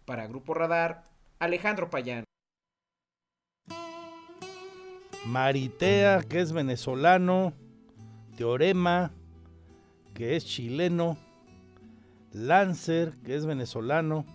Para 0.05 0.27
Grupo 0.27 0.53
Radar, 0.53 1.03
Alejandro 1.39 1.89
Payán. 1.89 2.23
Maritea, 5.26 6.21
que 6.24 6.41
es 6.41 6.51
venezolano, 6.51 7.53
Teorema, 8.36 9.13
que 10.13 10.36
es 10.36 10.45
chileno, 10.45 11.17
Lancer, 12.34 13.13
que 13.24 13.36
es 13.36 13.45
venezolano, 13.45 14.26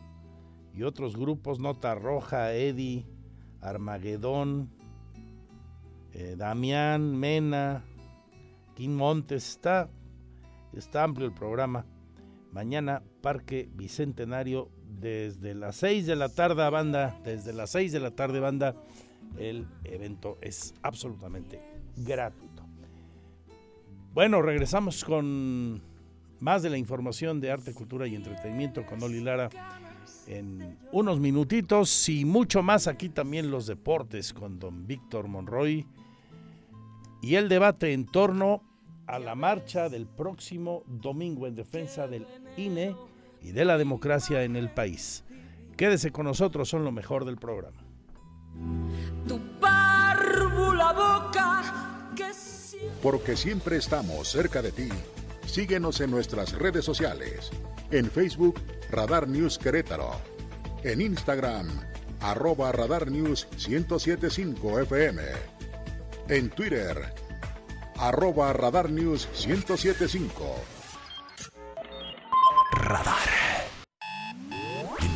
y 0.75 0.85
otros 0.85 1.17
grupos, 1.17 1.61
Nota 1.61 1.95
Roja, 1.95 2.55
Eddie, 2.55 3.05
Armagedón, 3.61 4.71
eh, 6.15 6.37
Damián, 6.39 7.19
Mena, 7.19 7.85
Kim 8.75 8.95
Montes, 8.95 9.47
está, 9.51 9.91
está 10.73 11.05
amplio 11.05 11.27
el 11.27 11.35
programa. 11.35 11.85
Mañana, 12.51 13.03
Parque 13.21 13.69
Bicentenario, 13.75 14.71
desde 14.89 15.55
las 15.55 15.77
6 15.77 16.07
de 16.07 16.17
la 16.17 16.31
tarde, 16.31 16.71
banda, 16.71 17.21
desde 17.25 17.53
las 17.53 17.71
6 17.71 17.93
de 17.93 18.01
la 18.01 18.13
tarde, 18.13 18.41
banda 18.41 18.75
el 19.37 19.67
evento 19.85 20.39
es 20.41 20.75
absolutamente 20.83 21.61
gratuito. 21.97 22.65
Bueno, 24.15 24.43
regresamos 24.43 25.05
con 25.05 25.83
más 26.41 26.63
de 26.63 26.71
la 26.71 26.79
información 26.79 27.41
de 27.41 27.51
arte, 27.51 27.75
cultura 27.75 28.07
y 28.07 28.15
entretenimiento 28.15 28.85
con 28.87 29.03
Oli 29.03 29.21
Lara 29.21 29.49
en 30.27 30.79
unos 30.93 31.21
minutitos 31.21 32.09
y 32.09 32.25
mucho 32.25 32.63
más 32.63 32.87
aquí 32.87 33.09
también 33.09 33.51
los 33.51 33.67
deportes 33.67 34.33
con 34.33 34.59
don 34.59 34.87
Víctor 34.87 35.29
Monroy 35.29 35.87
y 37.23 37.35
el 37.35 37.49
debate 37.49 37.93
en 37.93 38.07
torno 38.07 38.63
a 39.07 39.19
la 39.19 39.35
marcha 39.35 39.89
del 39.89 40.07
próximo 40.07 40.85
domingo 40.87 41.47
en 41.47 41.55
defensa 41.55 42.07
del 42.07 42.27
INE 42.57 42.95
y 43.43 43.53
de 43.53 43.65
la 43.65 43.79
democracia 43.79 44.45
en 44.45 44.57
el 44.57 44.69
país. 44.69 45.25
Quédese 45.77 46.11
con 46.11 46.27
nosotros, 46.27 46.69
son 46.69 46.85
lo 46.85 46.93
mejor 46.93 47.25
del 47.25 47.37
programa 47.37 47.88
Porque 53.03 53.37
siempre 53.37 53.77
estamos 53.77 54.29
cerca 54.29 54.63
de 54.63 54.73
ti. 54.73 54.89
Síguenos 55.47 56.01
en 56.01 56.11
nuestras 56.11 56.53
redes 56.53 56.85
sociales. 56.85 57.51
En 57.91 58.11
Facebook, 58.11 58.61
Radar 58.91 59.29
News 59.29 59.59
Querétaro. 59.59 60.13
En 60.83 61.01
Instagram, 61.01 61.69
arroba 62.21 62.73
Radar 62.73 63.11
News 63.11 63.47
1075 63.53 64.81
FM. 64.81 65.23
En 66.29 66.51
Twitter, 66.51 67.13
arroba 67.97 68.53
Radar 68.53 68.91
News 68.91 69.29
1075. 69.47 70.55
Radar 72.73 73.49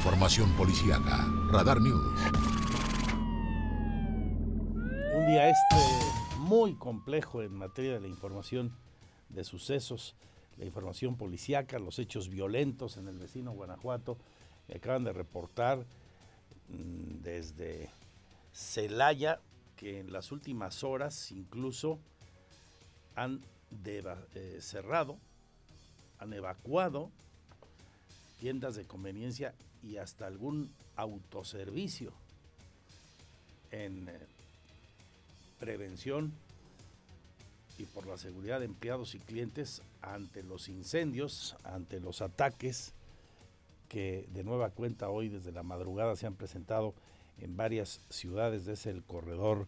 información 0.03 0.51
policíaca. 0.57 1.27
Radar 1.51 1.81
News. 1.81 2.21
Un 5.15 5.27
día 5.27 5.49
este 5.49 6.02
muy 6.53 6.75
complejo 6.75 7.41
en 7.41 7.55
materia 7.55 7.95
de 7.95 8.01
la 8.01 8.09
información 8.09 8.77
de 9.31 9.43
sucesos, 9.43 10.15
la 10.59 10.67
información 10.67 11.17
policíaca, 11.17 11.79
los 11.79 11.99
hechos 11.99 12.29
violentos 12.29 12.99
en 12.99 13.09
el 13.09 13.17
vecino 13.17 13.53
Guanajuato. 13.53 14.19
Me 14.69 14.75
acaban 14.75 15.03
de 15.03 15.15
reportar 15.15 15.79
mm, 16.69 17.23
desde 17.23 17.89
Celaya 18.53 19.41
que 19.77 20.01
en 20.01 20.13
las 20.13 20.31
últimas 20.31 20.85
horas 20.85 21.33
incluso 21.33 21.99
han 23.15 23.41
eh, 23.87 24.59
cerrado, 24.61 25.17
han 26.19 26.35
evacuado 26.35 27.11
tiendas 28.41 28.75
de 28.75 28.85
conveniencia 28.85 29.55
y 29.83 29.97
hasta 29.97 30.27
algún 30.27 30.71
autoservicio 30.97 32.13
en 33.71 34.11
eh, 34.11 34.19
prevención 35.59 36.42
y 37.83 37.87
por 37.87 38.07
la 38.07 38.17
seguridad 38.17 38.61
de 38.61 38.67
empleados 38.67 39.17
y 39.17 39.19
clientes 39.19 39.83
ante 40.03 40.45
los 40.45 40.69
incendios, 40.69 41.57
ante 41.65 41.99
los 41.99 42.23
ataques 42.23 42.95
que 43.89 44.29
de 44.33 44.45
nueva 44.45 44.71
cuenta 44.71 45.09
hoy 45.09 45.29
desde 45.29 45.51
la 45.51 45.65
madrugada 45.65 46.15
se 46.15 46.27
han 46.27 46.35
presentado 46.35 46.95
en 47.39 47.57
varias 47.57 48.01
ciudades 48.09 48.65
desde 48.67 48.91
el 48.91 49.03
corredor, 49.03 49.67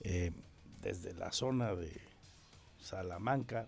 eh, 0.00 0.32
desde 0.80 1.12
la 1.12 1.30
zona 1.32 1.74
de 1.74 2.00
Salamanca 2.80 3.66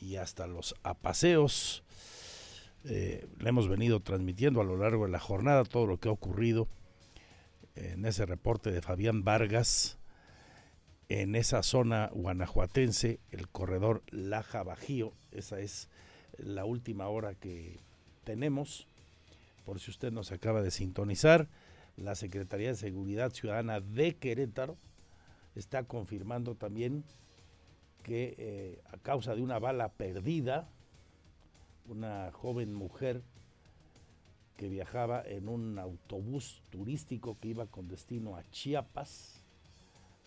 y 0.00 0.16
hasta 0.16 0.46
los 0.46 0.76
apaseos. 0.84 1.82
Eh, 2.84 3.26
le 3.40 3.48
hemos 3.48 3.68
venido 3.68 3.98
transmitiendo 3.98 4.60
a 4.60 4.64
lo 4.64 4.76
largo 4.76 5.06
de 5.06 5.10
la 5.10 5.18
jornada 5.18 5.64
todo 5.64 5.86
lo 5.86 5.98
que 5.98 6.08
ha 6.08 6.12
ocurrido 6.12 6.68
en 7.74 8.06
ese 8.06 8.24
reporte 8.24 8.70
de 8.70 8.82
Fabián 8.82 9.24
Vargas 9.24 9.98
en 11.08 11.36
esa 11.36 11.62
zona 11.62 12.10
guanajuatense, 12.12 13.20
el 13.30 13.48
corredor 13.48 14.02
Laja 14.10 14.62
Bajío. 14.62 15.12
Esa 15.32 15.60
es 15.60 15.88
la 16.38 16.64
última 16.64 17.08
hora 17.08 17.34
que 17.34 17.78
tenemos. 18.24 18.86
Por 19.64 19.80
si 19.80 19.90
usted 19.90 20.12
nos 20.12 20.32
acaba 20.32 20.62
de 20.62 20.70
sintonizar, 20.70 21.48
la 21.96 22.14
Secretaría 22.14 22.68
de 22.68 22.76
Seguridad 22.76 23.30
Ciudadana 23.32 23.80
de 23.80 24.16
Querétaro 24.16 24.76
está 25.54 25.84
confirmando 25.84 26.54
también 26.54 27.04
que 28.02 28.34
eh, 28.38 28.80
a 28.92 28.98
causa 28.98 29.34
de 29.34 29.42
una 29.42 29.58
bala 29.58 29.88
perdida, 29.88 30.68
una 31.88 32.30
joven 32.32 32.74
mujer 32.74 33.22
que 34.56 34.68
viajaba 34.68 35.22
en 35.24 35.48
un 35.48 35.78
autobús 35.78 36.62
turístico 36.70 37.36
que 37.40 37.48
iba 37.48 37.66
con 37.66 37.88
destino 37.88 38.36
a 38.36 38.44
Chiapas, 38.50 39.35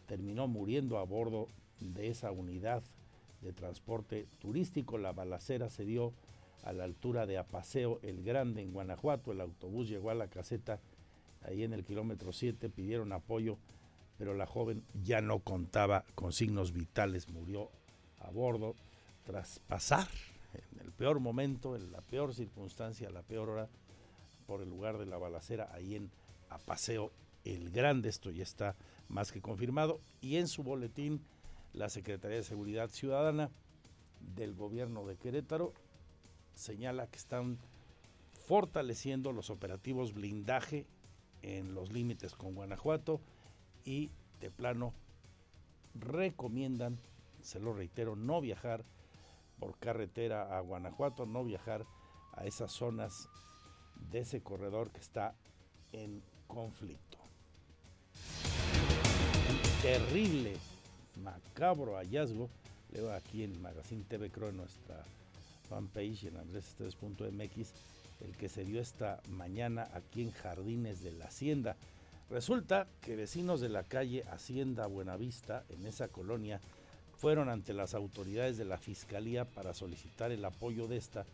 terminó 0.10 0.47
muriendo 0.47 0.97
a 0.97 1.03
bordo 1.03 1.47
de 1.80 2.10
esa 2.10 2.32
unidad 2.32 2.82
de 3.41 3.53
transporte 3.53 4.26
turístico. 4.39 4.97
La 4.97 5.12
balacera 5.12 5.70
se 5.70 5.86
dio 5.86 6.14
a 6.64 6.74
la 6.74 6.84
altura 6.84 7.28
de 7.28 7.38
Apaseo 7.38 7.99
el 8.01 8.24
Grande 8.24 8.64
en 8.64 8.74
Guanajuato. 8.74 9.32
El 9.32 9.39
autobús 9.39 9.88
llegó 9.88 10.10
a 10.10 10.16
la 10.16 10.28
caseta 10.28 10.80
ahí 11.43 11.64
en 11.64 11.74
el 11.74 11.86
kilómetro 11.86 12.34
7, 12.34 12.72
pidieron 12.72 13.14
apoyo, 13.14 13.60
pero 14.18 14.34
la 14.34 14.47
joven 14.47 14.84
ya 15.03 15.22
no 15.22 15.39
contaba 15.39 16.03
con 16.16 16.34
signos 16.34 16.74
vitales, 16.74 17.30
murió 17.30 17.70
a 18.18 18.32
bordo 18.32 18.76
tras 19.26 19.60
pasar 19.60 20.07
en 20.55 20.80
el 20.82 20.91
peor 20.91 21.20
momento, 21.20 21.76
en 21.76 21.91
la 21.91 22.01
peor 22.01 22.34
circunstancia, 22.34 23.12
la 23.12 23.22
peor 23.22 23.47
hora, 23.49 23.70
por 24.47 24.64
el 24.64 24.70
lugar 24.70 24.97
de 24.97 25.05
la 25.05 25.20
balacera, 25.20 25.70
ahí 25.72 25.93
en 25.93 26.10
Apaseo 26.49 27.12
el 27.45 27.70
Grande. 27.70 28.10
Esto 28.10 28.32
ya 28.32 28.41
está 28.41 28.76
más 29.10 29.32
que 29.32 29.41
confirmado. 29.41 29.99
Y 30.22 30.38
en 30.38 30.47
su 30.47 30.64
boletín, 30.64 31.22
la 31.74 31.89
Secretaría 31.89 32.38
de 32.38 32.43
Seguridad 32.43 32.89
Ciudadana 32.89 33.49
del 34.36 34.53
gobierno 34.53 35.05
de 35.05 35.18
Querétaro 35.18 35.74
señala 36.53 37.07
que 37.07 37.18
están 37.18 37.57
fortaleciendo 38.47 39.32
los 39.32 39.49
operativos 39.49 40.14
blindaje 40.14 40.86
en 41.41 41.74
los 41.74 41.91
límites 41.91 42.34
con 42.36 42.55
Guanajuato 42.55 43.22
y 43.86 44.10
de 44.41 44.51
plano 44.51 44.93
recomiendan, 45.95 46.97
se 47.41 47.60
lo 47.60 47.74
reitero, 47.74 48.16
no 48.16 48.41
viajar 48.41 48.84
por 49.60 49.78
carretera 49.78 50.57
a 50.57 50.62
Guanajuato, 50.62 51.26
no 51.26 51.43
viajar 51.43 51.86
a 52.34 52.45
esas 52.45 52.72
zonas 52.72 53.30
de 54.12 54.20
ese 54.20 54.41
corredor 54.41 54.91
que 54.91 54.99
está 54.99 55.36
en 55.91 56.24
conflicto. 56.47 57.18
Terrible, 59.82 60.57
macabro 61.23 61.95
hallazgo, 61.95 62.49
leo 62.91 63.13
aquí 63.13 63.43
en 63.43 63.61
Magazine 63.61 64.03
TV 64.09 64.30
Creo 64.30 64.49
en 64.49 64.57
nuestra 64.57 65.03
fanpage 65.69 66.25
en 66.25 66.38
andresesteves.mx 66.38 67.73
el 68.21 68.36
que 68.36 68.49
se 68.49 68.65
dio 68.65 68.82
esta 68.82 69.21
mañana 69.30 69.88
aquí 69.93 70.23
en 70.23 70.32
Jardines 70.32 71.01
de 71.01 71.13
la 71.13 71.25
Hacienda. 71.25 71.77
Resulta 72.30 72.88
que 73.01 73.15
vecinos 73.15 73.61
de 73.61 73.69
la 73.69 73.84
calle 73.84 74.25
Hacienda 74.30 74.86
Buenavista, 74.88 75.63
en 75.69 75.86
esa 75.86 76.09
colonia, 76.09 76.59
fueron 77.17 77.47
ante 77.47 77.73
las 77.73 77.93
autoridades 77.93 78.57
de 78.57 78.65
la 78.65 78.77
Fiscalía 78.77 79.45
para 79.45 79.73
solicitar 79.73 80.32
el 80.32 80.43
apoyo 80.43 80.88
de 80.88 80.97
esta 80.97 81.25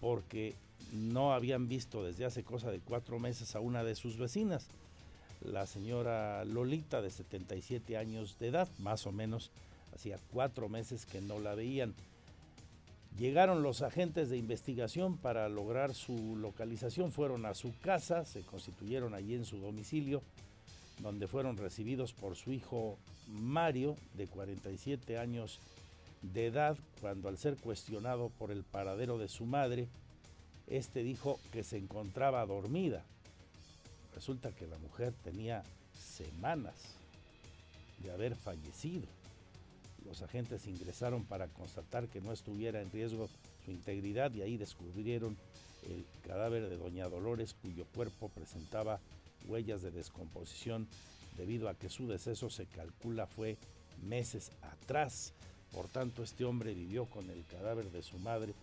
porque 0.00 0.54
no 0.92 1.32
habían 1.32 1.68
visto 1.68 2.04
desde 2.04 2.26
hace 2.26 2.44
cosa 2.44 2.70
de 2.70 2.78
cuatro 2.78 3.18
meses 3.18 3.56
a 3.56 3.60
una 3.60 3.82
de 3.82 3.96
sus 3.96 4.16
vecinas, 4.18 4.68
la 5.42 5.66
señora 5.66 6.44
Lolita 6.44 7.02
de 7.02 7.10
77 7.10 7.96
años 7.96 8.38
de 8.38 8.48
edad, 8.48 8.68
más 8.78 9.06
o 9.06 9.12
menos, 9.12 9.50
hacía 9.94 10.18
cuatro 10.32 10.68
meses 10.68 11.06
que 11.06 11.20
no 11.20 11.38
la 11.38 11.54
veían. 11.54 11.94
Llegaron 13.18 13.62
los 13.62 13.80
agentes 13.80 14.28
de 14.28 14.36
investigación 14.36 15.16
para 15.16 15.48
lograr 15.48 15.94
su 15.94 16.36
localización, 16.36 17.12
fueron 17.12 17.46
a 17.46 17.54
su 17.54 17.72
casa, 17.80 18.24
se 18.26 18.42
constituyeron 18.42 19.14
allí 19.14 19.34
en 19.34 19.46
su 19.46 19.58
domicilio, 19.58 20.22
donde 20.98 21.26
fueron 21.26 21.56
recibidos 21.56 22.12
por 22.12 22.36
su 22.36 22.52
hijo 22.52 22.98
Mario, 23.28 23.96
de 24.14 24.26
47 24.26 25.18
años 25.18 25.60
de 26.22 26.46
edad, 26.46 26.76
cuando 27.00 27.28
al 27.28 27.38
ser 27.38 27.56
cuestionado 27.56 28.30
por 28.38 28.50
el 28.50 28.64
paradero 28.64 29.18
de 29.18 29.28
su 29.28 29.46
madre, 29.46 29.88
este 30.66 31.02
dijo 31.02 31.38
que 31.52 31.62
se 31.62 31.78
encontraba 31.78 32.44
dormida. 32.44 33.04
Resulta 34.16 34.50
que 34.50 34.66
la 34.66 34.78
mujer 34.78 35.12
tenía 35.22 35.62
semanas 35.94 36.74
de 38.02 38.10
haber 38.10 38.34
fallecido. 38.34 39.06
Los 40.06 40.22
agentes 40.22 40.66
ingresaron 40.66 41.24
para 41.24 41.48
constatar 41.48 42.08
que 42.08 42.22
no 42.22 42.32
estuviera 42.32 42.80
en 42.80 42.90
riesgo 42.90 43.28
su 43.66 43.70
integridad 43.70 44.32
y 44.32 44.40
ahí 44.40 44.56
descubrieron 44.56 45.36
el 45.86 46.06
cadáver 46.26 46.68
de 46.70 46.78
doña 46.78 47.10
Dolores 47.10 47.54
cuyo 47.60 47.84
cuerpo 47.94 48.30
presentaba 48.30 49.00
huellas 49.48 49.82
de 49.82 49.90
descomposición 49.90 50.88
debido 51.36 51.68
a 51.68 51.74
que 51.74 51.90
su 51.90 52.08
deceso 52.08 52.48
se 52.48 52.64
calcula 52.64 53.26
fue 53.26 53.58
meses 54.02 54.50
atrás. 54.62 55.34
Por 55.72 55.88
tanto, 55.88 56.22
este 56.22 56.46
hombre 56.46 56.72
vivió 56.72 57.04
con 57.04 57.28
el 57.28 57.44
cadáver 57.44 57.90
de 57.90 58.02
su 58.02 58.18
madre 58.18 58.54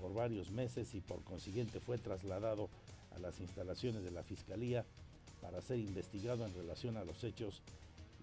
por 0.00 0.14
varios 0.14 0.50
meses 0.52 0.94
y 0.94 1.00
por 1.00 1.24
consiguiente 1.24 1.80
fue 1.80 1.98
trasladado 1.98 2.68
a 3.16 3.18
las 3.18 3.40
instalaciones 3.40 4.02
de 4.02 4.10
la 4.10 4.22
Fiscalía 4.22 4.84
para 5.40 5.60
ser 5.60 5.78
investigado 5.78 6.46
en 6.46 6.54
relación 6.54 6.96
a 6.96 7.04
los 7.04 7.24
hechos 7.24 7.62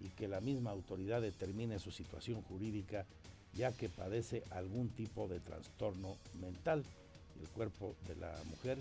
y 0.02 0.10
que 0.10 0.28
la 0.28 0.40
misma 0.40 0.72
autoridad 0.72 1.22
determine 1.22 1.80
su 1.80 1.92
situación 1.92 2.42
jurídica 2.44 3.06
ya 3.54 3.72
que 3.72 3.90
padece 3.90 4.44
algún 4.52 4.90
tipo 4.90 5.28
de 5.28 5.40
trastorno 5.40 6.18
mental. 6.40 6.84
El 7.42 7.48
cuerpo 7.50 7.96
de 8.08 8.16
la 8.16 8.34
mujer 8.50 8.78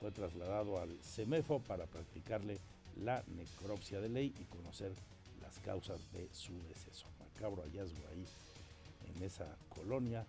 fue 0.00 0.10
trasladado 0.10 0.80
al 0.80 0.96
CEMEFO 1.02 1.60
para 1.60 1.86
practicarle 1.86 2.58
la 3.02 3.22
necropsia 3.36 4.00
de 4.00 4.08
ley 4.08 4.34
y 4.38 4.44
conocer 4.44 4.92
las 5.42 5.58
causas 5.60 6.00
de 6.12 6.28
su 6.32 6.52
deceso. 6.68 7.06
Macabro 7.18 7.62
hallazgo 7.62 7.98
ahí 8.12 8.24
en 9.14 9.22
esa 9.22 9.46
colonia, 9.68 10.26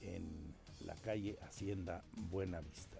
en 0.00 0.54
la 0.84 0.94
calle 0.96 1.38
Hacienda 1.42 2.02
Buenavista. 2.30 2.96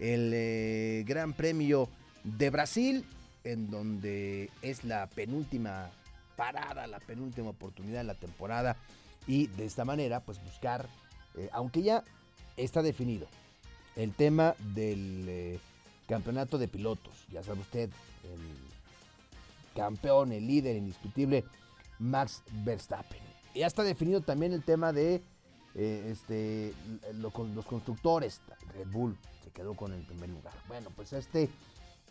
el 0.00 0.32
eh, 0.34 1.04
Gran 1.06 1.34
Premio 1.34 1.88
de 2.24 2.50
Brasil, 2.50 3.04
en 3.44 3.70
donde 3.70 4.50
es 4.62 4.84
la 4.84 5.06
penúltima 5.06 5.90
parada, 6.36 6.86
la 6.86 6.98
penúltima 6.98 7.50
oportunidad 7.50 8.00
de 8.00 8.04
la 8.04 8.14
temporada. 8.14 8.76
Y 9.26 9.46
de 9.48 9.66
esta 9.66 9.84
manera, 9.84 10.20
pues 10.20 10.42
buscar, 10.42 10.88
eh, 11.36 11.50
aunque 11.52 11.82
ya 11.82 12.02
está 12.56 12.82
definido 12.82 13.28
el 13.94 14.12
tema 14.12 14.54
del... 14.74 15.26
Eh, 15.28 15.58
campeonato 16.08 16.58
de 16.58 16.66
pilotos. 16.66 17.24
Ya 17.30 17.40
sabe 17.44 17.60
usted, 17.60 17.88
el 18.24 19.76
campeón, 19.76 20.32
el 20.32 20.44
líder 20.44 20.74
indiscutible, 20.74 21.44
Max 22.00 22.42
Verstappen. 22.64 23.20
Ya 23.54 23.68
está 23.68 23.84
definido 23.84 24.20
también 24.20 24.52
el 24.52 24.64
tema 24.64 24.92
de 24.92 25.22
este, 25.76 26.74
los 27.14 27.32
constructores. 27.32 28.40
Red 28.74 28.88
Bull 28.88 29.16
se 29.42 29.50
quedó 29.50 29.74
con 29.74 29.92
el 29.92 30.02
primer 30.02 30.30
lugar. 30.30 30.54
Bueno, 30.68 30.90
pues 30.94 31.12
este, 31.12 31.48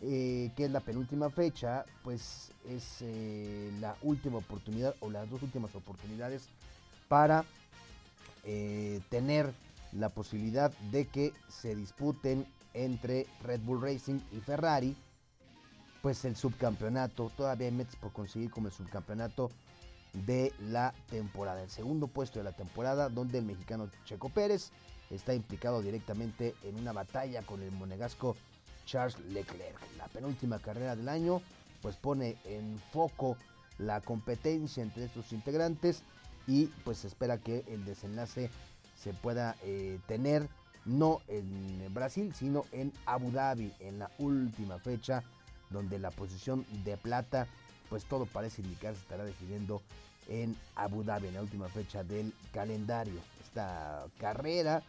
eh, 0.02 0.50
que 0.56 0.64
es 0.64 0.70
la 0.70 0.80
penúltima 0.80 1.30
fecha, 1.30 1.84
pues 2.02 2.52
es 2.68 2.98
eh, 3.00 3.70
la 3.80 3.96
última 4.02 4.38
oportunidad 4.38 4.94
o 5.00 5.10
las 5.10 5.28
dos 5.30 5.42
últimas 5.42 5.74
oportunidades 5.74 6.48
para 7.08 7.44
tener 9.10 9.52
la 9.92 10.08
posibilidad 10.08 10.72
de 10.90 11.06
que 11.06 11.34
se 11.48 11.76
disputen 11.76 12.46
entre 12.74 13.26
Red 13.42 13.60
Bull 13.60 13.82
Racing 13.82 14.20
y 14.32 14.40
Ferrari, 14.40 14.96
pues 16.02 16.24
el 16.24 16.36
subcampeonato, 16.36 17.30
todavía 17.36 17.66
hay 17.66 17.74
metas 17.74 17.96
por 17.96 18.12
conseguir 18.12 18.50
como 18.50 18.68
el 18.68 18.72
subcampeonato 18.72 19.50
de 20.12 20.52
la 20.60 20.94
temporada. 21.10 21.62
El 21.62 21.70
segundo 21.70 22.06
puesto 22.08 22.38
de 22.38 22.44
la 22.44 22.52
temporada 22.52 23.08
donde 23.08 23.38
el 23.38 23.44
mexicano 23.44 23.88
Checo 24.04 24.28
Pérez 24.28 24.72
está 25.10 25.34
implicado 25.34 25.82
directamente 25.82 26.54
en 26.62 26.76
una 26.76 26.92
batalla 26.92 27.42
con 27.42 27.62
el 27.62 27.70
monegasco 27.72 28.36
Charles 28.86 29.18
Leclerc. 29.30 29.78
La 29.98 30.08
penúltima 30.08 30.58
carrera 30.58 30.96
del 30.96 31.08
año 31.08 31.42
pues 31.82 31.96
pone 31.96 32.36
en 32.44 32.78
foco 32.92 33.36
la 33.78 34.00
competencia 34.00 34.82
entre 34.82 35.04
estos 35.04 35.32
integrantes 35.32 36.02
y 36.46 36.66
pues 36.84 37.04
espera 37.04 37.38
que 37.38 37.64
el 37.68 37.84
desenlace 37.84 38.50
se 38.94 39.14
pueda 39.14 39.56
eh, 39.62 39.98
tener 40.06 40.48
no 40.84 41.20
en 41.28 41.92
Brasil, 41.92 42.34
sino 42.34 42.64
en 42.72 42.92
Abu 43.06 43.30
Dhabi, 43.30 43.72
en 43.80 43.98
la 43.98 44.10
última 44.18 44.78
fecha, 44.78 45.22
donde 45.70 45.98
la 45.98 46.10
posición 46.10 46.66
de 46.84 46.96
plata, 46.96 47.46
pues 47.88 48.04
todo 48.04 48.26
parece 48.26 48.62
indicar 48.62 48.94
se 48.94 49.00
estará 49.00 49.24
decidiendo 49.24 49.82
en 50.28 50.56
Abu 50.76 51.02
Dhabi, 51.02 51.28
en 51.28 51.34
la 51.34 51.42
última 51.42 51.68
fecha 51.68 52.02
del 52.02 52.32
calendario. 52.52 53.20
Esta 53.42 54.06
carrera 54.18 54.82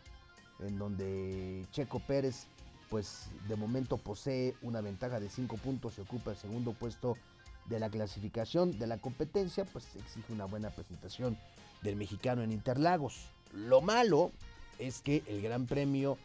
en 0.62 0.78
donde 0.78 1.66
Checo 1.72 2.00
Pérez, 2.00 2.48
pues 2.90 3.30
de 3.48 3.56
momento 3.56 3.98
posee 3.98 4.56
una 4.62 4.82
ventaja 4.82 5.20
de 5.20 5.30
5 5.30 5.58
puntos 5.58 5.98
y 5.98 6.02
ocupa 6.02 6.32
el 6.32 6.38
segundo 6.38 6.74
puesto 6.74 7.18
de 7.68 7.80
la 7.80 7.90
clasificación 7.90 8.78
de 8.78 8.88
la 8.88 8.98
competencia, 8.98 9.66
pues 9.66 9.86
exige 9.96 10.34
una 10.34 10.46
buena 10.46 10.70
presentación 10.72 11.38
del 11.82 11.96
mexicano 11.96 12.44
en 12.44 12.52
Interlagos. 12.52 13.26
Lo 13.54 13.82
malo 13.82 14.32
es 14.80 15.02
que 15.02 15.24
el 15.28 15.42
Gran 15.42 15.66
Premio 15.66 16.18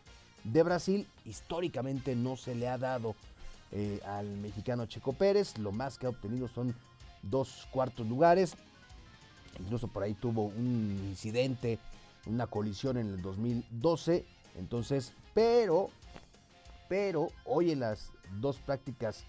de 0.44 0.62
Brasil 0.62 1.06
históricamente 1.24 2.14
no 2.14 2.36
se 2.36 2.54
le 2.54 2.68
ha 2.68 2.78
dado 2.78 3.14
eh, 3.72 4.00
al 4.06 4.26
mexicano 4.38 4.86
Checo 4.86 5.12
Pérez. 5.12 5.58
Lo 5.58 5.72
más 5.72 5.98
que 5.98 6.06
ha 6.06 6.10
obtenido 6.10 6.48
son 6.48 6.74
dos 7.22 7.66
cuartos 7.70 8.06
lugares. 8.06 8.54
Incluso 9.58 9.88
por 9.88 10.02
ahí 10.02 10.14
tuvo 10.14 10.44
un 10.44 10.98
incidente, 11.08 11.78
una 12.26 12.46
colisión 12.46 12.96
en 12.96 13.08
el 13.08 13.22
2012. 13.22 14.24
Entonces, 14.58 15.12
pero, 15.34 15.90
pero 16.88 17.30
hoy 17.44 17.72
en 17.72 17.80
las 17.80 18.10
dos 18.40 18.58
prácticas 18.58 19.24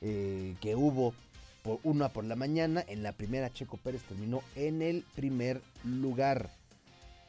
eh, 0.00 0.56
que 0.60 0.74
hubo, 0.74 1.14
por 1.62 1.78
una 1.84 2.08
por 2.08 2.24
la 2.24 2.36
mañana, 2.36 2.84
en 2.86 3.02
la 3.02 3.12
primera 3.12 3.52
Checo 3.52 3.76
Pérez 3.76 4.02
terminó 4.02 4.42
en 4.56 4.82
el 4.82 5.04
primer 5.14 5.62
lugar. 5.84 6.50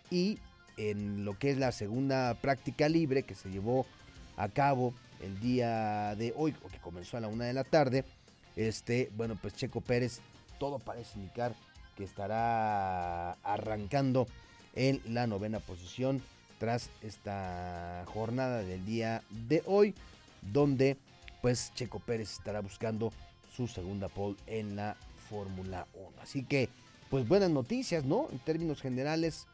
Y 0.09 0.39
en 0.77 1.23
lo 1.25 1.37
que 1.37 1.51
es 1.51 1.57
la 1.57 1.71
segunda 1.71 2.33
práctica 2.35 2.89
libre 2.89 3.23
que 3.23 3.35
se 3.35 3.49
llevó 3.49 3.85
a 4.37 4.49
cabo 4.49 4.93
el 5.21 5.39
día 5.39 6.15
de 6.15 6.33
hoy, 6.35 6.55
o 6.63 6.67
que 6.67 6.79
comenzó 6.79 7.17
a 7.17 7.21
la 7.21 7.27
una 7.27 7.45
de 7.45 7.53
la 7.53 7.63
tarde. 7.63 8.05
Este, 8.55 9.11
bueno, 9.15 9.37
pues 9.41 9.53
Checo 9.55 9.81
Pérez, 9.81 10.19
todo 10.59 10.79
parece 10.79 11.19
indicar 11.19 11.55
que 11.95 12.03
estará 12.03 13.33
arrancando 13.43 14.27
en 14.75 15.01
la 15.05 15.27
novena 15.27 15.59
posición 15.59 16.21
tras 16.59 16.89
esta 17.01 18.03
jornada 18.07 18.63
del 18.63 18.85
día 18.85 19.21
de 19.47 19.63
hoy, 19.65 19.93
donde 20.41 20.97
pues 21.41 21.73
Checo 21.75 21.99
Pérez 21.99 22.31
estará 22.31 22.61
buscando 22.61 23.11
su 23.55 23.67
segunda 23.67 24.07
pole 24.07 24.37
en 24.47 24.75
la 24.75 24.95
Fórmula 25.29 25.87
1. 25.93 26.21
Así 26.21 26.43
que, 26.43 26.69
pues 27.09 27.27
buenas 27.27 27.49
noticias, 27.49 28.05
¿no? 28.05 28.27
En 28.31 28.39
términos 28.39 28.81
generales, 28.81 29.45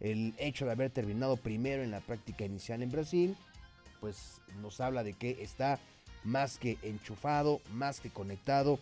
el 0.00 0.34
hecho 0.38 0.66
de 0.66 0.72
haber 0.72 0.90
terminado 0.90 1.36
primero 1.36 1.82
en 1.82 1.90
la 1.90 2.00
práctica 2.00 2.44
inicial 2.44 2.82
en 2.82 2.90
Brasil, 2.90 3.36
pues 4.00 4.40
nos 4.60 4.80
habla 4.80 5.04
de 5.04 5.14
que 5.14 5.42
está 5.42 5.78
más 6.24 6.58
que 6.58 6.76
enchufado, 6.82 7.60
más 7.72 8.00
que 8.00 8.10
conectado 8.10 8.78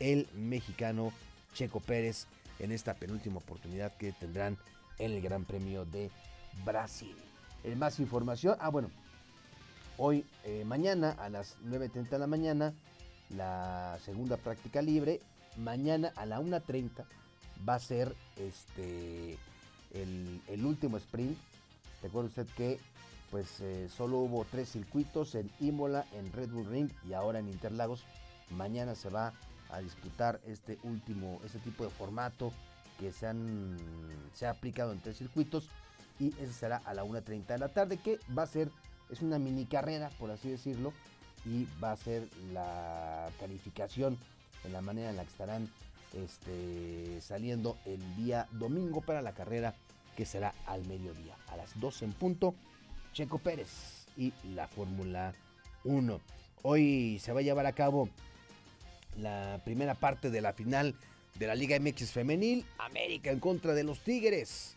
el 0.00 0.26
mexicano 0.34 1.12
Checo 1.54 1.80
Pérez 1.80 2.26
en 2.58 2.72
esta 2.72 2.94
penúltima 2.94 3.38
oportunidad 3.38 3.96
que 3.96 4.12
tendrán 4.12 4.58
en 5.02 5.12
el 5.12 5.20
Gran 5.20 5.44
Premio 5.44 5.84
de 5.84 6.10
Brasil. 6.64 7.16
Más 7.76 7.98
información, 7.98 8.56
ah 8.60 8.68
bueno, 8.68 8.90
hoy, 9.98 10.24
eh, 10.44 10.64
mañana 10.64 11.10
a 11.18 11.28
las 11.28 11.56
9.30 11.64 12.08
de 12.08 12.18
la 12.18 12.26
mañana, 12.26 12.74
la 13.30 13.98
segunda 14.04 14.36
práctica 14.36 14.80
libre, 14.80 15.20
mañana 15.56 16.12
a 16.16 16.24
la 16.26 16.40
1.30 16.40 17.04
va 17.68 17.74
a 17.74 17.78
ser 17.78 18.14
este 18.36 19.38
el, 19.92 20.64
último 20.64 20.96
sprint. 20.96 21.36
Recuerda 22.02 22.28
usted 22.28 22.46
que 22.56 22.78
pues 23.30 23.60
eh, 23.60 23.88
solo 23.88 24.18
hubo 24.18 24.44
tres 24.44 24.70
circuitos 24.70 25.34
en 25.34 25.50
Imola, 25.60 26.04
en 26.12 26.32
Red 26.32 26.50
Bull 26.50 26.66
Ring 26.66 26.90
y 27.08 27.12
ahora 27.12 27.38
en 27.38 27.48
Interlagos. 27.48 28.04
Mañana 28.50 28.94
se 28.94 29.08
va 29.08 29.32
a 29.70 29.80
disputar 29.80 30.40
este 30.46 30.78
último, 30.82 31.40
este 31.44 31.58
tipo 31.60 31.84
de 31.84 31.90
formato 31.90 32.52
que 33.02 33.12
se, 33.12 33.26
han, 33.26 33.76
se 34.32 34.46
ha 34.46 34.50
aplicado 34.50 34.92
en 34.92 35.00
tres 35.00 35.18
circuitos 35.18 35.68
y 36.20 36.28
ese 36.40 36.52
será 36.52 36.76
a 36.84 36.94
la 36.94 37.04
1.30 37.04 37.46
de 37.46 37.58
la 37.58 37.68
tarde 37.68 37.96
que 37.96 38.20
va 38.36 38.44
a 38.44 38.46
ser, 38.46 38.70
es 39.10 39.22
una 39.22 39.40
mini 39.40 39.66
carrera 39.66 40.08
por 40.20 40.30
así 40.30 40.48
decirlo 40.48 40.92
y 41.44 41.66
va 41.82 41.90
a 41.90 41.96
ser 41.96 42.28
la 42.52 43.28
calificación 43.40 44.16
en 44.64 44.72
la 44.72 44.82
manera 44.82 45.10
en 45.10 45.16
la 45.16 45.24
que 45.24 45.30
estarán 45.30 45.68
este, 46.12 47.20
saliendo 47.20 47.76
el 47.86 48.00
día 48.14 48.46
domingo 48.52 49.00
para 49.00 49.20
la 49.20 49.32
carrera 49.32 49.74
que 50.16 50.24
será 50.24 50.54
al 50.66 50.84
mediodía, 50.86 51.34
a 51.48 51.56
las 51.56 51.80
12 51.80 52.04
en 52.04 52.12
punto, 52.12 52.54
Checo 53.12 53.38
Pérez 53.38 54.06
y 54.16 54.32
la 54.54 54.68
Fórmula 54.68 55.34
1. 55.82 56.20
Hoy 56.62 57.18
se 57.18 57.32
va 57.32 57.40
a 57.40 57.42
llevar 57.42 57.66
a 57.66 57.72
cabo 57.72 58.08
la 59.16 59.60
primera 59.64 59.94
parte 59.94 60.30
de 60.30 60.40
la 60.40 60.52
final 60.52 60.94
de 61.34 61.46
la 61.46 61.54
Liga 61.54 61.78
MX 61.78 62.10
femenil, 62.10 62.64
América 62.78 63.30
en 63.30 63.40
contra 63.40 63.74
de 63.74 63.84
los 63.84 64.00
Tigres. 64.00 64.76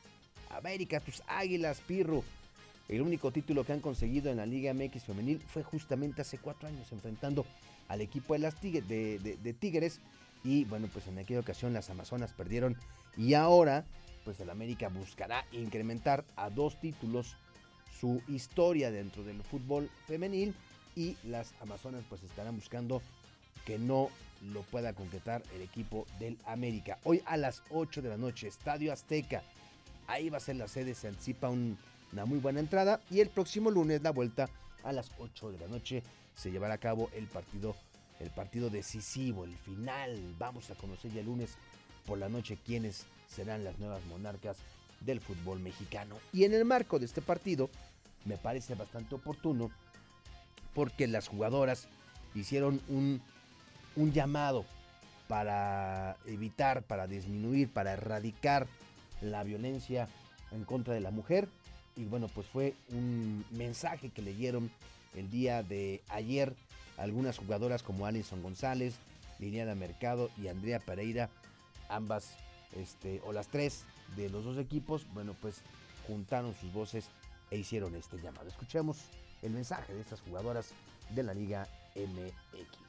América, 0.49 0.99
tus 0.99 1.21
águilas, 1.27 1.81
Pirro. 1.81 2.23
El 2.87 3.01
único 3.01 3.31
título 3.31 3.65
que 3.65 3.73
han 3.73 3.79
conseguido 3.79 4.31
en 4.31 4.37
la 4.37 4.45
Liga 4.45 4.73
MX 4.73 5.03
femenil 5.03 5.39
fue 5.39 5.63
justamente 5.63 6.21
hace 6.21 6.37
cuatro 6.37 6.67
años 6.67 6.91
enfrentando 6.91 7.45
al 7.87 8.01
equipo 8.01 8.33
de, 8.33 8.39
las 8.39 8.61
de 8.61 9.55
Tigres 9.59 9.99
y 10.43 10.65
bueno, 10.65 10.87
pues 10.93 11.07
en 11.07 11.17
aquella 11.17 11.39
ocasión 11.39 11.73
las 11.73 11.89
Amazonas 11.89 12.31
perdieron 12.33 12.77
y 13.17 13.33
ahora 13.33 13.85
pues 14.23 14.39
el 14.39 14.49
América 14.49 14.89
buscará 14.89 15.45
incrementar 15.51 16.25
a 16.35 16.49
dos 16.49 16.79
títulos 16.79 17.35
su 17.99 18.21
historia 18.27 18.91
dentro 18.91 19.23
del 19.23 19.41
fútbol 19.43 19.89
femenil 20.07 20.55
y 20.95 21.17
las 21.23 21.53
Amazonas 21.61 22.03
pues 22.09 22.23
estarán 22.23 22.55
buscando 22.55 23.01
que 23.65 23.79
no 23.79 24.09
lo 24.53 24.61
pueda 24.63 24.93
concretar 24.93 25.43
el 25.55 25.61
equipo 25.61 26.05
del 26.19 26.37
América. 26.45 26.97
Hoy 27.03 27.21
a 27.25 27.37
las 27.37 27.63
8 27.69 28.01
de 28.01 28.09
la 28.09 28.17
noche, 28.17 28.47
Estadio 28.47 28.91
Azteca. 28.93 29.43
Ahí 30.07 30.29
va 30.29 30.37
a 30.37 30.41
ser 30.41 30.55
la 30.57 30.67
sede, 30.67 30.93
se 30.93 31.07
anticipa 31.07 31.49
un 31.49 31.77
una 32.15 32.25
muy 32.25 32.39
buena 32.39 32.61
entrada 32.61 33.01
y 33.09 33.19
el 33.19 33.29
próximo 33.29 33.69
lunes 33.69 34.01
la 34.01 34.11
vuelta 34.11 34.49
a 34.83 34.93
las 34.93 35.11
8 35.19 35.51
de 35.51 35.59
la 35.59 35.67
noche 35.67 36.01
se 36.33 36.49
llevará 36.49 36.75
a 36.75 36.79
cabo 36.79 37.09
el 37.13 37.27
partido 37.27 37.75
el 38.21 38.29
partido 38.29 38.69
decisivo, 38.69 39.43
el 39.43 39.57
final. 39.57 40.35
Vamos 40.39 40.71
a 40.71 40.75
conocer 40.75 41.11
ya 41.11 41.19
el 41.19 41.25
lunes 41.25 41.57
por 42.05 42.17
la 42.17 42.29
noche 42.29 42.57
quiénes 42.65 43.05
serán 43.27 43.65
las 43.65 43.77
nuevas 43.77 44.05
monarcas 44.05 44.55
del 45.01 45.19
fútbol 45.19 45.59
mexicano. 45.59 46.15
Y 46.31 46.45
en 46.45 46.53
el 46.53 46.63
marco 46.63 46.97
de 46.97 47.05
este 47.05 47.21
partido 47.21 47.69
me 48.23 48.37
parece 48.37 48.75
bastante 48.75 49.15
oportuno 49.15 49.69
porque 50.73 51.07
las 51.07 51.27
jugadoras 51.27 51.89
hicieron 52.33 52.81
un, 52.87 53.21
un 53.95 54.11
llamado 54.11 54.65
para 55.27 56.17
evitar, 56.25 56.83
para 56.83 57.07
disminuir, 57.07 57.71
para 57.71 57.93
erradicar 57.93 58.67
la 59.21 59.43
violencia 59.43 60.07
en 60.51 60.63
contra 60.65 60.93
de 60.93 61.01
la 61.01 61.11
mujer. 61.11 61.47
Y 61.95 62.05
bueno, 62.05 62.27
pues 62.27 62.47
fue 62.47 62.75
un 62.89 63.45
mensaje 63.51 64.09
que 64.09 64.21
leyeron 64.21 64.69
el 65.15 65.29
día 65.29 65.63
de 65.63 66.01
ayer 66.09 66.55
algunas 66.97 67.37
jugadoras 67.37 67.83
como 67.83 68.05
Alison 68.05 68.41
González, 68.41 68.95
Liliana 69.39 69.75
Mercado 69.75 70.29
y 70.37 70.47
Andrea 70.47 70.79
Pereira, 70.79 71.29
ambas 71.89 72.35
este, 72.75 73.21
o 73.25 73.33
las 73.33 73.47
tres 73.47 73.85
de 74.15 74.29
los 74.29 74.43
dos 74.43 74.57
equipos, 74.57 75.05
bueno, 75.13 75.35
pues 75.41 75.61
juntaron 76.07 76.53
sus 76.53 76.71
voces 76.73 77.05
e 77.51 77.57
hicieron 77.57 77.95
este 77.95 78.17
llamado. 78.17 78.47
Escuchemos 78.47 78.97
el 79.41 79.51
mensaje 79.51 79.93
de 79.93 80.01
estas 80.01 80.21
jugadoras 80.21 80.71
de 81.11 81.23
la 81.23 81.33
Liga 81.33 81.67
MX. 81.95 82.84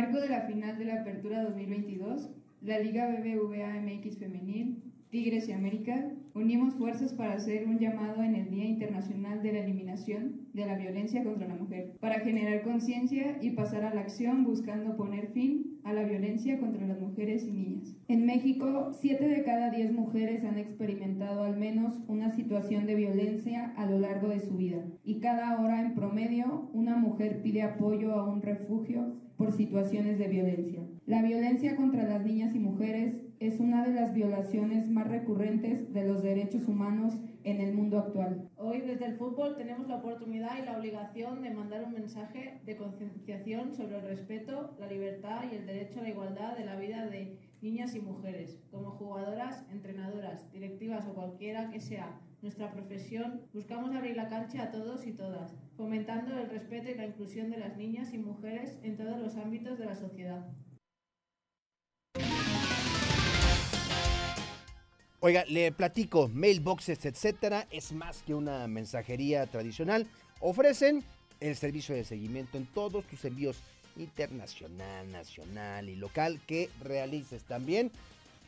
Marco 0.00 0.18
de 0.18 0.30
la 0.30 0.40
final 0.46 0.78
de 0.78 0.86
la 0.86 1.02
Apertura 1.02 1.42
2022, 1.42 2.30
la 2.62 2.78
Liga 2.78 3.06
BBVA 3.06 3.82
MX 3.82 4.16
Femenil 4.16 4.82
Tigres 5.10 5.48
y 5.48 5.52
América, 5.52 6.08
unimos 6.34 6.74
fuerzas 6.74 7.12
para 7.12 7.34
hacer 7.34 7.66
un 7.66 7.78
llamado 7.78 8.22
en 8.22 8.36
el 8.36 8.48
Día 8.48 8.64
Internacional 8.64 9.42
de 9.42 9.52
la 9.52 9.58
Eliminación 9.58 10.46
de 10.54 10.64
la 10.66 10.76
Violencia 10.78 11.24
contra 11.24 11.48
la 11.48 11.56
Mujer, 11.56 11.96
para 12.00 12.20
generar 12.20 12.62
conciencia 12.62 13.36
y 13.42 13.50
pasar 13.50 13.84
a 13.84 13.92
la 13.92 14.00
acción 14.00 14.44
buscando 14.44 14.96
poner 14.96 15.32
fin 15.32 15.80
a 15.82 15.92
la 15.92 16.04
violencia 16.04 16.58
contra 16.60 16.86
las 16.86 17.00
mujeres 17.00 17.44
y 17.44 17.50
niñas. 17.50 17.96
En 18.06 18.24
México, 18.24 18.92
7 19.00 19.28
de 19.28 19.42
cada 19.42 19.70
10 19.70 19.92
mujeres 19.92 20.44
han 20.44 20.58
experimentado 20.58 21.42
al 21.42 21.58
menos 21.58 22.00
una 22.06 22.30
situación 22.30 22.86
de 22.86 22.94
violencia 22.94 23.74
a 23.76 23.84
lo 23.84 23.98
largo 23.98 24.28
de 24.28 24.40
su 24.40 24.56
vida, 24.56 24.82
y 25.04 25.18
cada 25.18 25.60
hora 25.60 25.80
en 25.80 25.94
promedio 25.94 26.70
una 26.72 26.96
mujer 26.96 27.42
pide 27.42 27.62
apoyo 27.62 28.14
a 28.14 28.30
un 28.30 28.40
refugio 28.42 29.16
por 29.40 29.52
situaciones 29.52 30.18
de 30.18 30.28
violencia. 30.28 30.82
La 31.06 31.22
violencia 31.22 31.74
contra 31.74 32.04
las 32.04 32.22
niñas 32.22 32.54
y 32.54 32.58
mujeres 32.58 33.22
es 33.38 33.58
una 33.58 33.86
de 33.86 33.94
las 33.94 34.12
violaciones 34.12 34.90
más 34.90 35.08
recurrentes 35.08 35.94
de 35.94 36.04
los 36.04 36.22
derechos 36.22 36.68
humanos 36.68 37.14
en 37.44 37.62
el 37.62 37.72
mundo 37.72 37.98
actual. 37.98 38.50
Hoy 38.58 38.82
desde 38.82 39.06
el 39.06 39.16
fútbol 39.16 39.56
tenemos 39.56 39.88
la 39.88 39.96
oportunidad 39.96 40.58
y 40.58 40.66
la 40.66 40.76
obligación 40.76 41.40
de 41.40 41.54
mandar 41.54 41.84
un 41.84 41.94
mensaje 41.94 42.60
de 42.66 42.76
concienciación 42.76 43.74
sobre 43.74 43.96
el 43.96 44.02
respeto, 44.02 44.76
la 44.78 44.88
libertad 44.88 45.44
y 45.50 45.56
el 45.56 45.66
derecho 45.66 46.00
a 46.00 46.02
la 46.02 46.10
igualdad 46.10 46.58
de 46.58 46.66
la 46.66 46.76
vida 46.76 47.06
de 47.06 47.38
niñas 47.62 47.94
y 47.94 48.00
mujeres. 48.00 48.60
Como 48.70 48.90
jugadoras, 48.90 49.64
entrenadoras, 49.72 50.52
directivas 50.52 51.06
o 51.06 51.14
cualquiera 51.14 51.70
que 51.70 51.80
sea 51.80 52.20
nuestra 52.42 52.70
profesión, 52.72 53.40
buscamos 53.54 53.94
abrir 53.94 54.16
la 54.16 54.28
cancha 54.28 54.64
a 54.64 54.70
todos 54.70 55.06
y 55.06 55.12
todas, 55.12 55.56
fomentando 55.80 56.38
el 56.38 56.50
respeto 56.50 56.90
y 56.90 56.94
la 56.94 57.06
inclusión 57.06 57.50
de 57.50 57.56
las 57.56 57.74
niñas 57.78 58.12
y 58.12 58.18
mujeres 58.18 58.76
en 58.82 58.98
todos 58.98 59.18
los 59.18 59.34
ámbitos 59.36 59.78
de 59.78 59.86
la 59.86 59.94
sociedad. 59.94 60.46
Oiga, 65.20 65.46
le 65.48 65.72
platico, 65.72 66.28
mailboxes, 66.28 67.06
etcétera, 67.06 67.66
es 67.70 67.92
más 67.92 68.22
que 68.22 68.34
una 68.34 68.68
mensajería 68.68 69.46
tradicional. 69.46 70.06
Ofrecen 70.40 71.02
el 71.40 71.56
servicio 71.56 71.94
de 71.94 72.04
seguimiento 72.04 72.58
en 72.58 72.66
todos 72.66 73.06
tus 73.06 73.24
envíos 73.24 73.56
internacional, 73.96 75.10
nacional 75.10 75.88
y 75.88 75.96
local 75.96 76.40
que 76.46 76.68
realices 76.82 77.44
también. 77.44 77.90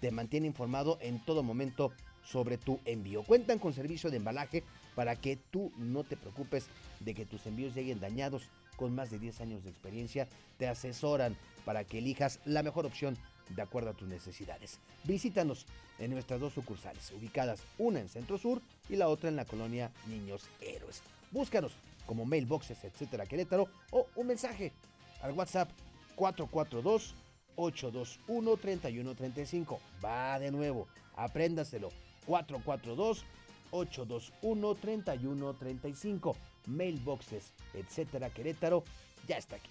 Te 0.02 0.10
mantiene 0.10 0.48
informado 0.48 0.98
en 1.00 1.18
todo 1.24 1.42
momento 1.42 1.92
sobre 2.24 2.58
tu 2.58 2.78
envío. 2.84 3.22
Cuentan 3.22 3.58
con 3.58 3.72
servicio 3.72 4.10
de 4.10 4.18
embalaje 4.18 4.64
para 4.94 5.16
que 5.16 5.36
tú 5.36 5.72
no 5.76 6.04
te 6.04 6.16
preocupes 6.16 6.66
de 7.00 7.14
que 7.14 7.26
tus 7.26 7.46
envíos 7.46 7.74
lleguen 7.74 8.00
dañados. 8.00 8.48
Con 8.76 8.94
más 8.94 9.10
de 9.10 9.18
10 9.18 9.40
años 9.42 9.64
de 9.64 9.70
experiencia, 9.70 10.26
te 10.58 10.66
asesoran 10.66 11.36
para 11.64 11.84
que 11.84 11.98
elijas 11.98 12.40
la 12.44 12.62
mejor 12.62 12.86
opción 12.86 13.16
de 13.50 13.62
acuerdo 13.62 13.90
a 13.90 13.94
tus 13.94 14.08
necesidades. 14.08 14.78
Visítanos 15.04 15.66
en 15.98 16.10
nuestras 16.10 16.40
dos 16.40 16.54
sucursales, 16.54 17.12
ubicadas 17.12 17.62
una 17.78 18.00
en 18.00 18.08
Centro 18.08 18.38
Sur 18.38 18.62
y 18.88 18.96
la 18.96 19.08
otra 19.08 19.28
en 19.28 19.36
la 19.36 19.44
colonia 19.44 19.92
Niños 20.06 20.44
Héroes. 20.60 21.02
Búscanos 21.30 21.72
como 22.06 22.24
mailboxes, 22.24 22.82
etcétera, 22.84 23.26
Querétaro 23.26 23.68
o 23.90 24.08
un 24.16 24.26
mensaje 24.26 24.72
al 25.20 25.32
WhatsApp 25.32 25.70
442 26.16 27.14
821 27.56 28.56
3135. 28.56 29.80
Va 30.04 30.38
de 30.38 30.50
nuevo, 30.50 30.88
apréndaselo. 31.16 31.90
442 32.26 33.24
821 33.72 34.74
3135. 34.76 36.36
Mailboxes, 36.66 37.52
etcétera, 37.74 38.30
Querétaro, 38.30 38.84
ya 39.26 39.36
está 39.36 39.56
aquí. 39.56 39.68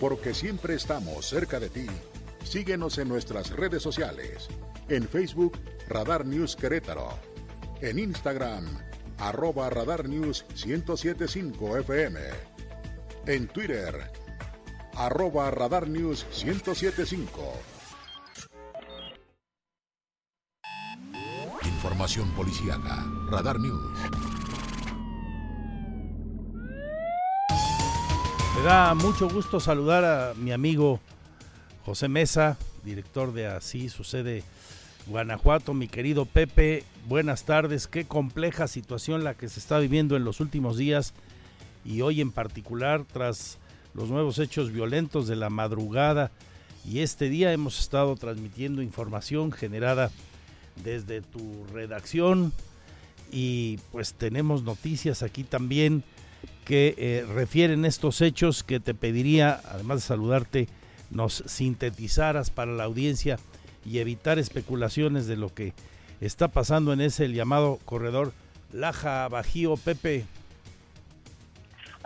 Porque 0.00 0.34
siempre 0.34 0.74
estamos 0.74 1.26
cerca 1.26 1.58
de 1.58 1.70
ti. 1.70 1.86
Síguenos 2.44 2.98
en 2.98 3.08
nuestras 3.08 3.50
redes 3.50 3.82
sociales. 3.82 4.48
En 4.88 5.08
Facebook, 5.08 5.58
Radar 5.88 6.26
News 6.26 6.54
Querétaro. 6.54 7.08
En 7.80 7.98
Instagram, 7.98 8.66
arroba 9.18 9.70
Radar 9.70 10.08
News 10.08 10.44
1075 10.64 11.78
FM. 11.78 12.20
En 13.26 13.48
Twitter, 13.48 14.10
arroba 14.96 15.50
Radar 15.50 15.88
News 15.88 16.26
1075. 16.44 17.52
Información 21.64 22.30
policíaca. 22.30 23.04
Radar 23.30 23.60
News. 23.60 23.98
Me 28.56 28.62
da 28.62 28.94
mucho 28.94 29.28
gusto 29.28 29.60
saludar 29.60 30.04
a 30.04 30.34
mi 30.34 30.52
amigo 30.52 31.00
José 31.84 32.08
Mesa, 32.08 32.56
director 32.84 33.32
de 33.32 33.46
Así 33.46 33.88
Sucede 33.90 34.42
Guanajuato, 35.06 35.74
mi 35.74 35.88
querido 35.88 36.24
Pepe. 36.24 36.84
Buenas 37.06 37.44
tardes, 37.44 37.86
qué 37.86 38.06
compleja 38.06 38.66
situación 38.66 39.22
la 39.24 39.34
que 39.34 39.48
se 39.48 39.60
está 39.60 39.78
viviendo 39.78 40.16
en 40.16 40.24
los 40.24 40.40
últimos 40.40 40.76
días 40.76 41.12
y 41.84 42.00
hoy 42.00 42.20
en 42.20 42.32
particular 42.32 43.04
tras 43.04 43.58
los 43.96 44.10
nuevos 44.10 44.38
hechos 44.38 44.70
violentos 44.72 45.26
de 45.26 45.36
la 45.36 45.48
madrugada 45.48 46.30
y 46.88 47.00
este 47.00 47.30
día 47.30 47.52
hemos 47.52 47.80
estado 47.80 48.14
transmitiendo 48.14 48.82
información 48.82 49.50
generada 49.52 50.10
desde 50.84 51.22
tu 51.22 51.64
redacción 51.72 52.52
y 53.32 53.78
pues 53.92 54.12
tenemos 54.12 54.62
noticias 54.62 55.22
aquí 55.22 55.44
también 55.44 56.04
que 56.66 56.94
eh, 56.98 57.24
refieren 57.32 57.84
estos 57.84 58.20
hechos 58.20 58.62
que 58.62 58.80
te 58.80 58.92
pediría, 58.92 59.60
además 59.64 59.98
de 59.98 60.06
saludarte, 60.08 60.68
nos 61.10 61.42
sintetizaras 61.46 62.50
para 62.50 62.72
la 62.72 62.84
audiencia 62.84 63.38
y 63.84 63.98
evitar 63.98 64.38
especulaciones 64.38 65.26
de 65.26 65.36
lo 65.36 65.54
que 65.54 65.72
está 66.20 66.48
pasando 66.48 66.92
en 66.92 67.00
ese 67.00 67.28
llamado 67.32 67.78
corredor 67.84 68.32
Laja 68.72 69.26
Bajío 69.28 69.76
Pepe. 69.76 70.26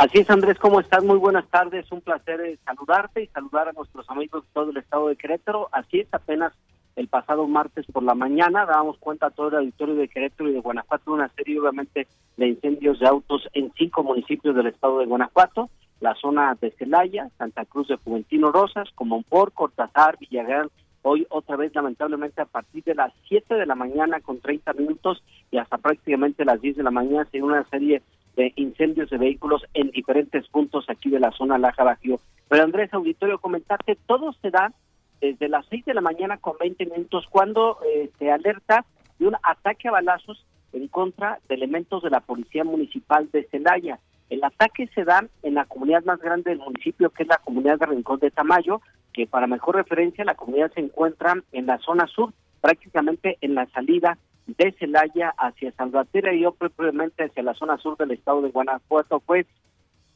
Así 0.00 0.16
es, 0.16 0.30
Andrés, 0.30 0.58
¿cómo 0.58 0.80
estás? 0.80 1.04
Muy 1.04 1.18
buenas 1.18 1.46
tardes, 1.50 1.92
un 1.92 2.00
placer 2.00 2.40
eh, 2.40 2.58
saludarte 2.64 3.22
y 3.22 3.26
saludar 3.26 3.68
a 3.68 3.72
nuestros 3.72 4.08
amigos 4.08 4.44
de 4.44 4.48
todo 4.54 4.70
el 4.70 4.78
estado 4.78 5.08
de 5.08 5.16
Querétaro. 5.16 5.68
Así 5.72 6.00
es, 6.00 6.08
apenas 6.12 6.54
el 6.96 7.06
pasado 7.06 7.46
martes 7.46 7.84
por 7.92 8.02
la 8.02 8.14
mañana 8.14 8.64
dábamos 8.64 8.96
cuenta 8.96 9.26
a 9.26 9.30
todo 9.30 9.48
el 9.48 9.56
auditorio 9.56 9.96
de 9.96 10.08
Querétaro 10.08 10.48
y 10.48 10.54
de 10.54 10.60
Guanajuato 10.60 11.12
una 11.12 11.28
serie, 11.36 11.60
obviamente, 11.60 12.06
de 12.38 12.48
incendios 12.48 12.98
de 12.98 13.08
autos 13.08 13.46
en 13.52 13.74
cinco 13.76 14.02
municipios 14.02 14.56
del 14.56 14.68
estado 14.68 15.00
de 15.00 15.04
Guanajuato, 15.04 15.68
la 16.00 16.14
zona 16.14 16.56
de 16.58 16.70
Celaya, 16.70 17.28
Santa 17.36 17.66
Cruz 17.66 17.88
de 17.88 17.96
Juventino 17.96 18.52
Rosas, 18.52 18.88
Comonpor, 18.94 19.52
Cortázar, 19.52 20.16
Villagrán, 20.18 20.70
hoy 21.02 21.26
otra 21.28 21.56
vez 21.56 21.74
lamentablemente 21.74 22.40
a 22.40 22.46
partir 22.46 22.84
de 22.84 22.94
las 22.94 23.12
7 23.28 23.54
de 23.54 23.66
la 23.66 23.74
mañana 23.74 24.20
con 24.20 24.40
30 24.40 24.72
minutos 24.72 25.22
y 25.50 25.58
hasta 25.58 25.76
prácticamente 25.76 26.46
las 26.46 26.58
10 26.62 26.78
de 26.78 26.84
la 26.84 26.90
mañana 26.90 27.28
se 27.30 27.42
una 27.42 27.64
serie 27.64 28.00
de 28.36 28.52
incendios 28.56 29.10
de 29.10 29.18
vehículos 29.18 29.64
en 29.74 29.90
diferentes 29.90 30.48
puntos 30.48 30.88
aquí 30.88 31.10
de 31.10 31.20
la 31.20 31.30
zona 31.32 31.58
Laja 31.58 31.84
Bajío. 31.84 32.20
Pero 32.48 32.64
Andrés 32.64 32.92
Auditorio, 32.92 33.38
comentarte, 33.38 33.96
todo 34.06 34.32
se 34.40 34.50
da 34.50 34.72
desde 35.20 35.48
las 35.48 35.66
6 35.66 35.84
de 35.84 35.94
la 35.94 36.00
mañana 36.00 36.38
con 36.38 36.56
20 36.58 36.86
minutos 36.86 37.26
cuando 37.30 37.78
eh, 37.86 38.10
se 38.18 38.30
alerta 38.30 38.84
de 39.18 39.28
un 39.28 39.36
ataque 39.42 39.88
a 39.88 39.92
balazos 39.92 40.44
en 40.72 40.88
contra 40.88 41.38
de 41.48 41.54
elementos 41.54 42.02
de 42.02 42.10
la 42.10 42.20
Policía 42.20 42.64
Municipal 42.64 43.28
de 43.30 43.44
Celaya. 43.50 43.98
El 44.30 44.44
ataque 44.44 44.88
se 44.94 45.04
da 45.04 45.26
en 45.42 45.54
la 45.54 45.64
comunidad 45.64 46.04
más 46.04 46.20
grande 46.20 46.50
del 46.50 46.60
municipio, 46.60 47.10
que 47.10 47.24
es 47.24 47.28
la 47.28 47.38
comunidad 47.38 47.78
de 47.78 47.86
Rincón 47.86 48.20
de 48.20 48.30
Tamayo, 48.30 48.80
que 49.12 49.26
para 49.26 49.46
mejor 49.46 49.74
referencia 49.74 50.24
la 50.24 50.36
comunidad 50.36 50.72
se 50.72 50.80
encuentra 50.80 51.34
en 51.52 51.66
la 51.66 51.78
zona 51.78 52.06
sur, 52.06 52.32
prácticamente 52.60 53.38
en 53.40 53.54
la 53.54 53.66
salida 53.66 54.18
de 54.46 54.72
Celaya 54.72 55.34
hacia 55.36 55.72
Salvatierra 55.72 56.34
y 56.34 56.40
yo 56.40 56.52
propiamente 56.52 57.24
hacia 57.24 57.42
la 57.42 57.54
zona 57.54 57.78
sur 57.78 57.96
del 57.96 58.12
estado 58.12 58.42
de 58.42 58.50
Guanajuato. 58.50 59.20
Fue 59.20 59.46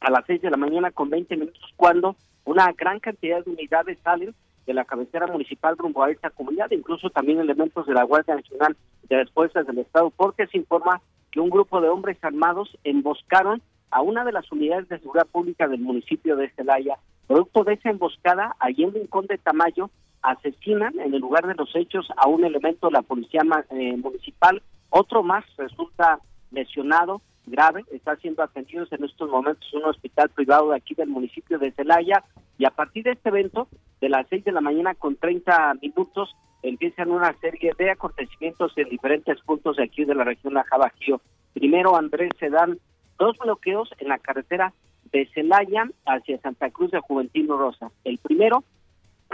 a 0.01 0.11
las 0.11 0.25
6 0.27 0.43
de 0.43 0.51
la 0.51 0.57
mañana 0.57 0.91
con 0.91 1.11
20 1.11 1.37
minutos 1.37 1.73
cuando 1.77 2.17
una 2.45 2.73
gran 2.73 3.01
cantidad 3.01 3.45
de 3.45 3.51
unidades 3.51 3.99
salen 4.03 4.35
de 4.67 4.75
la 4.75 4.85
cabecera 4.85 5.27
municipal 5.27 5.77
rumbo 5.77 6.03
a 6.03 6.11
esta 6.11 6.31
comunidad, 6.31 6.71
incluso 6.71 7.11
también 7.11 7.41
elementos 7.41 7.87
de 7.87 7.95
la 7.95 8.05
Guardia 8.05 8.37
Nacional 8.37 8.77
de 9.09 9.17
las 9.17 9.31
Fuerzas 9.31 9.67
del 9.67 9.79
Estado, 9.79 10.11
porque 10.11 10.47
se 10.47 10.59
informa 10.59 11.01
que 11.31 11.41
un 11.41 11.51
grupo 11.51 11.81
de 11.81 11.89
hombres 11.89 12.17
armados 12.23 12.77
emboscaron 12.85 13.61
a 13.91 14.01
una 14.01 14.25
de 14.25 14.33
las 14.33 14.51
unidades 14.51 14.89
de 14.89 14.99
seguridad 14.99 15.27
pública 15.27 15.69
del 15.69 15.81
municipio 15.81 16.37
de 16.37 16.51
Celaya. 16.51 16.97
Producto 17.27 17.65
de 17.65 17.75
esa 17.75 17.91
emboscada, 17.91 18.57
allí 18.59 18.85
en 18.85 18.95
Rincón 18.95 19.27
de 19.27 19.39
Tamayo, 19.39 19.91
asesinan 20.25 20.99
en 20.99 21.15
el 21.15 21.21
lugar 21.21 21.47
de 21.47 21.55
los 21.55 21.75
hechos 21.77 22.09
a 22.17 22.27
un 22.27 22.45
elemento 22.45 22.89
de 22.89 22.95
la 22.95 23.03
policía 23.03 23.43
eh, 23.71 23.97
municipal. 23.97 24.63
Otro 24.91 25.23
más 25.23 25.45
resulta 25.57 26.19
lesionado 26.51 27.21
grave, 27.47 27.85
está 27.93 28.17
siendo 28.17 28.43
atendido 28.43 28.87
en 28.91 29.05
estos 29.05 29.29
momentos 29.29 29.69
en 29.73 29.81
un 29.81 29.91
hospital 29.91 30.31
privado 30.31 30.71
de 30.71 30.77
aquí 30.77 30.95
del 30.95 31.09
municipio 31.09 31.59
de 31.59 31.73
Celaya 31.73 32.25
y 32.57 32.65
a 32.65 32.71
partir 32.71 33.05
de 33.05 33.13
este 33.13 33.29
evento, 33.29 33.69
de 34.01 34.09
las 34.09 34.27
6 34.29 34.45
de 34.45 34.53
la 34.53 34.63
mañana 34.63 34.95
con 34.95 35.17
30 35.17 35.75
minutos, 35.83 36.35
empiezan 36.63 37.11
una 37.11 37.33
serie 37.41 37.73
de 37.77 37.91
acontecimientos 37.91 38.73
en 38.77 38.89
diferentes 38.89 39.41
puntos 39.43 39.77
de 39.77 39.85
aquí 39.85 40.05
de 40.05 40.15
la 40.15 40.25
región 40.25 40.55
de 40.55 40.63
Bajío. 40.79 41.21
Primero, 41.53 41.97
Andrés, 41.97 42.31
se 42.39 42.49
dan 42.49 42.79
dos 43.19 43.37
bloqueos 43.39 43.91
en 43.99 44.09
la 44.09 44.19
carretera 44.19 44.73
de 45.13 45.29
Celaya 45.35 45.89
hacia 46.07 46.41
Santa 46.41 46.71
Cruz 46.71 46.91
de 46.91 47.01
Juventino 47.01 47.59
Rosa. 47.59 47.91
El 48.05 48.19
primero, 48.19 48.65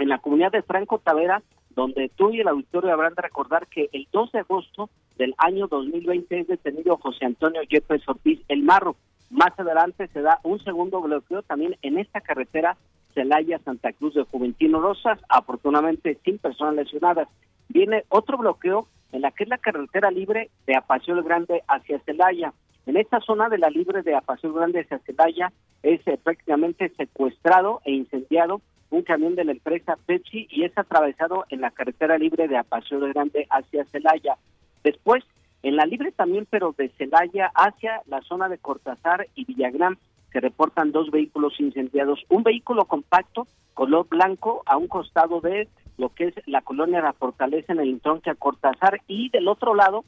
en 0.01 0.09
la 0.09 0.17
comunidad 0.17 0.51
de 0.51 0.63
Franco 0.63 0.97
Tavera, 0.97 1.43
donde 1.69 2.09
tú 2.09 2.31
y 2.31 2.39
el 2.41 2.47
auditorio 2.47 2.91
habrán 2.91 3.13
de 3.13 3.21
recordar 3.21 3.67
que 3.67 3.89
el 3.93 4.07
2 4.11 4.31
de 4.31 4.39
agosto 4.39 4.89
del 5.17 5.35
año 5.37 5.67
2020 5.67 6.39
es 6.39 6.47
detenido 6.47 6.97
José 6.97 7.25
Antonio 7.25 7.61
Yepes 7.61 8.07
Ortiz 8.07 8.41
El 8.47 8.63
Marro. 8.63 8.95
Más 9.29 9.57
adelante 9.57 10.07
se 10.07 10.21
da 10.21 10.39
un 10.43 10.59
segundo 10.59 11.01
bloqueo 11.01 11.43
también 11.43 11.77
en 11.83 11.99
esta 11.99 12.19
carretera 12.19 12.77
Celaya 13.13 13.59
Santa 13.59 13.93
Cruz 13.93 14.15
de 14.15 14.23
Juventino 14.23 14.81
Rosas, 14.81 15.19
afortunadamente 15.29 16.17
sin 16.25 16.39
personas 16.39 16.75
lesionadas. 16.75 17.27
Viene 17.69 18.03
otro 18.09 18.37
bloqueo 18.37 18.87
en 19.11 19.21
la 19.21 19.31
que 19.31 19.43
es 19.43 19.49
la 19.49 19.59
carretera 19.59 20.09
libre 20.09 20.49
de 20.65 20.75
Apacio 20.75 21.21
Grande 21.23 21.61
hacia 21.67 21.99
Celaya. 21.99 22.53
En 22.87 22.97
esta 22.97 23.19
zona 23.19 23.49
de 23.49 23.59
la 23.59 23.69
libre 23.69 24.01
de 24.01 24.15
Apacio 24.15 24.51
Grande 24.51 24.81
hacia 24.81 24.99
Celaya 24.99 25.53
es 25.83 26.05
eh, 26.07 26.17
prácticamente 26.21 26.89
secuestrado 26.97 27.81
e 27.85 27.91
incendiado 27.91 28.61
un 28.91 29.01
camión 29.03 29.35
de 29.35 29.45
la 29.45 29.53
empresa 29.53 29.97
Pepsi 30.05 30.47
y 30.51 30.63
es 30.63 30.77
atravesado 30.77 31.45
en 31.49 31.61
la 31.61 31.71
carretera 31.71 32.17
libre 32.17 32.47
de 32.47 32.57
Apacio 32.57 32.99
Grande 32.99 33.47
hacia 33.49 33.85
Celaya. 33.85 34.37
Después, 34.83 35.23
en 35.63 35.75
la 35.75 35.85
libre 35.85 36.11
también, 36.11 36.45
pero 36.49 36.75
de 36.77 36.89
Celaya 36.89 37.51
hacia 37.55 38.01
la 38.05 38.21
zona 38.21 38.49
de 38.49 38.57
Cortázar 38.57 39.27
y 39.33 39.45
Villagrán, 39.45 39.97
se 40.31 40.39
reportan 40.39 40.91
dos 40.91 41.09
vehículos 41.09 41.59
incendiados. 41.59 42.23
Un 42.29 42.43
vehículo 42.43 42.85
compacto, 42.85 43.47
color 43.73 44.07
blanco, 44.07 44.63
a 44.65 44.77
un 44.77 44.87
costado 44.87 45.41
de 45.41 45.67
lo 45.97 46.09
que 46.09 46.27
es 46.27 46.35
la 46.45 46.61
colonia 46.61 46.97
de 46.97 47.03
la 47.03 47.13
Fortaleza 47.13 47.73
en 47.73 47.79
el 47.79 47.89
entronque 47.89 48.29
a 48.29 48.35
Cortázar 48.35 49.01
y 49.07 49.29
del 49.29 49.47
otro 49.47 49.75
lado 49.75 50.03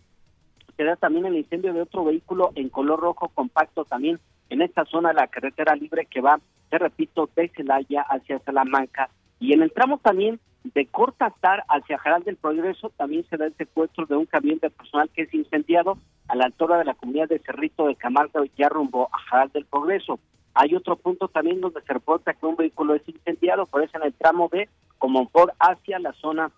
se 0.76 0.84
da 0.84 0.96
también 0.96 1.26
el 1.26 1.36
incendio 1.36 1.74
de 1.74 1.82
otro 1.82 2.04
vehículo 2.04 2.52
en 2.56 2.70
color 2.70 3.00
rojo 3.00 3.30
compacto 3.30 3.86
también 3.86 4.20
en 4.50 4.62
esta 4.62 4.86
zona 4.86 5.10
de 5.10 5.16
la 5.16 5.28
carretera 5.28 5.76
libre 5.76 6.06
que 6.06 6.22
va, 6.22 6.40
te 6.70 6.78
repito, 6.78 7.30
de 7.36 7.50
Celaya 7.50 8.02
hacia 8.02 8.40
Salamanca. 8.40 9.10
Y 9.40 9.54
en 9.54 9.62
el 9.62 9.72
tramo 9.72 9.98
también 9.98 10.40
de 10.64 10.86
Cortázar 10.88 11.64
hacia 11.68 11.98
Jaral 11.98 12.24
del 12.24 12.38
Progreso 12.38 12.90
también 12.96 13.26
se 13.30 13.38
da 13.38 13.46
el 13.46 13.56
secuestro 13.56 14.06
de 14.06 14.16
un 14.16 14.26
camión 14.26 14.60
de 14.60 14.70
personal 14.70 15.10
que 15.10 15.24
es 15.24 15.34
incendiado 15.34 15.98
a 16.28 16.36
la 16.36 16.46
altura 16.46 16.78
de 16.78 16.86
la 16.86 16.94
comunidad 16.94 17.28
de 17.28 17.40
Cerrito 17.40 17.88
de 17.88 17.96
Camargo 17.96 18.46
ya 18.58 18.70
rumbo 18.70 19.10
a 19.12 19.18
Jaral 19.20 19.52
del 19.52 19.66
Progreso. 19.66 20.20
Hay 20.54 20.76
otro 20.76 20.96
punto 20.96 21.28
también 21.28 21.62
donde 21.62 21.82
se 21.82 21.94
reporta 21.94 22.34
que 22.34 22.46
un 22.46 22.56
vehículo 22.56 22.96
es 22.96 23.08
incendiado, 23.08 23.66
por 23.66 23.84
eso 23.84 23.98
en 23.98 24.04
el 24.04 24.14
tramo 24.14 24.50
B, 24.50 24.70
como 25.00 25.28
por 25.28 25.54
hacia 25.60 26.00
la 26.00 26.14
zona 26.14 26.52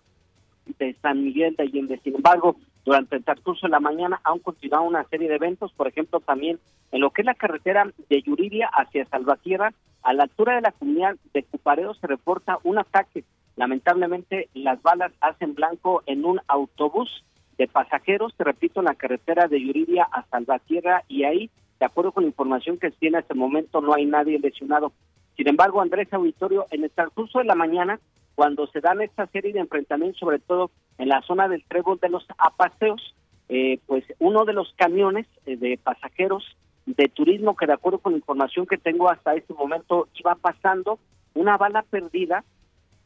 de 0.78 0.94
San 1.02 1.24
Miguel 1.24 1.56
de 1.56 1.64
Allende. 1.64 2.00
Sin 2.04 2.14
embargo, 2.14 2.56
durante 2.86 3.16
el 3.16 3.24
transcurso 3.24 3.66
de 3.66 3.72
la 3.72 3.80
mañana 3.80 4.20
han 4.22 4.38
continuado 4.38 4.84
una 4.84 5.02
serie 5.08 5.28
de 5.28 5.34
eventos, 5.34 5.72
por 5.72 5.88
ejemplo, 5.88 6.20
también 6.20 6.60
en 6.92 7.00
lo 7.00 7.10
que 7.10 7.22
es 7.22 7.26
la 7.26 7.34
carretera 7.34 7.92
de 8.08 8.22
Yuriria 8.22 8.70
hacia 8.72 9.04
Salvatierra, 9.06 9.74
a 10.04 10.12
la 10.12 10.22
altura 10.22 10.54
de 10.54 10.60
la 10.60 10.70
comunidad 10.70 11.16
de 11.34 11.42
Cupareo 11.42 11.94
se 11.94 12.06
reporta 12.06 12.58
un 12.62 12.78
ataque. 12.78 13.24
Lamentablemente, 13.56 14.48
las 14.54 14.80
balas 14.82 15.12
hacen 15.20 15.56
blanco 15.56 16.04
en 16.06 16.24
un 16.24 16.40
autobús 16.46 17.24
de 17.58 17.66
pasajeros, 17.66 18.32
te 18.36 18.44
repito, 18.44 18.80
en 18.80 18.86
la 18.86 18.94
carretera 18.94 19.48
de 19.48 19.60
Yuriria 19.60 20.04
a 20.04 20.24
Salvatierra, 20.26 21.02
y 21.08 21.24
ahí, 21.24 21.50
de 21.80 21.86
acuerdo 21.86 22.12
con 22.12 22.22
la 22.22 22.28
información 22.28 22.78
que 22.78 22.90
se 22.90 22.98
tiene 22.98 23.18
hasta 23.18 23.34
el 23.34 23.40
momento, 23.40 23.80
no 23.80 23.94
hay 23.94 24.06
nadie 24.06 24.38
lesionado. 24.38 24.92
Sin 25.36 25.48
embargo, 25.48 25.80
Andrés 25.80 26.12
Auditorio, 26.12 26.66
en 26.70 26.84
el 26.84 26.90
transcurso 26.90 27.40
de 27.40 27.46
la 27.46 27.56
mañana, 27.56 27.98
cuando 28.36 28.66
se 28.68 28.80
dan 28.80 29.00
esta 29.00 29.26
serie 29.28 29.52
de 29.54 29.60
enfrentamientos, 29.60 30.20
sobre 30.20 30.38
todo 30.38 30.70
en 30.98 31.08
la 31.08 31.22
zona 31.22 31.48
del 31.48 31.64
trébol 31.64 31.98
de 31.98 32.10
los 32.10 32.24
apaseos, 32.38 33.14
eh, 33.48 33.80
pues 33.86 34.04
uno 34.18 34.44
de 34.44 34.52
los 34.52 34.72
camiones 34.76 35.26
eh, 35.46 35.56
de 35.56 35.80
pasajeros 35.82 36.44
de 36.84 37.08
turismo 37.08 37.56
que 37.56 37.66
de 37.66 37.72
acuerdo 37.72 37.98
con 37.98 38.12
la 38.12 38.18
información 38.18 38.66
que 38.66 38.76
tengo 38.76 39.08
hasta 39.08 39.34
este 39.34 39.54
momento 39.54 40.08
iba 40.14 40.34
pasando, 40.34 40.98
una 41.34 41.56
bala 41.56 41.82
perdida 41.82 42.44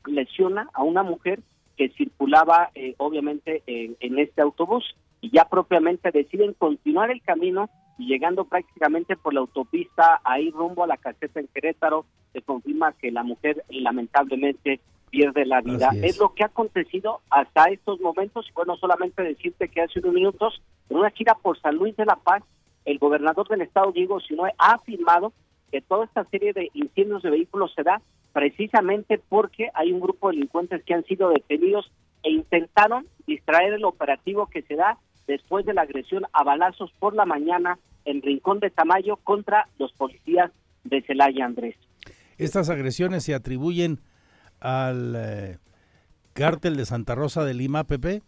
lesiona 0.06 0.68
a 0.74 0.82
una 0.82 1.02
mujer 1.02 1.40
que 1.76 1.90
circulaba 1.90 2.70
eh, 2.74 2.94
obviamente 2.98 3.62
en, 3.66 4.18
este 4.18 4.42
autobús 4.42 4.84
y 5.20 5.30
ya 5.30 5.44
propiamente 5.44 6.10
deciden 6.10 6.54
continuar 6.54 7.10
el 7.10 7.22
camino 7.22 7.70
y 7.98 8.06
llegando 8.06 8.44
prácticamente 8.44 9.16
por 9.16 9.32
la 9.32 9.40
autopista 9.40 10.20
ahí 10.24 10.50
rumbo 10.50 10.82
a 10.82 10.88
la 10.88 10.96
caseta 10.96 11.38
en 11.38 11.48
Querétaro, 11.48 12.04
se 12.32 12.42
confirma 12.42 12.92
que 12.94 13.12
la 13.12 13.22
mujer 13.22 13.64
lamentablemente 13.68 14.80
pierde 15.10 15.44
la 15.44 15.60
vida. 15.60 15.90
Es. 16.02 16.18
lo 16.18 16.34
que 16.34 16.44
ha 16.44 16.46
acontecido 16.46 17.20
hasta 17.30 17.64
estos 17.64 18.00
momentos. 18.00 18.46
Y 18.48 18.52
bueno, 18.52 18.76
solamente 18.76 19.22
decirte 19.22 19.68
que 19.68 19.82
hace 19.82 19.98
unos 20.00 20.14
minutos, 20.14 20.62
en 20.88 20.96
una 20.96 21.10
gira 21.10 21.34
por 21.34 21.60
San 21.60 21.76
Luis 21.76 21.96
de 21.96 22.06
la 22.06 22.16
Paz, 22.16 22.42
el 22.84 22.98
gobernador 22.98 23.46
del 23.48 23.62
estado, 23.62 23.92
Diego 23.92 24.20
Sinoe, 24.20 24.52
ha 24.58 24.74
afirmado 24.74 25.32
que 25.70 25.80
toda 25.80 26.04
esta 26.04 26.24
serie 26.24 26.52
de 26.52 26.70
incendios 26.74 27.22
de 27.22 27.30
vehículos 27.30 27.72
se 27.74 27.82
da 27.82 28.00
precisamente 28.32 29.20
porque 29.28 29.70
hay 29.74 29.92
un 29.92 30.00
grupo 30.00 30.28
de 30.28 30.36
delincuentes 30.36 30.82
que 30.84 30.94
han 30.94 31.04
sido 31.04 31.30
detenidos 31.30 31.90
e 32.22 32.30
intentaron 32.30 33.06
distraer 33.26 33.74
el 33.74 33.84
operativo 33.84 34.46
que 34.46 34.62
se 34.62 34.76
da 34.76 34.98
después 35.26 35.64
de 35.64 35.74
la 35.74 35.82
agresión 35.82 36.24
a 36.32 36.44
balazos 36.44 36.92
por 36.98 37.14
la 37.14 37.24
mañana 37.24 37.78
en 38.04 38.22
Rincón 38.22 38.60
de 38.60 38.70
Tamayo 38.70 39.16
contra 39.16 39.68
los 39.78 39.92
policías 39.92 40.50
de 40.84 41.02
Celaya, 41.02 41.44
Andrés. 41.44 41.76
Estas 42.38 42.70
agresiones 42.70 43.24
se 43.24 43.34
atribuyen 43.34 44.00
al 44.60 45.14
eh, 45.16 45.58
cártel 46.32 46.76
de 46.76 46.84
Santa 46.86 47.14
Rosa 47.14 47.44
de 47.44 47.54
Lima, 47.54 47.84
Pepe? 47.84 48.22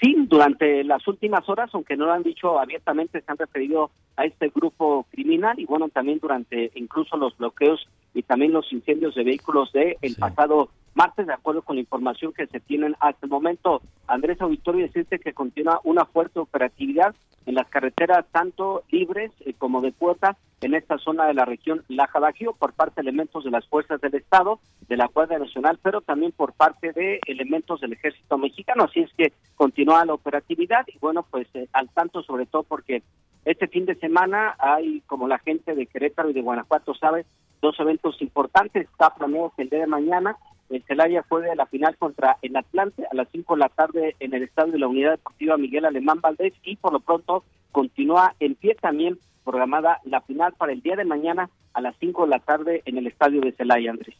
Sí, 0.00 0.14
durante 0.28 0.84
las 0.84 1.06
últimas 1.08 1.48
horas, 1.48 1.70
aunque 1.72 1.96
no 1.96 2.06
lo 2.06 2.12
han 2.12 2.22
dicho 2.22 2.58
abiertamente, 2.58 3.20
se 3.20 3.30
han 3.30 3.38
referido 3.38 3.90
a 4.16 4.24
este 4.24 4.50
grupo 4.54 5.06
criminal 5.10 5.58
y 5.58 5.66
bueno, 5.66 5.88
también 5.88 6.18
durante 6.20 6.70
incluso 6.74 7.16
los 7.16 7.36
bloqueos 7.36 7.88
y 8.14 8.22
también 8.22 8.52
los 8.52 8.72
incendios 8.72 9.14
de 9.14 9.24
vehículos 9.24 9.72
de 9.72 9.98
el 10.00 10.14
pasado 10.14 10.70
martes, 10.94 11.26
de 11.26 11.32
acuerdo 11.32 11.62
con 11.62 11.76
la 11.76 11.82
información 11.82 12.32
que 12.32 12.46
se 12.46 12.60
tienen 12.60 12.94
hasta 13.00 13.26
el 13.26 13.30
momento. 13.30 13.82
Andrés 14.06 14.40
Auditorio 14.40 14.86
decirte 14.86 15.18
que 15.18 15.32
continúa 15.32 15.80
una 15.82 16.04
fuerte 16.04 16.38
operatividad 16.38 17.14
en 17.46 17.56
las 17.56 17.68
carreteras 17.68 18.24
tanto 18.32 18.84
libres 18.90 19.30
eh, 19.40 19.54
como 19.58 19.80
de 19.80 19.92
cuota 19.92 20.36
en 20.60 20.74
esta 20.74 20.96
zona 20.96 21.26
de 21.26 21.34
la 21.34 21.44
región 21.44 21.84
Laja 21.88 22.18
Bajío 22.18 22.54
por 22.54 22.72
parte 22.72 23.02
de 23.02 23.02
elementos 23.02 23.44
de 23.44 23.50
las 23.50 23.66
fuerzas 23.66 24.00
del 24.00 24.14
Estado, 24.14 24.60
de 24.88 24.96
la 24.96 25.08
Guardia 25.08 25.38
Nacional, 25.38 25.78
pero 25.82 26.00
también 26.00 26.32
por 26.32 26.54
parte 26.54 26.92
de 26.92 27.20
elementos 27.26 27.80
del 27.80 27.92
Ejército 27.92 28.38
Mexicano. 28.38 28.84
Así 28.84 29.00
es 29.00 29.10
que 29.14 29.32
continúa 29.56 30.06
la 30.06 30.14
operatividad 30.14 30.86
y 30.86 30.98
bueno, 30.98 31.26
pues 31.30 31.48
eh, 31.54 31.68
al 31.72 31.90
tanto 31.90 32.22
sobre 32.22 32.46
todo 32.46 32.62
porque 32.62 33.02
este 33.44 33.68
fin 33.68 33.84
de 33.84 33.94
semana 33.96 34.56
hay, 34.58 35.02
como 35.02 35.28
la 35.28 35.38
gente 35.38 35.74
de 35.74 35.86
Querétaro 35.86 36.30
y 36.30 36.32
de 36.32 36.40
Guanajuato 36.40 36.94
sabe, 36.94 37.26
dos 37.64 37.80
eventos 37.80 38.20
importantes. 38.20 38.86
Está 38.86 39.14
planeado 39.14 39.52
que 39.56 39.62
el 39.62 39.70
día 39.70 39.80
de 39.80 39.86
mañana 39.86 40.36
el 40.70 40.82
Celaya 40.84 41.24
juegue 41.28 41.54
la 41.56 41.66
final 41.66 41.96
contra 41.96 42.36
el 42.42 42.56
Atlante 42.56 43.04
a 43.10 43.14
las 43.14 43.28
5 43.32 43.54
de 43.54 43.58
la 43.58 43.68
tarde 43.68 44.16
en 44.20 44.34
el 44.34 44.42
estadio 44.42 44.72
de 44.72 44.78
la 44.78 44.88
Unidad 44.88 45.12
Deportiva 45.12 45.56
Miguel 45.56 45.84
Alemán 45.84 46.20
Valdés 46.20 46.52
y 46.62 46.76
por 46.76 46.92
lo 46.92 47.00
pronto 47.00 47.44
continúa 47.72 48.34
en 48.40 48.54
pie 48.54 48.74
también 48.74 49.18
programada 49.44 50.00
la 50.04 50.20
final 50.22 50.54
para 50.54 50.72
el 50.72 50.80
día 50.80 50.96
de 50.96 51.04
mañana 51.04 51.50
a 51.72 51.80
las 51.80 51.94
5 52.00 52.24
de 52.24 52.28
la 52.28 52.38
tarde 52.38 52.82
en 52.86 52.98
el 52.98 53.06
estadio 53.06 53.40
de 53.40 53.52
Celaya, 53.52 53.90
Andrés. 53.90 54.16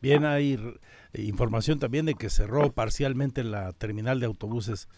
Bien, 0.00 0.24
hay 0.24 0.58
información 1.14 1.78
también 1.78 2.06
de 2.06 2.14
que 2.14 2.30
cerró 2.30 2.72
parcialmente 2.72 3.42
la 3.44 3.72
terminal 3.72 4.20
de 4.20 4.26
autobuses 4.26 4.88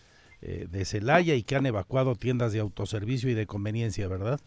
eh, 0.41 0.67
de 0.69 0.85
Celaya 0.85 1.35
y 1.35 1.43
que 1.43 1.57
han 1.57 1.67
evacuado 1.67 2.15
tiendas 2.15 2.53
de 2.53 2.61
autoservicio 2.61 3.31
y 3.31 3.35
de 3.35 3.47
conveniencia, 3.47 4.09
¿verdad? 4.09 4.41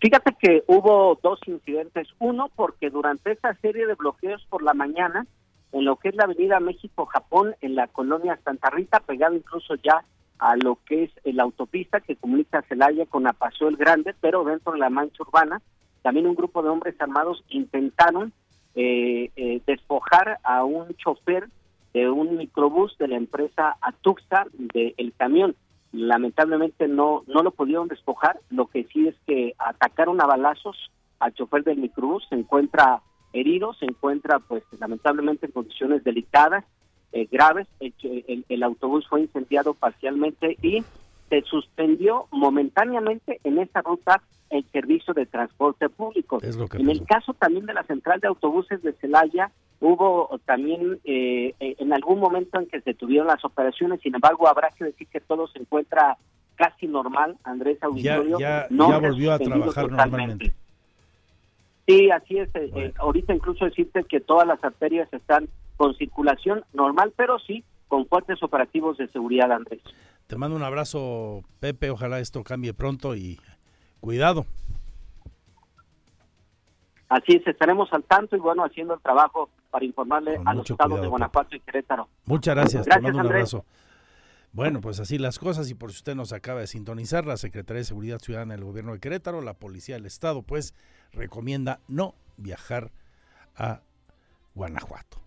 Fíjate 0.00 0.36
que 0.40 0.62
hubo 0.66 1.18
dos 1.22 1.40
incidentes. 1.46 2.08
Uno, 2.18 2.50
porque 2.54 2.90
durante 2.90 3.32
esa 3.32 3.54
serie 3.54 3.86
de 3.86 3.94
bloqueos 3.94 4.44
por 4.48 4.62
la 4.62 4.74
mañana, 4.74 5.26
en 5.72 5.84
lo 5.84 5.96
que 5.96 6.10
es 6.10 6.14
la 6.14 6.24
avenida 6.24 6.60
México-Japón, 6.60 7.56
en 7.60 7.74
la 7.74 7.88
colonia 7.88 8.38
Santa 8.44 8.70
Rita, 8.70 9.00
pegado 9.00 9.34
incluso 9.34 9.74
ya 9.76 10.04
a 10.38 10.56
lo 10.56 10.78
que 10.86 11.04
es 11.04 11.10
la 11.24 11.42
autopista 11.42 12.00
que 12.00 12.16
comunica 12.16 12.62
Celaya 12.62 13.06
con 13.06 13.26
Apaseo 13.26 13.68
el 13.68 13.76
Grande, 13.76 14.14
pero 14.20 14.44
dentro 14.44 14.72
de 14.72 14.78
la 14.78 14.88
mancha 14.88 15.22
urbana, 15.22 15.60
también 16.02 16.26
un 16.26 16.36
grupo 16.36 16.62
de 16.62 16.68
hombres 16.68 16.94
armados 17.00 17.44
intentaron 17.48 18.32
eh, 18.76 19.30
eh, 19.34 19.60
despojar 19.66 20.38
a 20.44 20.62
un 20.64 20.94
chofer 20.94 21.48
de 21.92 22.08
un 22.08 22.36
microbús 22.36 22.96
de 22.98 23.08
la 23.08 23.16
empresa 23.16 23.76
Atuxa 23.80 24.46
del 24.52 25.12
camión. 25.16 25.56
Lamentablemente 25.92 26.86
no, 26.88 27.24
no 27.26 27.42
lo 27.42 27.50
pudieron 27.50 27.88
despojar, 27.88 28.40
lo 28.50 28.66
que 28.66 28.84
sí 28.84 29.08
es 29.08 29.14
que 29.26 29.54
atacaron 29.58 30.20
a 30.20 30.26
balazos 30.26 30.90
al 31.18 31.34
chofer 31.34 31.64
del 31.64 31.78
microbús, 31.78 32.26
se 32.28 32.34
encuentra 32.34 33.02
herido, 33.32 33.74
se 33.74 33.86
encuentra 33.86 34.38
pues 34.38 34.62
lamentablemente 34.78 35.46
en 35.46 35.52
condiciones 35.52 36.04
delicadas, 36.04 36.64
eh, 37.12 37.26
graves, 37.30 37.66
el, 37.80 38.44
el, 38.48 38.62
autobús 38.62 39.06
fue 39.08 39.22
incendiado 39.22 39.72
parcialmente 39.74 40.58
y 40.62 40.84
se 41.30 41.40
suspendió 41.42 42.26
momentáneamente 42.30 43.40
en 43.44 43.58
esa 43.58 43.80
ruta 43.80 44.22
el 44.50 44.64
servicio 44.70 45.14
de 45.14 45.26
transporte 45.26 45.88
público. 45.88 46.40
en 46.42 46.90
el 46.90 47.04
caso 47.04 47.34
también 47.34 47.66
de 47.66 47.74
la 47.74 47.82
central 47.84 48.20
de 48.20 48.28
autobuses 48.28 48.82
de 48.82 48.92
Celaya, 48.94 49.50
hubo 49.80 50.40
también 50.44 50.98
eh, 51.04 51.54
eh, 51.60 51.76
en 51.78 51.92
algún 51.92 52.18
momento 52.18 52.58
en 52.58 52.66
que 52.66 52.80
se 52.80 52.94
tuvieron 52.94 53.26
las 53.26 53.44
operaciones, 53.44 54.00
sin 54.00 54.14
embargo, 54.14 54.48
habrá 54.48 54.70
que 54.70 54.84
decir 54.84 55.06
que 55.08 55.20
todo 55.20 55.46
se 55.48 55.58
encuentra 55.58 56.16
casi 56.56 56.86
normal, 56.86 57.36
Andrés 57.44 57.82
Auditorio. 57.82 58.38
Ya, 58.38 58.66
no 58.70 59.00
volvió 59.00 59.32
a 59.32 59.38
trabajar 59.38 59.90
normalmente. 59.90 60.54
Sí, 61.86 62.10
así 62.10 62.38
es. 62.38 62.50
Eh, 62.54 62.92
ahorita 62.98 63.32
incluso 63.32 63.64
decirte 63.64 64.04
que 64.04 64.20
todas 64.20 64.46
las 64.46 64.62
arterias 64.62 65.10
están 65.12 65.48
con 65.76 65.94
circulación 65.94 66.64
normal, 66.74 67.12
pero 67.16 67.38
sí 67.38 67.64
con 67.86 68.06
fuertes 68.06 68.42
operativos 68.42 68.98
de 68.98 69.08
seguridad, 69.08 69.50
Andrés. 69.52 69.80
Te 70.26 70.36
mando 70.36 70.56
un 70.56 70.62
abrazo, 70.62 71.42
Pepe. 71.58 71.88
Ojalá 71.90 72.20
esto 72.20 72.44
cambie 72.44 72.74
pronto 72.74 73.16
y 73.16 73.40
cuidado. 74.00 74.46
Así 77.08 77.32
es, 77.36 77.46
estaremos 77.46 77.92
al 77.92 78.04
tanto 78.04 78.36
y 78.36 78.38
bueno, 78.38 78.64
haciendo 78.64 78.94
el 78.94 79.00
trabajo 79.00 79.48
para 79.70 79.84
informarle 79.84 80.38
a 80.44 80.54
los 80.54 80.68
estados 80.68 81.00
de 81.00 81.06
Guanajuato 81.06 81.56
y 81.56 81.60
Querétaro. 81.60 82.08
Muchas 82.26 82.54
gracias, 82.54 82.86
te 82.86 83.00
mando 83.00 83.20
un 83.20 83.26
abrazo. 83.26 83.64
Bueno, 84.52 84.80
pues 84.80 84.98
así 84.98 85.18
las 85.18 85.38
cosas 85.38 85.70
y 85.70 85.74
por 85.74 85.92
si 85.92 85.98
usted 85.98 86.14
nos 86.14 86.32
acaba 86.32 86.60
de 86.60 86.66
sintonizar, 86.66 87.26
la 87.26 87.36
Secretaría 87.36 87.78
de 87.78 87.84
Seguridad 87.84 88.18
Ciudadana 88.18 88.54
del 88.54 88.64
Gobierno 88.64 88.92
de 88.92 89.00
Querétaro, 89.00 89.40
la 89.40 89.54
Policía 89.54 89.96
del 89.96 90.06
Estado, 90.06 90.42
pues 90.42 90.74
recomienda 91.12 91.80
no 91.86 92.14
viajar 92.36 92.90
a 93.56 93.80
Guanajuato, 94.54 95.18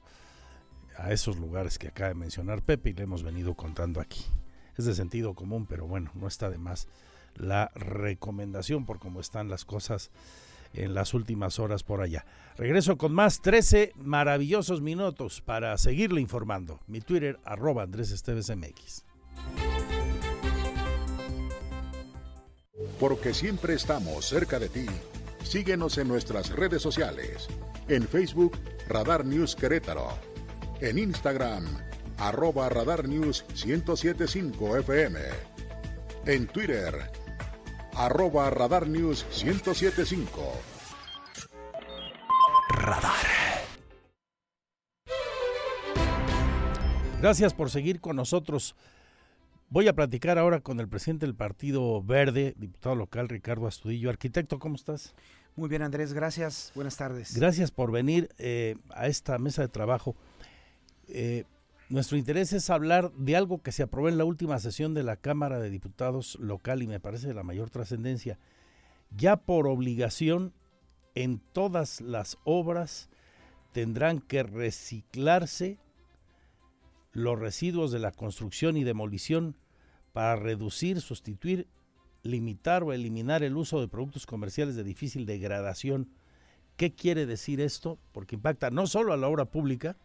a 0.98 1.12
esos 1.12 1.38
lugares 1.38 1.78
que 1.80 1.88
acaba 1.88 2.10
de 2.10 2.16
mencionar 2.16 2.62
Pepe 2.62 2.90
y 2.90 2.94
le 2.94 3.04
hemos 3.04 3.24
venido 3.24 3.54
contando 3.54 4.02
aquí. 4.02 4.26
Es 4.78 4.86
de 4.86 4.94
sentido 4.94 5.34
común, 5.34 5.66
pero 5.68 5.86
bueno, 5.86 6.12
no 6.16 6.28
está 6.28 6.50
de 6.50 6.58
más 6.58 6.88
la 7.36 7.72
recomendación 7.76 8.86
por 8.86 9.00
cómo 9.00 9.20
están 9.20 9.50
las 9.50 9.66
cosas 9.66 10.12
en 10.74 10.94
las 10.94 11.14
últimas 11.14 11.60
horas 11.60 11.84
por 11.84 12.02
allá. 12.02 12.26
Regreso 12.58 12.98
con 12.98 13.14
más 13.14 13.42
13 13.42 13.94
maravillosos 13.96 14.82
minutos 14.82 15.42
para 15.42 15.78
seguirle 15.78 16.22
informando. 16.22 16.80
Mi 16.88 17.02
Twitter, 17.02 17.40
arroba 17.44 17.84
Andrés 17.84 18.12
Esteves 18.12 18.50
MX. 18.56 19.06
Porque 23.00 23.34
siempre 23.34 23.74
estamos 23.74 24.26
cerca 24.26 24.60
de 24.60 24.70
ti. 24.70 24.86
Síguenos 25.44 25.98
en 25.98 26.08
nuestras 26.08 26.50
redes 26.50 26.82
sociales. 26.82 27.48
En 27.88 28.08
Facebook, 28.08 28.58
Radar 28.88 29.26
News 29.26 29.56
Querétaro. 29.56 30.10
En 30.80 30.98
Instagram, 30.98 31.66
arroba 32.18 32.70
Radar 32.70 33.08
News 33.08 33.44
1075 33.66 34.78
FM. 34.78 35.51
En 36.28 36.46
Twitter, 36.46 36.94
arroba 37.96 38.52
Radar 38.52 38.88
News 38.88 39.26
1075. 39.44 40.54
Radar. 42.70 43.16
Gracias 47.20 47.56
por 47.56 47.72
seguir 47.72 48.02
con 48.02 48.18
nosotros. 48.18 48.76
Voy 49.70 49.88
a 49.88 49.94
platicar 49.94 50.38
ahora 50.38 50.60
con 50.60 50.80
el 50.80 50.88
presidente 50.88 51.26
del 51.26 51.34
Partido 51.34 52.04
Verde, 52.04 52.54
diputado 52.56 52.94
local 52.96 53.28
Ricardo 53.28 53.66
Astudillo. 53.66 54.12
Arquitecto, 54.12 54.60
¿cómo 54.60 54.76
estás? 54.76 55.16
Muy 55.56 55.70
bien, 55.70 55.82
Andrés, 55.82 56.14
gracias. 56.14 56.72
Buenas 56.76 56.98
tardes. 56.98 57.36
Gracias 57.36 57.72
por 57.72 57.92
venir 57.92 58.30
eh, 58.38 58.76
a 58.92 59.08
esta 59.08 59.40
mesa 59.40 59.64
de 59.64 59.70
trabajo. 59.70 60.16
Eh, 61.08 61.46
nuestro 61.92 62.18
interés 62.18 62.54
es 62.54 62.70
hablar 62.70 63.12
de 63.14 63.36
algo 63.36 63.62
que 63.62 63.74
se 63.74 63.84
aprobó 63.84 64.08
en 64.08 64.18
la 64.18 64.24
última 64.24 64.58
sesión 64.60 64.94
de 64.94 65.04
la 65.04 65.18
Cámara 65.18 65.60
de 65.60 65.70
Diputados 65.70 66.38
local 66.40 66.82
y 66.82 66.88
me 66.88 67.02
parece 67.02 67.28
de 67.28 67.34
la 67.34 67.44
mayor 67.44 67.70
trascendencia. 67.70 68.40
Ya 69.18 69.36
por 69.36 69.68
obligación, 69.68 70.54
en 71.16 71.40
todas 71.40 72.00
las 72.00 72.38
obras 72.46 73.10
tendrán 73.74 74.22
que 74.22 74.42
reciclarse 74.42 75.80
los 77.12 77.38
residuos 77.38 77.92
de 77.92 78.00
la 78.00 78.14
construcción 78.14 78.78
y 78.78 78.86
demolición 78.86 79.58
para 80.14 80.38
reducir, 80.38 81.02
sustituir, 81.02 81.68
limitar 82.24 82.84
o 82.84 82.94
eliminar 82.94 83.44
el 83.44 83.58
uso 83.58 83.82
de 83.82 83.90
productos 83.90 84.26
comerciales 84.26 84.78
de 84.78 84.86
difícil 84.86 85.26
degradación. 85.26 86.10
¿Qué 86.78 86.94
quiere 86.94 87.26
decir 87.26 87.60
esto? 87.60 88.00
Porque 88.14 88.36
impacta 88.36 88.70
no 88.70 88.88
solo 88.88 89.12
a 89.12 89.18
la 89.18 89.28
obra 89.28 89.44
pública, 89.44 89.98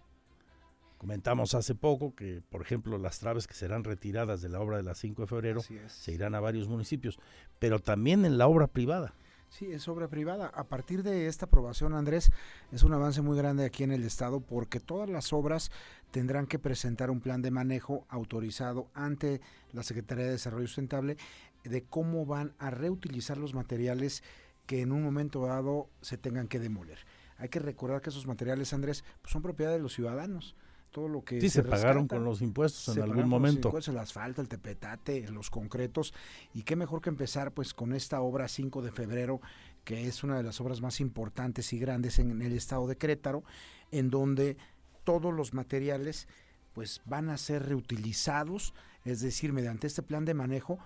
Comentamos 0.99 1.55
hace 1.55 1.75
poco 1.75 2.15
que, 2.15 2.43
por 2.49 2.63
ejemplo, 2.63 2.97
las 2.97 3.19
traves 3.19 3.47
que 3.47 3.55
serán 3.55 3.85
retiradas 3.85 4.41
de 4.41 4.49
la 4.49 4.61
obra 4.61 4.79
de 4.79 4.83
la 4.83 4.95
5 4.95 5.23
de 5.23 5.29
febrero 5.29 5.61
se 5.61 6.13
irán 6.13 6.35
a 6.35 6.41
varios 6.41 6.69
municipios, 6.69 7.19
pero 7.59 7.81
también 7.81 8.25
en 8.25 8.39
la 8.39 8.47
obra 8.47 8.67
privada. 8.67 9.13
Sí, 9.49 9.71
es 9.71 9.87
obra 9.89 10.09
privada. 10.09 10.49
A 10.49 10.65
partir 10.65 11.03
de 11.03 11.29
esta 11.29 11.47
aprobación, 11.47 11.95
Andrés, 11.95 12.31
es 12.73 12.83
un 12.83 12.93
avance 12.93 13.23
muy 13.23 13.37
grande 13.37 13.65
aquí 13.65 13.85
en 13.85 13.93
el 13.93 14.05
Estado 14.05 14.41
porque 14.41 14.81
todas 14.81 15.09
las 15.09 15.33
obras 15.33 15.71
tendrán 16.11 16.47
que 16.47 16.59
presentar 16.59 17.11
un 17.11 17.21
plan 17.21 17.43
de 17.43 17.51
manejo 17.51 18.07
autorizado 18.09 18.89
ante 18.95 19.41
la 19.73 19.83
Secretaría 19.83 20.25
de 20.25 20.33
Desarrollo 20.33 20.67
Sustentable 20.67 21.17
de 21.63 21.85
cómo 21.85 22.27
van 22.27 22.55
a 22.59 22.71
reutilizar 22.71 23.39
los 23.39 23.55
materiales 23.55 24.23
que 24.67 24.81
en 24.81 24.93
un 24.93 25.03
momento 25.03 25.47
dado 25.47 25.89
se 26.01 26.19
tengan 26.19 26.49
que 26.49 26.59
demoler. 26.59 26.99
Hay 27.39 27.49
que 27.49 27.61
recordar 27.61 28.01
que 28.01 28.11
esos 28.11 28.27
materiales, 28.27 28.73
Andrés, 28.73 29.05
pues 29.21 29.33
son 29.33 29.43
propiedad 29.43 29.73
de 29.73 29.79
los 29.79 29.95
ciudadanos 29.95 30.57
todo 30.97 31.09
lo 31.09 31.23
que 31.23 31.43
sí 31.43 31.51
se, 31.51 31.63
pagaron 31.63 32.09
con 32.09 32.25
los 32.25 32.41
impuestos 32.41 32.97
en 32.97 33.03
algún 33.03 33.29
momento. 33.29 33.71
los 33.71 33.87
el 33.87 33.99
asfalto 33.99 34.41
el 34.41 34.49
tepetate 34.49 35.29
los 35.29 35.51
concretos. 35.51 36.15
Y 36.55 36.63
qué 36.63 36.75
mejor 36.75 37.03
que 37.03 37.11
empezar 37.11 37.53
pues 37.53 37.75
con 37.75 37.93
esta 37.93 38.23
obra 38.23 38.49
5 38.49 38.81
de 38.81 38.91
febrero 38.93 39.43
que 39.85 40.09
es 40.09 40.25
una 40.25 40.39
de 40.39 40.43
las 40.43 40.59
obras 40.59 40.81
más 40.81 41.03
importantes 41.03 41.75
y 41.75 41.79
grandes 41.79 42.19
en 42.19 42.41
el 42.41 42.53
estado 42.55 42.87
de 42.87 42.97
Querétaro 42.97 43.45
en 43.91 44.09
donde 44.09 44.57
todos 45.05 45.35
los 45.35 45.53
materiales 45.53 46.29
pues 46.73 47.03
van 47.05 47.29
a 47.29 47.37
ser 47.37 47.69
reutilizados 47.69 48.73
es 49.05 49.21
decir 49.21 49.53
mediante 49.53 49.87
este 49.87 50.03
plan 50.03 50.25
de 50.25 50.33
manejo 50.33 50.79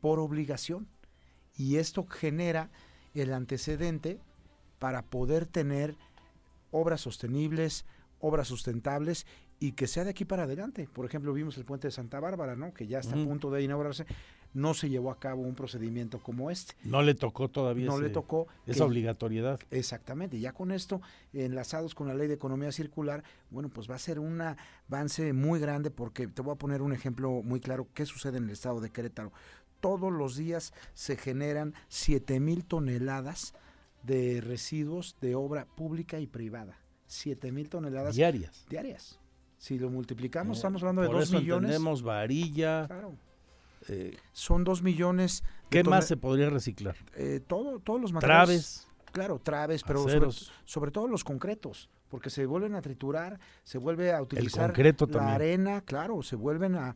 por 0.00 0.20
obligación. 0.20 0.88
Y 1.54 1.76
esto 1.76 2.06
genera 2.06 2.70
el 3.12 3.34
antecedente 3.34 4.22
para 4.78 5.02
poder 5.02 5.44
tener 5.44 5.98
obras 6.70 7.02
sostenibles, 7.02 7.84
obras 8.20 8.48
sustentables 8.48 9.26
y 9.60 9.72
que 9.72 9.86
sea 9.86 10.04
de 10.04 10.10
aquí 10.10 10.24
para 10.24 10.44
adelante. 10.44 10.88
Por 10.90 11.04
ejemplo, 11.04 11.34
vimos 11.34 11.56
el 11.58 11.66
puente 11.66 11.86
de 11.86 11.92
Santa 11.92 12.18
Bárbara, 12.18 12.56
¿no? 12.56 12.72
Que 12.72 12.86
ya 12.86 12.98
está 12.98 13.14
a 13.14 13.24
punto 13.24 13.50
de 13.50 13.62
inaugurarse. 13.62 14.06
No 14.54 14.74
se 14.74 14.88
llevó 14.88 15.12
a 15.12 15.20
cabo 15.20 15.42
un 15.42 15.54
procedimiento 15.54 16.18
como 16.20 16.50
este. 16.50 16.74
No 16.82 17.02
le 17.02 17.14
tocó 17.14 17.48
todavía. 17.48 17.86
No 17.86 18.00
le 18.00 18.08
tocó 18.08 18.48
esa 18.66 18.86
obligatoriedad. 18.86 19.60
Exactamente. 19.70 20.40
Ya 20.40 20.52
con 20.52 20.72
esto, 20.72 21.02
enlazados 21.34 21.94
con 21.94 22.08
la 22.08 22.14
ley 22.14 22.26
de 22.26 22.34
economía 22.34 22.72
circular, 22.72 23.22
bueno, 23.50 23.68
pues 23.68 23.88
va 23.88 23.94
a 23.94 23.98
ser 23.98 24.18
un 24.18 24.40
avance 24.40 25.32
muy 25.34 25.60
grande 25.60 25.90
porque 25.90 26.26
te 26.26 26.42
voy 26.42 26.54
a 26.54 26.58
poner 26.58 26.80
un 26.80 26.94
ejemplo 26.94 27.42
muy 27.44 27.60
claro. 27.60 27.86
¿Qué 27.94 28.06
sucede 28.06 28.38
en 28.38 28.44
el 28.44 28.50
estado 28.50 28.80
de 28.80 28.90
Querétaro? 28.90 29.30
Todos 29.80 30.10
los 30.10 30.36
días 30.36 30.72
se 30.94 31.16
generan 31.16 31.74
7 31.88 32.40
mil 32.40 32.64
toneladas 32.64 33.54
de 34.02 34.40
residuos 34.40 35.16
de 35.20 35.34
obra 35.34 35.66
pública 35.66 36.18
y 36.18 36.26
privada. 36.26 36.80
7 37.06 37.52
mil 37.52 37.68
toneladas 37.68 38.16
diarias. 38.16 38.64
Diarias. 38.68 39.19
Si 39.60 39.78
lo 39.78 39.90
multiplicamos, 39.90 40.56
estamos 40.56 40.82
hablando 40.82 41.02
de 41.02 41.08
2 41.08 41.32
millones. 41.32 41.70
Tenemos 41.70 42.02
varilla. 42.02 42.86
Claro. 42.86 43.14
Eh, 43.88 44.16
Son 44.32 44.64
2 44.64 44.82
millones. 44.82 45.44
¿Qué 45.68 45.84
más 45.84 46.06
se 46.06 46.16
podría 46.16 46.48
reciclar? 46.48 46.96
Eh, 47.14 47.40
todo, 47.46 47.78
todos 47.78 48.00
los 48.00 48.10
materiales. 48.14 48.46
Traves. 48.46 48.88
Claro, 49.12 49.38
traves, 49.38 49.82
pero 49.82 50.06
sobre, 50.64 50.90
todo 50.90 51.08
los 51.08 51.24
concretos, 51.24 51.88
porque 52.08 52.30
se 52.30 52.46
vuelven 52.46 52.74
a 52.74 52.82
triturar, 52.82 53.38
se 53.64 53.78
vuelve 53.78 54.12
a 54.12 54.22
utilizar 54.22 54.72
la 55.10 55.34
arena, 55.34 55.80
claro, 55.82 56.22
se 56.22 56.36
vuelven 56.36 56.76
a, 56.76 56.94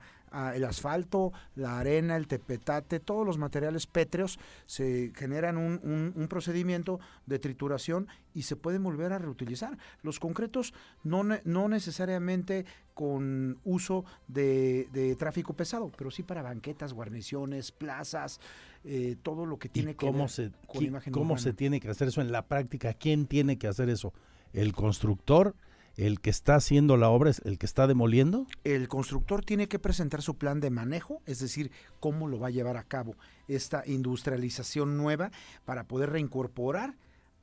el 0.54 0.64
asfalto, 0.64 1.32
la 1.54 1.78
arena, 1.78 2.16
el 2.16 2.26
tepetate, 2.26 2.98
todos 2.98 3.24
los 3.24 3.38
materiales 3.38 3.86
pétreos 3.86 4.38
se 4.66 5.12
generan 5.14 5.56
un, 5.56 6.26
procedimiento 6.28 6.98
de 7.26 7.38
trituración 7.38 8.08
y 8.32 8.42
se 8.42 8.56
pueden 8.56 8.82
volver 8.82 9.12
a 9.12 9.18
reutilizar. 9.18 9.78
Los 10.02 10.18
concretos 10.18 10.74
no, 11.04 11.22
no 11.22 11.68
necesariamente 11.68 12.64
con 12.94 13.58
uso 13.64 14.04
de, 14.26 15.16
tráfico 15.18 15.54
pesado, 15.54 15.90
pero 15.96 16.10
sí 16.10 16.22
para 16.22 16.42
banquetas, 16.42 16.92
guarniciones, 16.92 17.70
plazas, 17.70 18.40
eh, 18.84 19.16
todo 19.22 19.46
lo 19.46 19.58
que 19.58 19.68
tiene 19.68 19.94
que 19.96 20.10
ver 20.10 20.28
se, 20.28 20.50
con 20.66 20.84
imagen 20.84 21.12
¿Cómo 21.12 21.38
se 21.38 21.52
tiene 21.52 21.80
que 21.80 21.88
hacer 21.88 22.08
eso 22.08 22.20
en 22.20 22.32
la 22.32 22.46
práctica? 22.46 22.92
¿Quién 22.94 23.26
tiene 23.26 23.58
que 23.58 23.66
hacer 23.66 23.88
eso? 23.88 24.12
¿El 24.52 24.72
constructor? 24.72 25.54
el 25.96 26.20
que 26.20 26.30
está 26.30 26.56
haciendo 26.56 26.96
la 26.96 27.08
obra 27.08 27.30
es 27.30 27.40
el 27.44 27.58
que 27.58 27.66
está 27.66 27.86
demoliendo? 27.86 28.46
El 28.64 28.88
constructor 28.88 29.44
tiene 29.44 29.68
que 29.68 29.78
presentar 29.78 30.22
su 30.22 30.36
plan 30.36 30.60
de 30.60 30.70
manejo, 30.70 31.22
es 31.26 31.38
decir, 31.38 31.70
cómo 32.00 32.28
lo 32.28 32.38
va 32.38 32.48
a 32.48 32.50
llevar 32.50 32.76
a 32.76 32.84
cabo 32.84 33.16
esta 33.48 33.84
industrialización 33.86 34.96
nueva 34.96 35.30
para 35.64 35.84
poder 35.84 36.10
reincorporar 36.10 36.96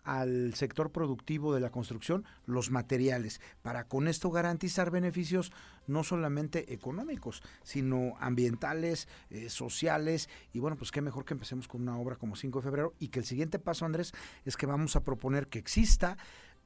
al 0.03 0.53
sector 0.56 0.91
productivo 0.91 1.53
de 1.53 1.60
la 1.60 1.69
construcción 1.69 2.26
los 2.45 2.72
materiales, 2.72 3.41
para 3.61 3.86
con 3.86 4.07
esto 4.07 4.32
garantizar 4.32 4.91
beneficios 4.91 5.52
no 5.88 6.03
solamente 6.03 6.73
económicos, 6.73 7.44
sino 7.64 8.15
ambientales, 8.19 9.07
eh, 9.30 9.49
sociales, 9.49 10.30
y 10.53 10.60
bueno, 10.60 10.78
pues 10.78 10.91
qué 10.91 11.02
mejor 11.02 11.26
que 11.26 11.34
empecemos 11.34 11.68
con 11.68 11.82
una 11.82 11.98
obra 11.98 12.15
como 12.15 12.36
5 12.36 12.60
de 12.60 12.64
febrero 12.64 12.94
y 12.99 13.10
que 13.10 13.19
el 13.19 13.26
siguiente 13.26 13.60
paso, 13.60 13.86
Andrés, 13.86 14.14
es 14.45 14.57
que 14.57 14.65
vamos 14.65 14.95
a 14.95 15.03
proponer 15.03 15.48
que 15.48 15.60
exista 15.60 16.18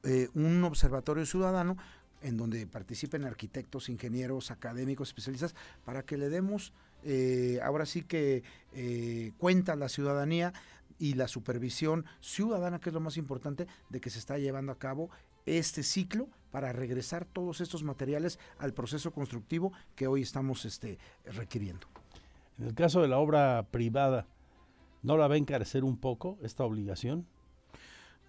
eh, 0.02 0.28
un 0.34 0.62
observatorio 0.64 1.26
ciudadano 1.26 1.76
en 2.22 2.36
donde 2.36 2.66
participen 2.66 3.24
arquitectos, 3.24 3.88
ingenieros, 3.88 4.50
académicos, 4.50 5.08
especialistas, 5.08 5.54
para 5.84 6.02
que 6.02 6.16
le 6.16 6.28
demos 6.28 6.72
eh, 7.04 7.60
ahora 7.62 7.86
sí 7.86 8.02
que 8.02 8.42
cuenta 9.38 9.72
a 9.72 9.76
la 9.76 9.88
ciudadanía 9.88 10.52
y 10.98 11.14
la 11.14 11.28
supervisión 11.28 12.04
ciudadana, 12.20 12.80
que 12.80 12.90
es 12.90 12.94
lo 12.94 13.00
más 13.00 13.16
importante, 13.16 13.66
de 13.88 14.00
que 14.00 14.10
se 14.10 14.18
está 14.18 14.38
llevando 14.38 14.72
a 14.72 14.78
cabo 14.78 15.10
este 15.44 15.82
ciclo 15.82 16.28
para 16.50 16.72
regresar 16.72 17.24
todos 17.24 17.60
estos 17.60 17.84
materiales 17.84 18.38
al 18.58 18.74
proceso 18.74 19.12
constructivo 19.12 19.72
que 19.94 20.06
hoy 20.06 20.22
estamos 20.22 20.64
este, 20.64 20.98
requiriendo. 21.24 21.86
En 22.58 22.66
el 22.66 22.74
caso 22.74 23.02
de 23.02 23.08
la 23.08 23.18
obra 23.18 23.66
privada, 23.70 24.26
¿no 25.02 25.16
la 25.16 25.28
va 25.28 25.34
a 25.34 25.38
encarecer 25.38 25.84
un 25.84 25.98
poco 25.98 26.38
esta 26.42 26.64
obligación? 26.64 27.26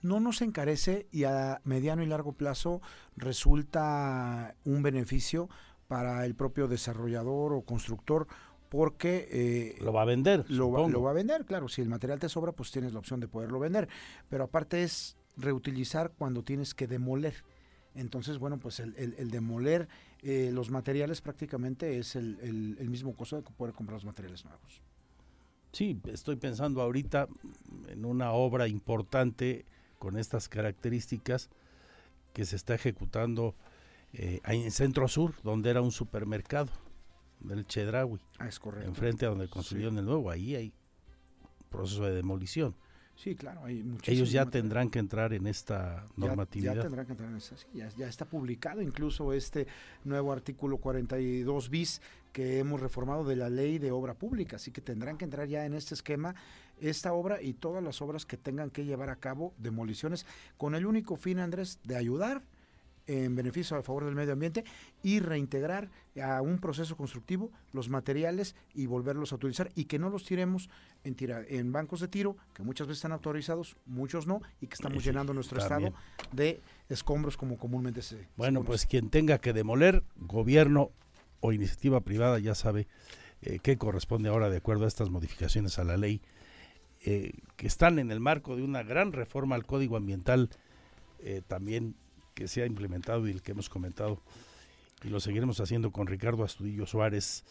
no 0.01 0.19
nos 0.19 0.41
encarece 0.41 1.07
y 1.11 1.23
a 1.23 1.61
mediano 1.63 2.03
y 2.03 2.05
largo 2.05 2.33
plazo 2.33 2.81
resulta 3.15 4.55
un 4.63 4.83
beneficio 4.83 5.49
para 5.87 6.25
el 6.25 6.35
propio 6.35 6.67
desarrollador 6.67 7.53
o 7.53 7.61
constructor 7.61 8.27
porque 8.69 9.27
eh, 9.31 9.77
lo 9.81 9.93
va 9.93 10.01
a 10.01 10.05
vender 10.05 10.45
lo 10.49 10.71
va, 10.71 10.87
lo 10.87 11.01
va, 11.01 11.11
a 11.11 11.13
vender 11.13 11.45
claro 11.45 11.67
si 11.67 11.81
el 11.81 11.89
material 11.89 12.19
te 12.19 12.29
sobra 12.29 12.51
pues 12.51 12.71
tienes 12.71 12.93
la 12.93 12.99
opción 12.99 13.19
de 13.19 13.27
poderlo 13.27 13.59
vender 13.59 13.87
pero 14.29 14.43
aparte 14.43 14.83
es 14.83 15.17
reutilizar 15.37 16.11
cuando 16.17 16.43
tienes 16.43 16.73
que 16.73 16.87
demoler. 16.87 17.35
Entonces 17.95 18.37
bueno 18.37 18.59
pues 18.59 18.79
el, 18.79 19.31
demoler 19.31 19.87
eh, 20.21 20.51
los 20.53 20.69
materiales 20.69 21.21
prácticamente 21.21 21.97
es 21.97 22.15
el, 22.15 22.77
el 22.79 22.89
mismo 22.89 23.15
costo 23.15 23.37
de 23.37 23.43
poder 23.43 23.73
comprar 23.73 23.95
los 23.95 24.05
materiales 24.05 24.45
nuevos. 24.45 24.81
Sí 25.71 25.99
estoy 26.11 26.35
pensando 26.35 26.81
ahorita 26.81 27.27
en 27.87 28.05
una 28.05 28.31
obra 28.31 28.67
importante 28.67 29.65
con 29.99 30.17
estas 30.17 30.49
características 30.49 31.49
que 32.33 32.45
se 32.45 32.55
está 32.55 32.75
ejecutando 32.75 33.55
eh, 34.13 34.39
en 34.45 34.71
Centro 34.71 35.07
Sur, 35.07 35.33
donde 35.43 35.69
era 35.69 35.81
un 35.81 35.91
supermercado 35.91 36.69
del 37.39 37.65
Chedraui. 37.65 38.19
Ah, 38.39 38.47
es 38.47 38.59
correcto. 38.59 38.87
Enfrente 38.87 39.25
a 39.25 39.29
donde 39.29 39.47
construyeron 39.47 39.97
el 39.97 40.05
nuevo, 40.05 40.29
ahí 40.29 40.55
hay 40.55 40.73
proceso 41.69 42.03
de 42.03 42.13
demolición. 42.13 42.75
Sí, 43.15 43.35
claro, 43.35 43.65
hay 43.65 43.83
Ellos 44.05 44.31
ya 44.31 44.45
tendrán 44.45 44.91
que 44.91 44.99
entrar 44.99 45.33
en 45.33 45.47
esta 45.47 46.05
normatividad. 46.15 46.75
Ya, 46.75 46.81
tendrán 46.83 47.05
que 47.07 47.13
entrar 47.13 47.31
en 47.31 47.37
esta, 47.37 47.57
sí, 47.57 47.65
ya, 47.73 47.89
ya, 47.97 48.07
está 48.07 48.25
publicado 48.25 48.79
incluso 48.79 49.33
este 49.33 49.65
nuevo 50.03 50.31
artículo 50.31 50.77
42 50.77 51.69
bis 51.71 51.99
que 52.31 52.59
hemos 52.59 52.79
reformado 52.79 53.23
de 53.23 53.35
la 53.35 53.49
ley 53.49 53.79
de 53.79 53.91
obra 53.91 54.13
pública, 54.13 54.57
así 54.57 54.69
que 54.69 54.81
tendrán 54.81 55.17
que 55.17 55.25
entrar 55.25 55.47
ya 55.47 55.65
en 55.65 55.73
este 55.73 55.95
esquema 55.95 56.35
esta 56.79 57.13
obra 57.13 57.41
y 57.41 57.53
todas 57.53 57.83
las 57.83 58.03
obras 58.03 58.27
que 58.27 58.37
tengan 58.37 58.69
que 58.69 58.85
llevar 58.85 59.09
a 59.09 59.15
cabo 59.15 59.55
demoliciones 59.57 60.27
con 60.55 60.75
el 60.75 60.85
único 60.85 61.15
fin, 61.15 61.39
Andrés, 61.39 61.79
de 61.83 61.95
ayudar 61.95 62.43
en 63.07 63.35
beneficio 63.35 63.77
a 63.77 63.83
favor 63.83 64.05
del 64.05 64.15
medio 64.15 64.33
ambiente 64.33 64.63
y 65.01 65.19
reintegrar 65.19 65.89
a 66.21 66.41
un 66.41 66.59
proceso 66.59 66.95
constructivo 66.95 67.51
los 67.71 67.89
materiales 67.89 68.55
y 68.73 68.85
volverlos 68.85 69.31
a 69.31 69.35
utilizar 69.35 69.71
y 69.75 69.85
que 69.85 69.97
no 69.97 70.09
los 70.09 70.25
tiremos 70.25 70.69
en, 71.03 71.15
tira, 71.15 71.43
en 71.47 71.71
bancos 71.71 72.01
de 72.01 72.07
tiro 72.07 72.37
que 72.53 72.63
muchas 72.63 72.87
veces 72.87 72.99
están 72.99 73.13
autorizados, 73.13 73.77
muchos 73.85 74.27
no 74.27 74.41
y 74.61 74.67
que 74.67 74.75
estamos 74.75 75.03
llenando 75.03 75.33
nuestro 75.33 75.59
estado 75.59 75.93
de 76.31 76.61
escombros 76.89 77.37
como 77.37 77.57
comúnmente 77.57 78.01
se. 78.01 78.27
Bueno, 78.35 78.63
pues 78.63 78.85
quien 78.85 79.09
tenga 79.09 79.39
que 79.39 79.53
demoler, 79.53 80.03
gobierno 80.17 80.91
o 81.39 81.53
iniciativa 81.53 82.01
privada 82.01 82.39
ya 82.39 82.55
sabe 82.55 82.87
eh, 83.41 83.59
qué 83.61 83.77
corresponde 83.77 84.29
ahora 84.29 84.49
de 84.49 84.57
acuerdo 84.57 84.85
a 84.85 84.87
estas 84.87 85.09
modificaciones 85.09 85.79
a 85.79 85.83
la 85.83 85.97
ley 85.97 86.21
eh, 87.05 87.31
que 87.55 87.67
están 87.67 87.99
en 87.99 88.11
el 88.11 88.19
marco 88.19 88.55
de 88.55 88.63
una 88.63 88.83
gran 88.83 89.11
reforma 89.11 89.55
al 89.55 89.65
Código 89.65 89.97
Ambiental 89.97 90.49
eh, 91.19 91.41
también 91.47 91.95
que 92.37 92.47
se 92.47 92.61
ha 92.61 92.67
implementado 92.67 93.27
y 93.27 93.31
el 93.31 93.41
que 93.41 93.53
hemos 93.53 93.67
comentado 93.67 94.21
y 95.03 95.09
lo 95.09 95.19
seguiremos 95.19 95.59
haciendo 95.59 95.91
con 95.91 96.05
Ricardo 96.05 96.43
Astudillo 96.43 96.85
Suárez, 96.85 97.43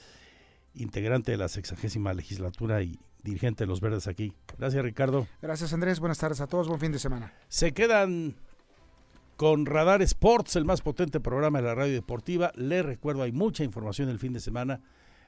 integrante 0.75 1.33
de 1.33 1.39
la 1.39 1.49
sexagésima 1.49 2.15
legislatura 2.15 2.83
y 2.83 3.01
dirigente 3.25 3.65
de 3.65 3.69
Los 3.69 3.81
Verdes 3.81 4.07
aquí. 4.07 4.33
Gracias 4.57 4.85
Ricardo. 4.85 5.27
Gracias 5.43 5.73
Andrés, 5.73 5.99
buenas 5.99 6.19
tardes 6.19 6.41
a 6.41 6.47
todos, 6.47 6.69
buen 6.69 6.79
fin 6.79 6.93
de 6.93 7.01
semana. 7.01 7.33
Se 7.49 7.73
quedan 7.73 8.37
con 9.37 9.67
Radar 9.67 10.03
Sports, 10.03 10.55
el 10.55 10.65
más 10.65 10.83
potente 10.83 11.19
programa 11.19 11.61
de 11.61 11.65
la 11.65 11.75
radio 11.75 11.93
deportiva. 11.93 12.53
Le 12.55 12.85
recuerdo, 12.85 13.25
hay 13.25 13.33
mucha 13.33 13.65
información 13.65 14.09
el 14.09 14.21
fin 14.21 14.35
de 14.35 14.41
semana 14.41 14.83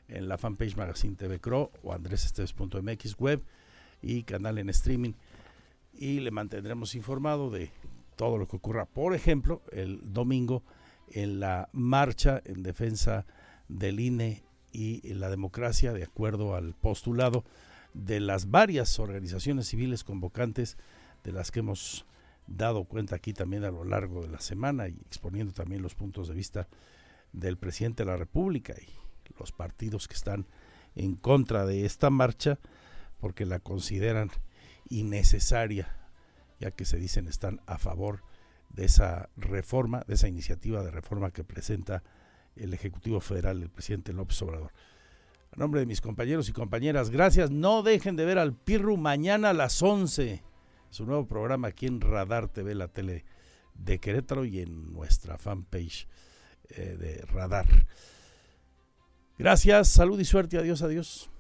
en 0.07 0.29
la 0.29 0.39
fanpage 0.39 0.77
Magazine 0.77 1.17
TV 1.17 1.41
Cro 1.41 1.73
o 1.83 1.93
andresesteves.mx 1.93 3.19
web 3.19 3.43
y 4.03 4.23
canal 4.23 4.59
en 4.59 4.71
streaming. 4.71 5.15
Y 5.95 6.21
le 6.21 6.31
mantendremos 6.31 6.95
informado 6.95 7.51
de 7.51 7.73
todo 8.19 8.37
lo 8.37 8.49
que 8.49 8.57
ocurra. 8.57 8.85
Por 8.85 9.15
ejemplo, 9.15 9.63
el 9.73 10.01
domingo 10.13 10.65
en 11.07 11.39
la 11.39 11.71
marcha 11.73 12.43
en 12.45 12.65
defensa 12.65 13.25
del 13.69 14.01
INE 14.01 14.43
y 14.73 15.01
la 15.15 15.31
democracia, 15.31 15.93
de 15.93 16.03
acuerdo 16.03 16.57
al 16.57 16.75
postulado 16.75 17.45
de 17.95 18.21
las 18.21 18.51
varias 18.51 18.99
organizaciones 18.99 19.69
civiles 19.69 20.05
convocantes 20.05 20.77
de 21.23 21.33
las 21.33 21.51
que 21.51 21.61
hemos 21.61 22.07
dado 22.49 22.85
cuenta 22.85 23.17
aquí 23.17 23.33
también 23.33 23.65
a 23.65 23.71
lo 23.71 23.85
largo 23.85 24.23
de 24.23 24.29
la 24.29 24.41
semana 24.41 24.89
y 24.89 24.99
exponiendo 25.07 25.53
también 25.53 25.81
los 25.81 25.95
puntos 25.95 26.29
de 26.29 26.35
vista 26.35 26.69
del 27.33 27.57
presidente 27.57 28.05
de 28.05 28.11
la 28.11 28.17
República 28.17 28.75
y 28.75 28.89
los 29.39 29.53
partidos 29.53 30.09
que 30.09 30.15
están 30.15 30.47
en 30.97 31.15
contra 31.15 31.67
de 31.67 31.85
esta 31.85 32.11
marcha 32.11 32.59
porque 33.21 33.47
la 33.47 33.61
consideran 33.61 34.31
innecesaria, 34.89 35.98
ya 36.59 36.71
que 36.71 36.85
se 36.85 36.97
dicen 36.97 37.29
están 37.29 37.61
a 37.67 37.79
favor 37.79 38.23
de 38.71 38.85
esa 38.85 39.31
reforma, 39.37 40.05
de 40.07 40.15
esa 40.15 40.29
iniciativa 40.29 40.83
de 40.83 40.91
reforma 40.91 41.31
que 41.31 41.45
presenta 41.45 42.03
el 42.57 42.75
Ejecutivo 42.75 43.21
Federal, 43.21 43.63
el 43.63 43.71
presidente 43.71 44.13
López 44.13 44.41
Obrador. 44.43 44.73
A 45.53 45.57
nombre 45.57 45.81
de 45.81 45.87
mis 45.87 46.01
compañeros 46.01 46.49
y 46.49 46.53
compañeras, 46.53 47.11
gracias. 47.11 47.51
No 47.51 47.83
dejen 47.83 48.17
de 48.17 48.25
ver 48.25 48.39
al 48.39 48.55
Pirru 48.55 48.97
mañana 48.97 49.51
a 49.51 49.55
las 49.55 49.83
11. 49.83 50.43
Su 50.91 51.07
nuevo 51.07 51.27
programa 51.27 51.69
aquí 51.69 51.87
en 51.87 52.01
Radar 52.01 52.49
TV, 52.49 52.75
la 52.75 52.89
tele 52.89 53.25
de 53.75 53.99
Querétaro 53.99 54.45
y 54.45 54.61
en 54.61 54.93
nuestra 54.93 55.39
fanpage 55.39 56.09
eh, 56.71 56.97
de 56.99 57.25
Radar. 57.27 57.67
Gracias, 59.39 59.89
salud 59.89 60.19
y 60.19 60.25
suerte. 60.25 60.59
Adiós, 60.59 60.83
adiós. 60.83 61.31